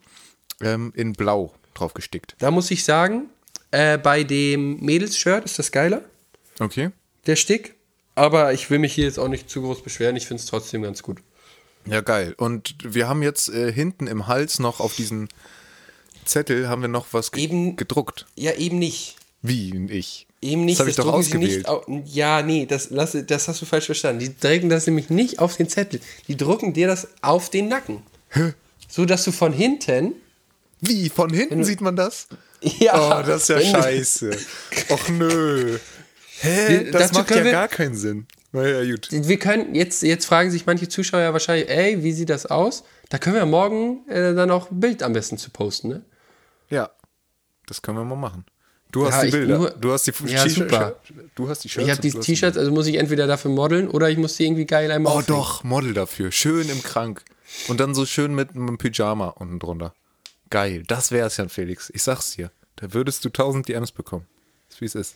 ähm, 0.62 0.94
in 0.96 1.14
blau 1.14 1.54
drauf 1.74 1.94
gestickt. 1.94 2.36
Da 2.40 2.52
muss 2.52 2.70
ich 2.72 2.84
sagen, 2.86 3.30
äh, 3.72 3.98
bei 3.98 4.24
dem 4.24 4.80
Mädels-Shirt 4.80 5.44
ist 5.44 5.58
das 5.60 5.72
geiler, 5.72 6.04
Okay. 6.60 6.92
der 7.26 7.36
Stick. 7.36 7.76
Aber 8.16 8.54
ich 8.54 8.70
will 8.70 8.78
mich 8.80 8.94
hier 8.94 9.06
jetzt 9.06 9.18
auch 9.18 9.28
nicht 9.28 9.50
zu 9.50 9.62
groß 9.62 9.84
beschweren. 9.84 10.16
Ich 10.16 10.28
finde 10.28 10.42
es 10.42 10.46
trotzdem 10.48 10.84
ganz 10.84 11.02
gut. 11.02 11.18
Ja, 11.86 12.02
geil. 12.02 12.36
Und 12.38 12.76
wir 12.84 13.10
haben 13.10 13.24
jetzt 13.24 13.50
äh, 13.50 13.72
hinten 13.74 14.06
im 14.06 14.28
Hals 14.28 14.60
noch 14.60 14.80
auf 14.80 14.94
diesen 14.96 15.30
Zettel 16.26 16.68
haben 16.70 16.82
wir 16.82 16.90
noch 16.90 17.08
was 17.12 17.32
ge 17.32 17.44
Eben- 17.44 17.76
gedruckt. 17.76 18.26
Ja, 18.36 18.54
eben 18.54 18.80
nicht. 18.80 19.16
Wie 19.42 19.74
ich. 19.90 20.28
Eben 20.42 20.66
nicht. 20.66 20.76
Das 20.80 20.82
habe 20.82 20.90
ich 20.92 20.96
doch 20.96 21.12
ausgewählt. 21.12 21.66
Nicht 21.88 22.16
ja, 22.16 22.42
nee, 22.42 22.66
das, 22.66 22.90
lass, 22.92 23.18
das 23.28 23.48
hast 23.48 23.62
du 23.62 23.66
falsch 23.66 23.86
verstanden. 23.88 24.20
Die 24.20 24.36
drücken 24.40 24.70
das 24.70 24.86
nämlich 24.88 25.10
nicht 25.10 25.40
auf 25.40 25.58
den 25.58 25.68
Zettel. 25.70 26.00
Die 26.28 26.38
drucken 26.38 26.74
dir 26.74 26.88
das 26.88 27.08
auf 27.22 27.50
den 27.50 27.68
Nacken. 27.68 28.02
So 28.88 29.06
dass 29.06 29.24
du 29.24 29.32
von 29.32 29.54
hinten. 29.54 30.14
Wie? 30.80 31.10
Von 31.10 31.32
hinten 31.34 31.64
sieht 31.64 31.82
man 31.82 31.96
das? 31.96 32.28
Ja, 32.80 33.22
Oh, 33.22 33.24
das 33.26 33.44
ist 33.44 33.50
ja 33.50 33.58
du- 33.58 33.66
scheiße. 33.66 34.38
Och 34.92 35.10
nö. 35.10 35.80
Hä? 36.42 36.68
Wir- 36.86 36.92
Das 36.92 37.12
macht 37.14 37.32
ja 37.32 37.44
wir- 37.44 37.52
gar 37.52 37.68
keinen 37.68 37.96
Sinn. 37.96 38.28
Naja, 38.52 38.84
gut. 38.92 39.08
Wir 39.12 39.40
können, 39.40 39.74
jetzt, 39.74 40.04
jetzt 40.04 40.26
fragen 40.26 40.52
sich 40.52 40.68
manche 40.68 40.88
Zuschauer 40.88 41.22
ja 41.22 41.34
wahrscheinlich, 41.34 41.70
ey, 41.70 42.04
wie 42.04 42.12
sieht 42.12 42.30
das 42.30 42.46
aus? 42.46 42.84
Da 43.10 43.18
können 43.18 43.36
wir 43.38 43.46
morgen 43.48 44.08
äh, 44.10 44.36
dann 44.36 44.52
auch 44.52 44.70
ein 44.70 44.80
Bild 44.80 45.02
am 45.02 45.14
besten 45.14 45.40
zu 45.40 45.50
posten, 45.50 45.88
ne? 45.88 46.02
Ja, 46.72 46.90
das 47.68 47.82
können 47.84 47.98
wir 48.00 48.06
mal 48.06 48.16
machen. 48.16 48.46
Du 48.92 49.06
hast 49.06 49.16
Ja, 49.18 49.24
die 49.26 49.32
Bilder. 49.32 49.58
nur- 49.58 49.70
du 49.70 49.92
hast 49.94 50.06
die 50.08 50.14
Ja, 50.26 50.50
super. 50.50 50.96
Du 51.36 51.48
hast 51.48 51.64
die 51.64 51.70
Shirts. 51.70 51.86
Ich 51.88 51.92
habe 51.92 52.02
die 52.02 52.12
T-Shirts, 52.12 52.58
also 52.58 52.72
muss 52.72 52.88
ich 52.88 52.96
entweder 52.96 53.26
dafür 53.28 53.50
modeln 53.52 53.88
oder 53.88 54.10
ich 54.10 54.18
muss 54.18 54.36
die 54.36 54.46
irgendwie 54.46 54.66
geil 54.66 54.92
einmal 54.92 55.14
Oh 55.14 55.20
aufhängen. 55.20 55.38
doch, 55.38 55.64
Model 55.64 55.94
dafür. 55.94 56.32
Schön 56.32 56.68
im 56.68 56.82
Krank. 56.84 57.24
Und 57.70 57.80
dann 57.80 57.94
so 57.96 58.06
schön 58.06 58.34
mit 58.36 58.52
einem 58.56 58.78
Pyjama 58.78 59.28
unten 59.30 59.60
drunter. 59.60 59.94
Geil. 60.50 60.84
Das 60.88 61.12
wär's, 61.12 61.38
Jan 61.38 61.48
Felix. 61.50 61.90
Ich 61.94 62.04
sag's 62.04 62.32
dir. 62.32 62.52
Da 62.78 62.94
würdest 62.94 63.24
du 63.24 63.30
1000 63.30 63.70
DMs 63.70 63.92
bekommen. 63.94 64.26
Ist 64.70 64.82
wie 64.82 64.86
es 64.86 64.96
ist. 64.96 65.16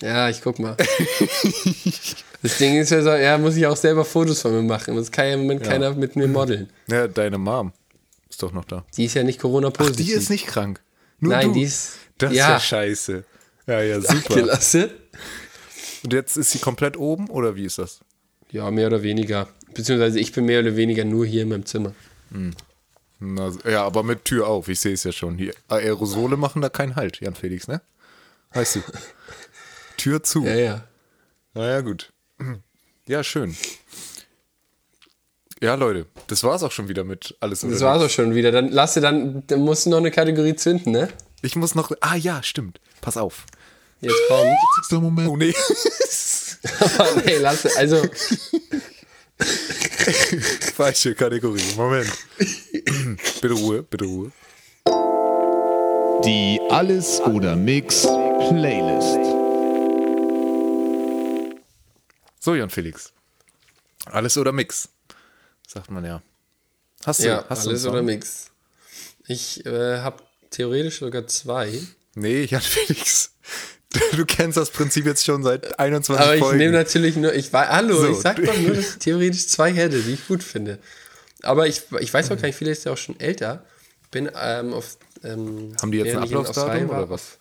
Ja, 0.00 0.30
ich 0.30 0.40
guck 0.40 0.58
mal. 0.58 0.76
das 2.42 2.56
Ding 2.56 2.76
ist 2.78 2.90
ja 2.90 3.02
so, 3.02 3.10
ja, 3.10 3.36
muss 3.36 3.56
ich 3.56 3.66
auch 3.66 3.76
selber 3.76 4.04
Fotos 4.06 4.40
von 4.40 4.52
mir 4.52 4.62
machen. 4.62 4.96
Das 4.96 5.10
kann 5.12 5.26
ja 5.26 5.34
im 5.34 5.40
Moment 5.40 5.62
keiner 5.62 5.92
mit 5.94 6.16
mir 6.16 6.26
modeln. 6.26 6.70
Ja, 6.86 7.06
deine 7.06 7.36
Mom 7.36 7.72
ist 8.30 8.42
doch 8.42 8.52
noch 8.52 8.64
da. 8.64 8.86
Die 8.96 9.04
ist 9.04 9.14
ja 9.14 9.22
nicht 9.24 9.38
Corona-positiv. 9.40 10.06
Die 10.06 10.12
ist 10.12 10.30
nicht 10.30 10.46
krank. 10.46 10.80
Nur 11.18 11.32
Nein, 11.34 11.48
du. 11.48 11.54
die 11.54 11.62
ist- 11.64 11.98
Das 12.18 12.30
ist 12.32 12.38
ja. 12.38 12.50
ja 12.52 12.60
scheiße. 12.60 13.24
Ja, 13.66 13.82
ja, 13.82 14.00
super. 14.00 14.34
Gelasse? 14.36 14.90
Und 16.02 16.12
jetzt 16.14 16.36
ist 16.38 16.50
sie 16.52 16.58
komplett 16.60 16.96
oben 16.96 17.28
oder 17.28 17.56
wie 17.56 17.64
ist 17.66 17.78
das? 17.78 18.00
Ja, 18.50 18.70
mehr 18.70 18.86
oder 18.86 19.02
weniger. 19.02 19.48
Beziehungsweise 19.74 20.18
ich 20.18 20.32
bin 20.32 20.46
mehr 20.46 20.60
oder 20.60 20.74
weniger 20.76 21.04
nur 21.04 21.26
hier 21.26 21.42
in 21.42 21.48
meinem 21.50 21.66
Zimmer. 21.66 21.92
Na, 23.18 23.52
ja, 23.68 23.84
aber 23.84 24.02
mit 24.02 24.24
Tür 24.24 24.46
auf. 24.48 24.68
Ich 24.68 24.80
sehe 24.80 24.94
es 24.94 25.04
ja 25.04 25.12
schon. 25.12 25.36
Die 25.36 25.52
Aerosole 25.68 26.36
machen 26.36 26.62
da 26.62 26.68
keinen 26.70 26.96
Halt, 26.96 27.20
Jan 27.20 27.34
Felix, 27.34 27.68
ne? 27.68 27.82
Weißt 28.52 28.76
du. 28.76 28.80
Tür 29.98 30.22
zu. 30.22 30.44
Ja, 30.44 30.54
ja. 30.54 30.84
Naja, 31.54 31.80
gut. 31.82 32.12
Ja, 33.06 33.22
schön. 33.22 33.54
Ja, 35.62 35.74
Leute, 35.74 36.06
das 36.28 36.42
war's 36.42 36.62
auch 36.62 36.72
schon 36.72 36.88
wieder 36.88 37.04
mit 37.04 37.36
alles. 37.40 37.60
Das 37.60 37.80
war's 37.82 38.02
auch 38.02 38.08
schon 38.08 38.34
wieder. 38.34 38.50
Dann 38.50 38.70
lasse 38.70 39.02
dann, 39.02 39.42
dann 39.46 39.60
musst 39.60 39.84
du 39.84 39.90
noch 39.90 39.98
eine 39.98 40.10
Kategorie 40.10 40.56
zünden, 40.56 40.92
ne? 40.92 41.08
Ich 41.42 41.54
muss 41.54 41.74
noch. 41.74 41.92
Ah 42.00 42.16
ja, 42.16 42.42
stimmt. 42.42 42.80
Pass 43.02 43.18
auf. 43.18 43.44
Jetzt 44.00 44.16
kommt. 44.28 45.02
Moment. 45.02 45.28
Oh 45.28 45.36
nee. 45.36 45.54
Aber 46.80 47.22
nee, 47.24 47.36
lasse, 47.36 47.70
also, 47.76 48.02
Falsche 50.76 51.14
Kategorie. 51.14 51.62
Moment. 51.76 52.10
bitte 53.40 53.54
Ruhe, 53.54 53.82
bitte 53.82 54.04
Ruhe. 54.06 54.32
Die 56.24 56.58
Alles 56.70 57.20
oder 57.20 57.56
Mix 57.56 58.02
Playlist. 58.02 59.18
So, 62.38 62.54
Jan 62.54 62.70
Felix. 62.70 63.12
Alles 64.06 64.38
oder 64.38 64.52
Mix, 64.52 64.88
sagt 65.72 65.90
man 65.90 66.04
ja. 66.04 66.22
Hast 67.04 67.20
du, 67.22 67.28
Ja, 67.28 67.44
hast 67.48 67.64
du 67.64 67.70
alles 67.70 67.84
einen 67.84 67.94
oder? 67.94 68.02
Mix. 68.02 68.50
Ich 69.26 69.64
äh, 69.64 69.98
habe 69.98 70.22
theoretisch 70.50 70.98
sogar 70.98 71.26
zwei. 71.26 71.80
Nee, 72.14 72.44
Jan 72.44 72.60
Felix. 72.60 73.32
Du, 73.92 74.16
du 74.18 74.26
kennst 74.26 74.56
das 74.56 74.70
Prinzip 74.70 75.06
jetzt 75.06 75.24
schon 75.24 75.42
seit 75.42 75.78
21 75.78 76.24
Aber 76.24 76.34
ich 76.34 76.40
Folgen. 76.42 76.58
nehme 76.58 76.72
natürlich 76.72 77.16
nur, 77.16 77.34
ich 77.34 77.52
weiß, 77.52 77.68
hallo, 77.70 77.96
So. 78.00 78.10
ich 78.10 78.18
sag 78.18 78.36
doch 78.44 78.56
nur, 78.56 78.74
dass 78.74 78.90
ich 78.90 78.98
theoretisch 78.98 79.48
zwei 79.48 79.72
hätte, 79.72 80.00
die 80.02 80.14
ich 80.14 80.26
gut 80.28 80.42
finde. 80.42 80.78
Aber 81.42 81.66
ich, 81.66 81.82
ich 82.00 82.12
weiß 82.12 82.30
auch 82.30 82.36
gar 82.36 82.46
nicht, 82.46 82.56
viele 82.56 82.70
ist 82.70 82.84
ja 82.84 82.92
auch 82.92 82.96
schon 82.98 83.18
älter. 83.18 83.64
Bin 84.10 84.30
ähm, 84.40 84.72
auf. 84.74 84.98
Ähm, 85.22 85.74
Haben 85.80 85.92
die 85.92 85.98
jetzt 85.98 86.16
ein 86.16 86.22
ich 86.24 86.30
Ablaufdatum 86.34 86.88
war, 86.88 86.98
oder 86.98 87.10
was? 87.10 87.38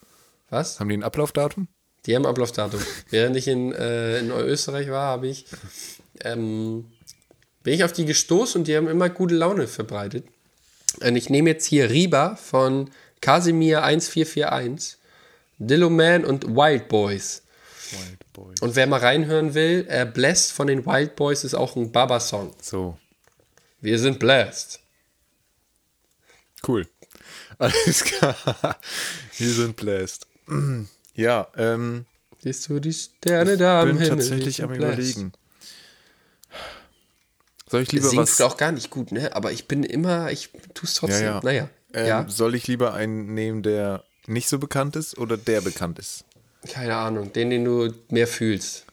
Was? 0.50 0.80
Haben 0.80 0.90
die 0.90 0.98
ein 0.98 1.04
Ablaufdatum? 1.04 1.68
Die 2.06 2.16
haben 2.16 2.26
Ablaufdatum. 2.26 2.80
Während 3.10 3.36
ich 3.36 3.48
in, 3.48 3.74
äh, 3.74 4.20
in 4.20 4.32
Österreich 4.32 4.90
war, 4.90 5.06
habe 5.08 5.28
ich, 5.28 5.46
ähm, 6.24 6.86
bin 7.70 7.76
ich 7.76 7.84
auf 7.84 7.94
die 7.94 8.06
gestoßen 8.06 8.62
und 8.62 8.68
die 8.68 8.76
haben 8.76 8.88
immer 8.88 9.10
gute 9.12 9.36
Laune 9.36 9.68
verbreitet. 9.68 10.26
Und 11.02 11.16
ich 11.16 11.30
nehme 11.30 11.52
jetzt 11.52 11.68
hier 11.68 11.92
Riba 11.92 12.36
von 12.36 12.90
Casimir 13.22 13.84
1441, 13.84 14.98
Dillo 15.60 15.92
Man 15.92 16.26
und 16.26 16.48
Wild 16.48 16.88
Boys. 16.90 17.44
Wild 17.92 18.34
Boy. 18.34 18.56
Und 18.62 18.76
wer 18.76 18.88
mal 18.88 19.00
reinhören 19.00 19.54
will, 19.54 19.86
äh, 19.88 20.08
Blessed 20.08 20.52
von 20.52 20.66
den 20.66 20.84
Wild 20.84 21.16
Boys 21.16 21.44
ist 21.44 21.54
auch 21.54 21.76
ein 21.76 21.92
Baba-Song. 21.92 22.56
So, 22.60 22.98
Wir 23.82 24.00
sind 24.00 24.18
blessed. 24.18 24.80
cool. 26.68 26.88
Alles 27.60 28.04
klar. 28.04 28.36
Wir 29.38 29.50
sind 29.54 29.76
blessed. 29.76 30.26
Ja, 31.14 31.48
ähm, 31.56 32.06
Siehst 32.42 32.68
du 32.70 32.80
die 32.80 32.94
Sterne 32.94 33.58
da 33.58 33.82
am 33.82 33.90
bin 33.90 33.98
Himmel? 34.00 34.18
tatsächlich 34.18 34.58
wir 34.58 34.66
am 34.66 34.72
sind 34.72 34.80
blessed. 34.80 35.18
überlegen. 35.18 35.34
Soll 37.70 37.84
ich 37.84 37.92
lieber 37.92 38.10
Singst 38.10 38.40
was... 38.40 38.52
auch 38.52 38.58
gar 38.58 38.72
nicht 38.72 38.90
gut, 38.90 39.12
ne? 39.12 39.36
Aber 39.36 39.52
ich 39.52 39.68
bin 39.68 39.84
immer, 39.84 40.32
ich 40.32 40.50
tue 40.74 40.86
es 40.86 40.96
trotzdem. 40.96 41.24
Ja, 41.24 41.34
ja. 41.36 41.42
Naja. 41.44 41.70
Ähm, 41.94 42.08
ja. 42.08 42.28
Soll 42.28 42.56
ich 42.56 42.68
lieber 42.68 42.94
einen 42.94 43.36
nehmen, 43.36 43.62
der 43.62 44.04
nicht 44.26 44.50
so 44.50 44.58
bekannt 44.58 44.96
ist 44.96 45.18
oder 45.18 45.38
der 45.38 45.62
bekannt 45.62 46.00
ist? 46.00 46.26
Keine 46.68 46.96
Ahnung, 46.96 47.32
den, 47.32 47.52
den 47.52 47.64
du 47.64 47.94
mehr 48.10 48.28
fühlst. 48.28 48.86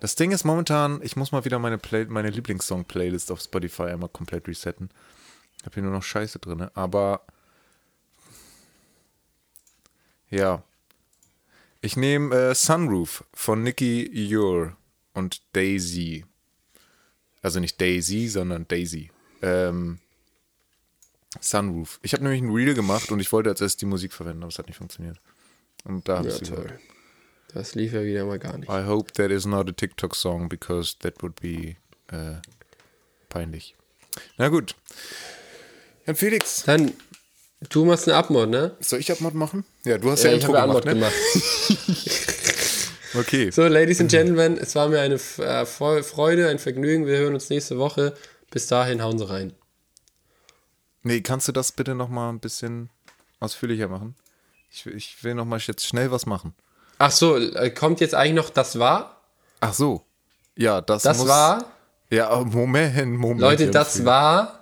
Das 0.00 0.14
Ding 0.16 0.32
ist 0.32 0.44
momentan, 0.44 1.00
ich 1.02 1.16
muss 1.16 1.32
mal 1.32 1.46
wieder 1.46 1.58
meine, 1.58 1.78
Play 1.78 2.04
meine 2.04 2.28
Lieblingssong-Playlist 2.28 3.32
auf 3.32 3.40
Spotify 3.40 3.84
einmal 3.84 4.10
komplett 4.10 4.46
resetten. 4.46 4.90
Ich 5.58 5.64
habe 5.64 5.74
hier 5.74 5.82
nur 5.82 5.92
noch 5.92 6.02
Scheiße 6.02 6.38
drin, 6.38 6.68
aber 6.74 7.22
ja. 10.28 10.62
Ich 11.80 11.96
nehme 11.96 12.34
äh, 12.34 12.54
Sunroof 12.54 13.24
von 13.32 13.62
Nicky 13.62 14.34
Ure 14.34 14.76
und 15.16 15.42
Daisy. 15.52 16.24
Also 17.42 17.58
nicht 17.60 17.80
Daisy, 17.80 18.28
sondern 18.28 18.66
Daisy. 18.68 19.10
Ähm, 19.42 19.98
Sunroof. 21.40 21.98
Ich 22.02 22.12
habe 22.12 22.22
nämlich 22.22 22.42
ein 22.42 22.50
Reel 22.54 22.74
gemacht 22.74 23.10
und 23.10 23.20
ich 23.20 23.30
wollte 23.32 23.50
als 23.50 23.60
erstes 23.60 23.76
die 23.78 23.86
Musik 23.86 24.12
verwenden, 24.12 24.42
aber 24.42 24.50
es 24.50 24.58
hat 24.58 24.66
nicht 24.68 24.76
funktioniert. 24.78 25.18
Und 25.84 26.08
da 26.08 26.18
habe 26.18 26.28
Ja, 26.28 26.34
ich 26.36 26.48
toll. 26.48 26.78
Das 27.52 27.74
lief 27.74 27.92
ja 27.92 28.02
wieder 28.04 28.24
mal 28.24 28.38
gar 28.38 28.56
nicht. 28.58 28.68
I 28.68 28.84
hope 28.86 29.12
that 29.12 29.30
is 29.30 29.46
not 29.46 29.68
a 29.68 29.72
TikTok 29.72 30.14
song 30.14 30.48
because 30.48 30.96
that 31.00 31.22
would 31.22 31.40
be 31.40 31.76
äh, 32.08 32.34
peinlich. 33.28 33.74
Na 34.38 34.48
gut. 34.48 34.74
Jan 36.06 36.16
Felix, 36.16 36.62
Dann, 36.64 36.92
du 37.68 37.84
machst 37.84 38.08
eine 38.08 38.16
Abmod, 38.16 38.48
ne? 38.48 38.76
soll 38.80 39.00
ich 39.00 39.10
Abmod 39.12 39.34
machen? 39.34 39.64
Ja, 39.84 39.98
du 39.98 40.10
hast 40.10 40.24
Ja, 40.24 40.30
ja, 40.30 40.36
Intro 40.36 40.52
gemacht, 40.52 40.84
ne? 40.84 40.94
gemacht. 40.94 41.12
Okay. 43.18 43.50
So, 43.50 43.66
Ladies 43.66 44.00
and 44.00 44.10
Gentlemen, 44.10 44.58
es 44.58 44.74
war 44.74 44.88
mir 44.88 45.00
eine 45.00 45.14
äh, 45.14 45.64
Freu- 45.66 46.02
Freude, 46.02 46.48
ein 46.48 46.58
Vergnügen. 46.58 47.06
Wir 47.06 47.18
hören 47.18 47.34
uns 47.34 47.48
nächste 47.50 47.78
Woche. 47.78 48.14
Bis 48.50 48.66
dahin, 48.66 49.02
hauen 49.02 49.18
Sie 49.18 49.28
rein. 49.28 49.52
Nee, 51.02 51.20
kannst 51.20 51.48
du 51.48 51.52
das 51.52 51.72
bitte 51.72 51.94
noch 51.94 52.08
mal 52.08 52.28
ein 52.30 52.40
bisschen 52.40 52.90
ausführlicher 53.40 53.88
machen? 53.88 54.16
Ich, 54.70 54.86
will- 54.86 54.96
ich 54.96 55.22
will 55.24 55.34
noch 55.34 55.44
mal 55.44 55.58
jetzt 55.58 55.86
schnell 55.86 56.10
was 56.10 56.26
machen. 56.26 56.54
Ach 56.98 57.10
so, 57.12 57.36
äh, 57.36 57.70
kommt 57.70 58.00
jetzt 58.00 58.14
eigentlich 58.14 58.34
noch 58.34 58.50
das 58.50 58.78
war? 58.78 59.20
Ach 59.60 59.72
so. 59.74 60.02
Ja, 60.56 60.80
das, 60.80 61.02
Das 61.02 61.18
muss, 61.18 61.28
war? 61.28 61.64
Ja, 62.10 62.28
aber 62.28 62.44
Moment, 62.46 63.18
Moment. 63.18 63.40
Leute, 63.40 63.70
das 63.70 64.04
war. 64.04 64.60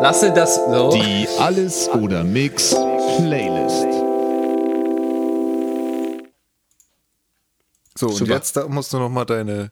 Lasse 0.00 0.32
das 0.32 0.56
so. 0.56 0.90
Die 0.92 1.26
Alles 1.38 1.88
oder 1.90 2.24
Mix 2.24 2.70
Playlist. 3.18 3.99
So, 8.00 8.06
und 8.08 8.16
Super. 8.16 8.32
jetzt 8.32 8.56
da 8.56 8.66
musst 8.66 8.92
du 8.92 8.98
noch 8.98 9.10
mal 9.10 9.24
deine 9.24 9.70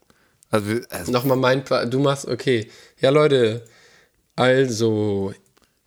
also, 0.50 0.80
also 0.88 1.12
Nochmal 1.12 1.36
mein, 1.36 1.64
du 1.90 1.98
machst, 1.98 2.26
okay. 2.26 2.70
Ja, 3.00 3.10
Leute, 3.10 3.64
also, 4.36 5.34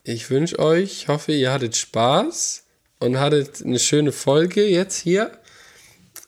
ich 0.03 0.29
wünsche 0.29 0.59
euch, 0.59 1.07
hoffe, 1.07 1.31
ihr 1.31 1.51
hattet 1.51 1.75
Spaß 1.75 2.63
und 2.99 3.19
hattet 3.19 3.63
eine 3.65 3.79
schöne 3.79 4.11
Folge 4.11 4.67
jetzt 4.67 4.99
hier. 4.99 5.31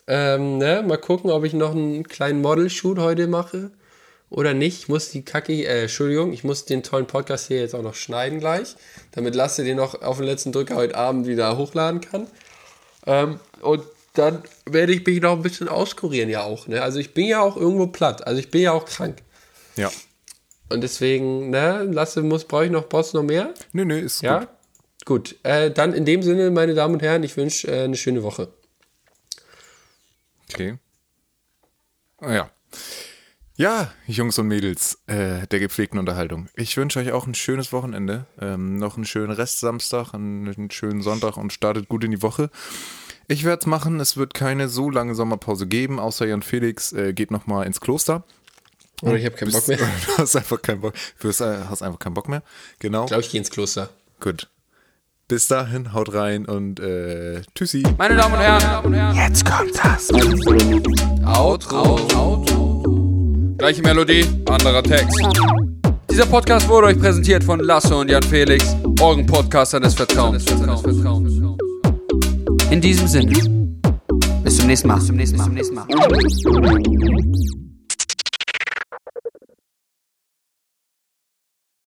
Ähm, 0.07 0.57
ne, 0.57 0.83
mal 0.85 0.97
gucken, 0.97 1.31
ob 1.31 1.43
ich 1.43 1.53
noch 1.53 1.71
einen 1.71 2.07
kleinen 2.07 2.41
Model-Shoot 2.41 2.97
heute 2.97 3.27
mache 3.27 3.71
oder 4.29 4.53
nicht. 4.53 4.79
Ich 4.79 4.89
muss 4.89 5.11
die 5.11 5.23
Kacke, 5.23 5.53
äh, 5.53 5.83
Entschuldigung, 5.83 6.33
ich 6.33 6.43
muss 6.43 6.65
den 6.65 6.81
tollen 6.81 7.05
Podcast 7.07 7.47
hier 7.47 7.59
jetzt 7.59 7.75
auch 7.75 7.83
noch 7.83 7.95
schneiden 7.95 8.39
gleich, 8.39 8.75
damit 9.11 9.35
Lasse 9.35 9.63
den 9.63 9.77
noch 9.77 10.01
auf 10.01 10.17
den 10.17 10.25
letzten 10.25 10.51
Drücker 10.51 10.75
heute 10.75 10.95
Abend 10.95 11.27
wieder 11.27 11.55
hochladen 11.55 12.01
kann. 12.01 12.27
Ähm, 13.05 13.39
und 13.61 13.83
dann 14.13 14.43
werde 14.65 14.93
ich 14.93 15.05
mich 15.05 15.21
noch 15.21 15.33
ein 15.33 15.41
bisschen 15.41 15.67
auskurieren 15.67 16.29
ja 16.29 16.43
auch. 16.43 16.67
Ne? 16.67 16.81
Also 16.81 16.99
ich 16.99 17.13
bin 17.13 17.25
ja 17.25 17.41
auch 17.41 17.57
irgendwo 17.57 17.87
platt. 17.87 18.25
Also 18.25 18.39
ich 18.39 18.49
bin 18.51 18.61
ja 18.61 18.71
auch 18.71 18.85
krank. 18.85 19.23
ja. 19.75 19.91
Und 20.69 20.81
deswegen, 20.81 21.51
ne, 21.51 21.83
Lasse 21.83 22.23
muss, 22.23 22.45
brauche 22.45 22.65
ich 22.65 22.71
noch, 22.71 22.89
brauchst 22.89 23.13
du 23.13 23.17
noch 23.17 23.25
mehr? 23.25 23.53
Nö, 23.73 23.85
nö, 23.85 23.99
ist 23.99 24.21
Ja? 24.23 24.39
gut. 24.39 24.49
Gut. 25.05 25.35
Äh, 25.43 25.69
dann 25.69 25.93
in 25.93 26.05
dem 26.05 26.23
Sinne, 26.23 26.49
meine 26.49 26.73
Damen 26.73 26.95
und 26.95 27.01
Herren, 27.01 27.21
ich 27.21 27.37
wünsche 27.37 27.67
äh, 27.67 27.83
eine 27.83 27.97
schöne 27.97 28.23
Woche. 28.23 28.51
Okay. 30.51 30.77
Ah, 32.19 32.33
Ja. 32.33 32.51
Ja, 33.55 33.93
Jungs 34.07 34.39
und 34.39 34.47
Mädels 34.47 34.97
äh, 35.05 35.45
der 35.45 35.59
gepflegten 35.59 35.99
Unterhaltung. 35.99 36.49
Ich 36.55 36.75
wünsche 36.75 36.97
euch 36.99 37.11
auch 37.11 37.27
ein 37.27 37.35
schönes 37.35 37.71
Wochenende. 37.71 38.25
Ähm, 38.41 38.77
noch 38.77 38.95
einen 38.95 39.05
schönen 39.05 39.31
Rest 39.31 39.59
Samstag, 39.59 40.13
einen, 40.15 40.47
einen 40.47 40.71
schönen 40.71 41.03
Sonntag 41.03 41.37
und 41.37 41.53
startet 41.53 41.87
gut 41.87 42.03
in 42.03 42.09
die 42.09 42.23
Woche. 42.23 42.49
Ich 43.27 43.43
werde 43.43 43.61
es 43.61 43.65
machen. 43.65 43.99
Es 43.99 44.17
wird 44.17 44.33
keine 44.33 44.67
so 44.69 44.89
lange 44.89 45.15
Sommerpause 45.15 45.67
geben, 45.67 45.99
außer 45.99 46.25
Jan 46.25 46.41
Felix 46.41 46.91
äh, 46.93 47.13
geht 47.13 47.31
nochmal 47.31 47.65
ins 47.65 47.79
Kloster. 47.81 48.23
Oder 49.01 49.15
ich 49.15 49.25
habe 49.25 49.35
keinen 49.35 49.51
Bock 49.51 49.67
mehr. 49.67 49.77
Du 50.05 50.17
hast 50.17 50.35
einfach 50.35 50.61
keinen 50.61 50.81
Bock. 50.81 50.93
Du 51.19 51.27
hast, 51.27 51.41
äh, 51.41 51.57
hast 51.69 51.81
einfach 51.81 51.99
keinen 51.99 52.13
Bock 52.13 52.29
mehr. 52.29 52.43
Genau. 52.79 53.03
Ich 53.03 53.07
glaube, 53.07 53.21
ich 53.23 53.29
gehe 53.29 53.39
ins 53.39 53.49
Kloster. 53.49 53.89
Gut. 54.19 54.47
Bis 55.27 55.47
dahin, 55.47 55.93
haut 55.93 56.13
rein 56.13 56.45
und 56.45 56.79
äh, 56.79 57.41
tschüssi. 57.55 57.83
Meine 57.97 58.15
Damen 58.15 58.35
und 58.35 58.93
Herren, 58.93 59.15
jetzt 59.15 59.45
kommt 59.45 59.71
das 59.77 60.11
Outro. 61.25 61.97
Outro. 62.13 63.55
Gleiche 63.57 63.81
Melodie, 63.81 64.25
anderer 64.49 64.83
Text. 64.83 65.17
Dieser 66.11 66.25
Podcast 66.25 66.67
wurde 66.67 66.87
euch 66.87 66.99
präsentiert 66.99 67.43
von 67.43 67.61
Lasse 67.61 67.95
und 67.95 68.11
Jan 68.11 68.23
Felix, 68.23 68.75
euren 68.99 69.25
Podcaster 69.25 69.79
des 69.79 69.95
Vertrauens. 69.95 70.45
In 72.73 72.81
diesem 72.81 73.07
Sinne. 73.07 73.31
Bis 74.43 74.57
zum 74.57 74.65
nächsten 74.65 74.87
Mal. 74.87 74.95
Bis 74.95 75.05
zum 75.05 75.15
nächsten 75.15 75.75
Mal. 75.75 75.85